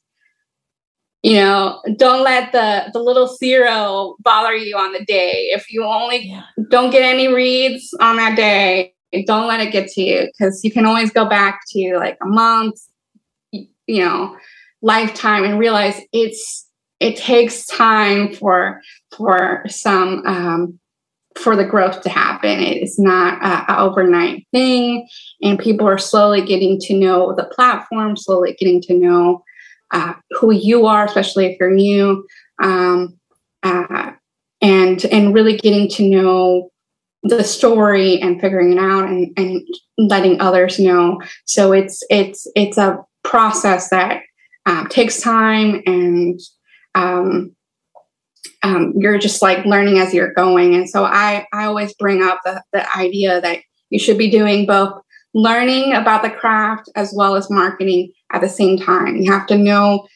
you 1.21 1.35
know 1.35 1.81
don't 1.97 2.23
let 2.23 2.51
the 2.51 2.89
the 2.93 2.99
little 2.99 3.27
zero 3.27 4.15
bother 4.19 4.55
you 4.55 4.77
on 4.77 4.93
the 4.93 5.03
day 5.05 5.49
if 5.51 5.71
you 5.71 5.83
only 5.83 6.29
yeah. 6.29 6.43
don't 6.69 6.91
get 6.91 7.03
any 7.03 7.27
reads 7.27 7.93
on 7.99 8.15
that 8.15 8.35
day 8.35 8.93
don't 9.25 9.47
let 9.47 9.59
it 9.59 9.71
get 9.71 9.87
to 9.89 10.01
you 10.01 10.27
because 10.27 10.63
you 10.63 10.71
can 10.71 10.85
always 10.85 11.11
go 11.11 11.25
back 11.25 11.61
to 11.69 11.97
like 11.97 12.17
a 12.21 12.25
month 12.25 12.79
you 13.51 13.99
know 13.99 14.37
lifetime 14.81 15.43
and 15.43 15.59
realize 15.59 15.99
it's 16.13 16.67
it 16.99 17.17
takes 17.17 17.65
time 17.65 18.33
for 18.33 18.81
for 19.15 19.63
some 19.67 20.25
um 20.25 20.78
for 21.39 21.55
the 21.55 21.65
growth 21.65 22.01
to 22.01 22.09
happen. 22.09 22.59
It's 22.59 22.99
not 22.99 23.41
an 23.41 23.75
overnight 23.77 24.45
thing. 24.51 25.07
And 25.41 25.57
people 25.57 25.87
are 25.87 25.97
slowly 25.97 26.41
getting 26.41 26.79
to 26.81 26.93
know 26.93 27.33
the 27.35 27.45
platform 27.45 28.17
slowly 28.17 28.55
getting 28.59 28.81
to 28.83 28.93
know 28.93 29.43
uh, 29.91 30.13
who 30.31 30.51
you 30.51 30.85
are, 30.85 31.05
especially 31.05 31.47
if 31.47 31.57
you're 31.59 31.71
new, 31.71 32.25
um, 32.61 33.17
uh, 33.63 34.11
and 34.61 35.03
and 35.05 35.33
really 35.33 35.57
getting 35.57 35.89
to 35.89 36.07
know 36.07 36.69
the 37.23 37.43
story 37.43 38.21
and 38.21 38.39
figuring 38.39 38.73
it 38.73 38.79
out 38.79 39.05
and, 39.05 39.31
and 39.37 39.61
letting 39.97 40.39
others 40.39 40.79
know. 40.79 41.19
So 41.45 41.71
it's 41.71 42.03
it's 42.09 42.45
it's 42.55 42.77
a 42.77 42.99
process 43.23 43.89
that 43.89 44.21
uh, 44.65 44.87
takes 44.89 45.21
time 45.21 45.81
and 45.85 46.39
um, 46.95 47.55
um, 48.63 48.93
you're 48.95 49.17
just 49.17 49.41
like 49.41 49.65
learning 49.65 49.99
as 49.99 50.13
you're 50.13 50.33
going. 50.33 50.75
And 50.75 50.89
so 50.89 51.03
I 51.03 51.47
I 51.53 51.65
always 51.65 51.93
bring 51.93 52.23
up 52.23 52.39
the 52.43 52.61
the 52.73 52.97
idea 52.97 53.41
that 53.41 53.59
you 53.89 53.99
should 53.99 54.17
be 54.17 54.29
doing 54.29 54.65
both 54.65 55.01
learning 55.33 55.93
about 55.93 56.23
the 56.23 56.29
craft 56.29 56.89
as 56.95 57.13
well 57.15 57.35
as 57.35 57.49
marketing 57.49 58.11
at 58.31 58.41
the 58.41 58.49
same 58.49 58.77
time. 58.77 59.17
You 59.17 59.31
have 59.31 59.47
to 59.47 59.57
know, 59.57 60.07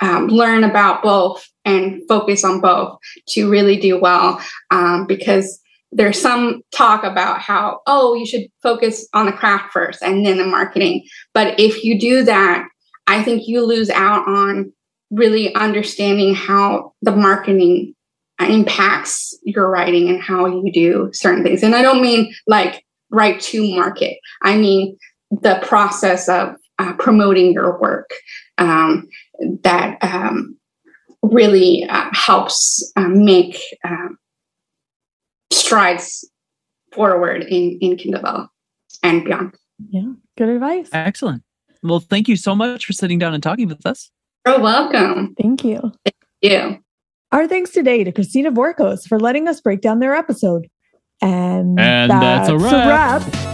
um, 0.00 0.28
learn 0.28 0.64
about 0.64 1.02
both 1.02 1.46
and 1.64 2.02
focus 2.08 2.44
on 2.44 2.60
both 2.60 2.98
to 3.28 3.50
really 3.50 3.76
do 3.76 3.98
well 3.98 4.40
um, 4.70 5.06
because 5.06 5.60
there's 5.92 6.20
some 6.20 6.62
talk 6.72 7.04
about 7.04 7.40
how, 7.40 7.80
oh, 7.86 8.14
you 8.14 8.26
should 8.26 8.48
focus 8.62 9.06
on 9.14 9.26
the 9.26 9.32
craft 9.32 9.72
first 9.72 10.02
and 10.02 10.26
then 10.26 10.38
the 10.38 10.44
marketing. 10.44 11.04
But 11.32 11.58
if 11.60 11.84
you 11.84 11.98
do 12.00 12.24
that, 12.24 12.66
I 13.06 13.22
think 13.22 13.46
you 13.46 13.64
lose 13.64 13.90
out 13.90 14.26
on 14.26 14.72
really 15.14 15.54
understanding 15.54 16.34
how 16.34 16.92
the 17.02 17.14
marketing 17.14 17.94
impacts 18.40 19.36
your 19.44 19.70
writing 19.70 20.08
and 20.08 20.20
how 20.20 20.46
you 20.46 20.72
do 20.72 21.10
certain 21.12 21.44
things. 21.44 21.62
And 21.62 21.74
I 21.74 21.82
don't 21.82 22.02
mean 22.02 22.34
like 22.46 22.84
write 23.10 23.40
to 23.40 23.74
market, 23.76 24.18
I 24.42 24.56
mean 24.56 24.96
the 25.30 25.60
process 25.62 26.28
of 26.28 26.56
uh, 26.78 26.94
promoting 26.94 27.52
your 27.52 27.78
work 27.80 28.10
um, 28.58 29.08
that 29.62 29.98
um, 30.02 30.56
really 31.22 31.84
uh, 31.88 32.08
helps 32.12 32.92
uh, 32.96 33.08
make 33.08 33.60
um, 33.84 34.18
strides 35.52 36.28
forward 36.92 37.42
in, 37.42 37.78
in 37.80 37.96
Kindle 37.96 38.48
and 39.02 39.24
beyond. 39.24 39.54
Yeah, 39.90 40.12
good 40.36 40.48
advice. 40.48 40.88
Excellent. 40.92 41.42
Well, 41.82 42.00
thank 42.00 42.28
you 42.28 42.36
so 42.36 42.54
much 42.54 42.86
for 42.86 42.92
sitting 42.92 43.18
down 43.18 43.34
and 43.34 43.42
talking 43.42 43.68
with 43.68 43.84
us. 43.84 44.10
You're 44.46 44.60
welcome. 44.60 45.34
Thank 45.40 45.64
you. 45.64 45.80
Thank 46.04 46.16
you. 46.42 46.78
Our 47.32 47.48
thanks 47.48 47.70
today 47.70 48.04
to 48.04 48.12
Christina 48.12 48.52
Vourcos 48.52 49.08
for 49.08 49.18
letting 49.18 49.48
us 49.48 49.60
break 49.60 49.80
down 49.80 50.00
their 50.00 50.14
episode. 50.14 50.68
And, 51.22 51.80
and 51.80 52.10
that's, 52.10 52.48
that's 52.48 52.48
a 52.50 52.58
wrap. 52.58 53.22
A 53.22 53.30
wrap. 53.30 53.53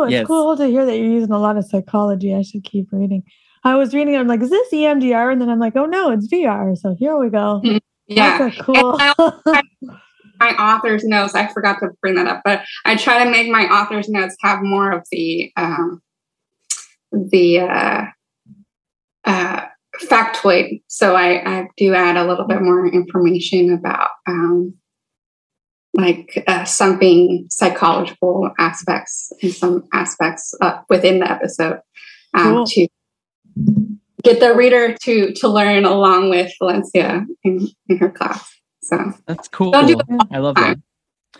Oh, 0.00 0.04
it's 0.04 0.12
yes. 0.12 0.26
cool 0.26 0.56
to 0.56 0.66
hear 0.66 0.86
that 0.86 0.96
you're 0.96 1.10
using 1.10 1.32
a 1.32 1.38
lot 1.38 1.58
of 1.58 1.66
psychology. 1.66 2.34
I 2.34 2.40
should 2.40 2.64
keep 2.64 2.88
reading. 2.90 3.22
I 3.64 3.74
was 3.74 3.92
reading, 3.92 4.16
I'm 4.16 4.26
like, 4.26 4.40
is 4.40 4.48
this 4.48 4.72
EMDR? 4.72 5.30
And 5.30 5.40
then 5.40 5.50
I'm 5.50 5.58
like, 5.58 5.76
oh 5.76 5.84
no, 5.84 6.10
it's 6.10 6.26
VR. 6.26 6.76
So 6.78 6.96
here 6.98 7.18
we 7.18 7.28
go. 7.28 7.60
Mm-hmm. 7.62 7.76
Yeah. 8.06 8.50
cool. 8.60 8.98
my 10.40 10.50
author's 10.58 11.04
notes, 11.04 11.34
I 11.34 11.48
forgot 11.48 11.80
to 11.80 11.90
bring 12.00 12.14
that 12.14 12.26
up, 12.26 12.40
but 12.44 12.62
I 12.86 12.96
try 12.96 13.22
to 13.22 13.30
make 13.30 13.50
my 13.50 13.64
author's 13.64 14.08
notes 14.08 14.34
have 14.40 14.62
more 14.62 14.90
of 14.90 15.06
the 15.12 15.52
um, 15.56 16.00
the 17.12 17.60
uh, 17.60 18.04
uh, 19.24 19.66
factoid. 20.02 20.82
So 20.88 21.14
I, 21.14 21.58
I 21.58 21.68
do 21.76 21.94
add 21.94 22.16
a 22.16 22.26
little 22.26 22.46
bit 22.46 22.62
more 22.62 22.86
information 22.86 23.74
about 23.74 24.10
um, 24.26 24.74
like 25.94 26.44
uh, 26.46 26.64
something 26.64 27.46
psychological 27.50 28.50
aspects 28.58 29.32
and 29.42 29.52
some 29.52 29.84
aspects 29.92 30.54
uh, 30.60 30.80
within 30.88 31.18
the 31.18 31.30
episode 31.30 31.80
um, 32.34 32.54
cool. 32.54 32.66
to 32.66 32.88
get 34.22 34.40
the 34.40 34.54
reader 34.54 34.96
to 35.02 35.32
to 35.32 35.48
learn 35.48 35.84
along 35.84 36.30
with 36.30 36.52
Valencia 36.60 37.26
in, 37.42 37.68
in 37.88 37.98
her 37.98 38.10
class. 38.10 38.48
So 38.82 39.12
that's 39.26 39.48
cool. 39.48 39.72
Do 39.72 40.00
I 40.30 40.38
love 40.38 40.54
that. 40.56 40.78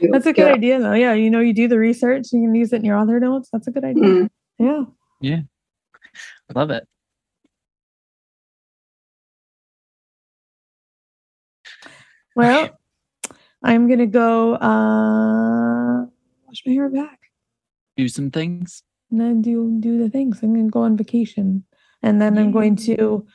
That's 0.00 0.26
a 0.26 0.32
good 0.32 0.46
yeah. 0.46 0.54
idea, 0.54 0.80
though. 0.80 0.94
Yeah, 0.94 1.14
you 1.14 1.30
know, 1.30 1.40
you 1.40 1.52
do 1.52 1.68
the 1.68 1.78
research, 1.78 2.28
you 2.32 2.42
can 2.42 2.54
use 2.54 2.72
it 2.72 2.76
in 2.76 2.84
your 2.84 2.96
author 2.96 3.20
notes. 3.20 3.48
That's 3.52 3.66
a 3.66 3.70
good 3.70 3.84
idea. 3.84 4.02
mm 4.02 4.28
Yeah. 4.58 4.84
Yeah. 5.20 5.40
I 6.48 6.58
love 6.58 6.70
it. 6.70 6.86
Well, 12.34 12.70
I'm 13.62 13.88
gonna 13.88 14.06
go 14.06 14.54
uh 14.54 16.06
wash 16.46 16.62
my 16.66 16.72
hair 16.72 16.88
back. 16.88 17.18
Do 17.96 18.08
some 18.08 18.30
things. 18.30 18.82
And 19.10 19.20
then 19.20 19.42
do 19.42 19.76
do 19.80 19.98
the 19.98 20.08
things. 20.08 20.42
I'm 20.42 20.54
gonna 20.54 20.70
go 20.70 20.82
on 20.82 20.96
vacation. 20.96 21.64
And 22.02 22.20
then 22.20 22.38
I'm 22.38 22.50
going 22.50 22.76
to 22.76 23.26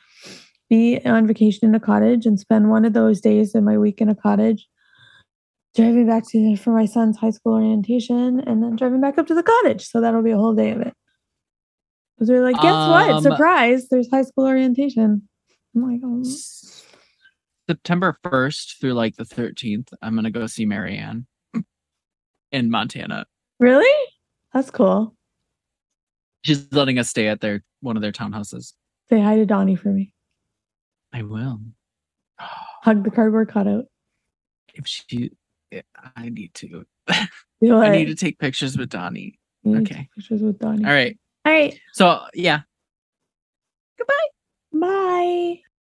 be 0.68 1.00
on 1.04 1.28
vacation 1.28 1.68
in 1.68 1.74
a 1.76 1.80
cottage 1.80 2.26
and 2.26 2.40
spend 2.40 2.68
one 2.68 2.84
of 2.84 2.94
those 2.94 3.20
days 3.20 3.54
in 3.54 3.64
my 3.64 3.78
week 3.78 4.00
in 4.00 4.08
a 4.08 4.14
cottage 4.14 4.66
driving 5.76 6.06
back 6.06 6.24
to 6.30 6.56
for 6.56 6.72
my 6.72 6.86
son's 6.86 7.18
high 7.18 7.30
school 7.30 7.52
orientation 7.52 8.40
and 8.40 8.62
then 8.62 8.74
driving 8.76 9.00
back 9.00 9.18
up 9.18 9.26
to 9.26 9.34
the 9.34 9.42
cottage. 9.42 9.86
So 9.86 10.00
that'll 10.00 10.22
be 10.22 10.30
a 10.30 10.36
whole 10.36 10.54
day 10.54 10.70
of 10.70 10.80
it. 10.80 10.94
Because 12.16 12.28
they're 12.28 12.42
like, 12.42 12.56
guess 12.56 12.64
what? 12.64 13.10
Um, 13.10 13.22
Surprise, 13.22 13.88
there's 13.90 14.08
high 14.10 14.22
school 14.22 14.46
orientation. 14.46 15.28
I'm 15.74 15.82
like, 15.82 16.00
oh. 16.02 16.24
September 17.68 18.16
1st 18.24 18.80
through 18.80 18.94
like 18.94 19.16
the 19.16 19.24
13th, 19.24 19.88
I'm 20.02 20.14
going 20.14 20.24
to 20.24 20.30
go 20.30 20.46
see 20.46 20.64
Marianne 20.64 21.26
in 22.52 22.70
Montana. 22.70 23.26
really? 23.58 24.12
That's 24.52 24.70
cool. 24.70 25.14
She's 26.44 26.72
letting 26.72 26.98
us 26.98 27.10
stay 27.10 27.26
at 27.26 27.40
their 27.40 27.62
one 27.80 27.96
of 27.96 28.02
their 28.02 28.12
townhouses. 28.12 28.72
Say 29.10 29.20
hi 29.20 29.36
to 29.36 29.44
Donnie 29.44 29.76
for 29.76 29.88
me. 29.88 30.12
I 31.12 31.22
will. 31.22 31.60
Hug 32.38 33.04
the 33.04 33.10
cardboard 33.10 33.48
cutout. 33.50 33.86
If 34.74 34.86
she, 34.86 35.32
eh, 35.72 35.82
I 36.16 36.28
need 36.28 36.54
to. 36.54 36.84
I 37.08 37.90
need 37.90 38.06
to 38.06 38.14
take 38.14 38.38
pictures 38.38 38.78
with 38.78 38.88
Donnie. 38.88 39.38
You 39.62 39.78
need 39.78 39.86
to 39.86 39.94
okay. 39.94 40.08
Pictures 40.14 40.40
with 40.40 40.58
Donnie. 40.58 40.84
All 40.84 40.92
right. 40.92 41.18
All 41.44 41.52
right. 41.52 41.78
So 41.92 42.20
yeah, 42.32 42.60
Goodbye. 43.98 44.14
Bye. 44.72 45.60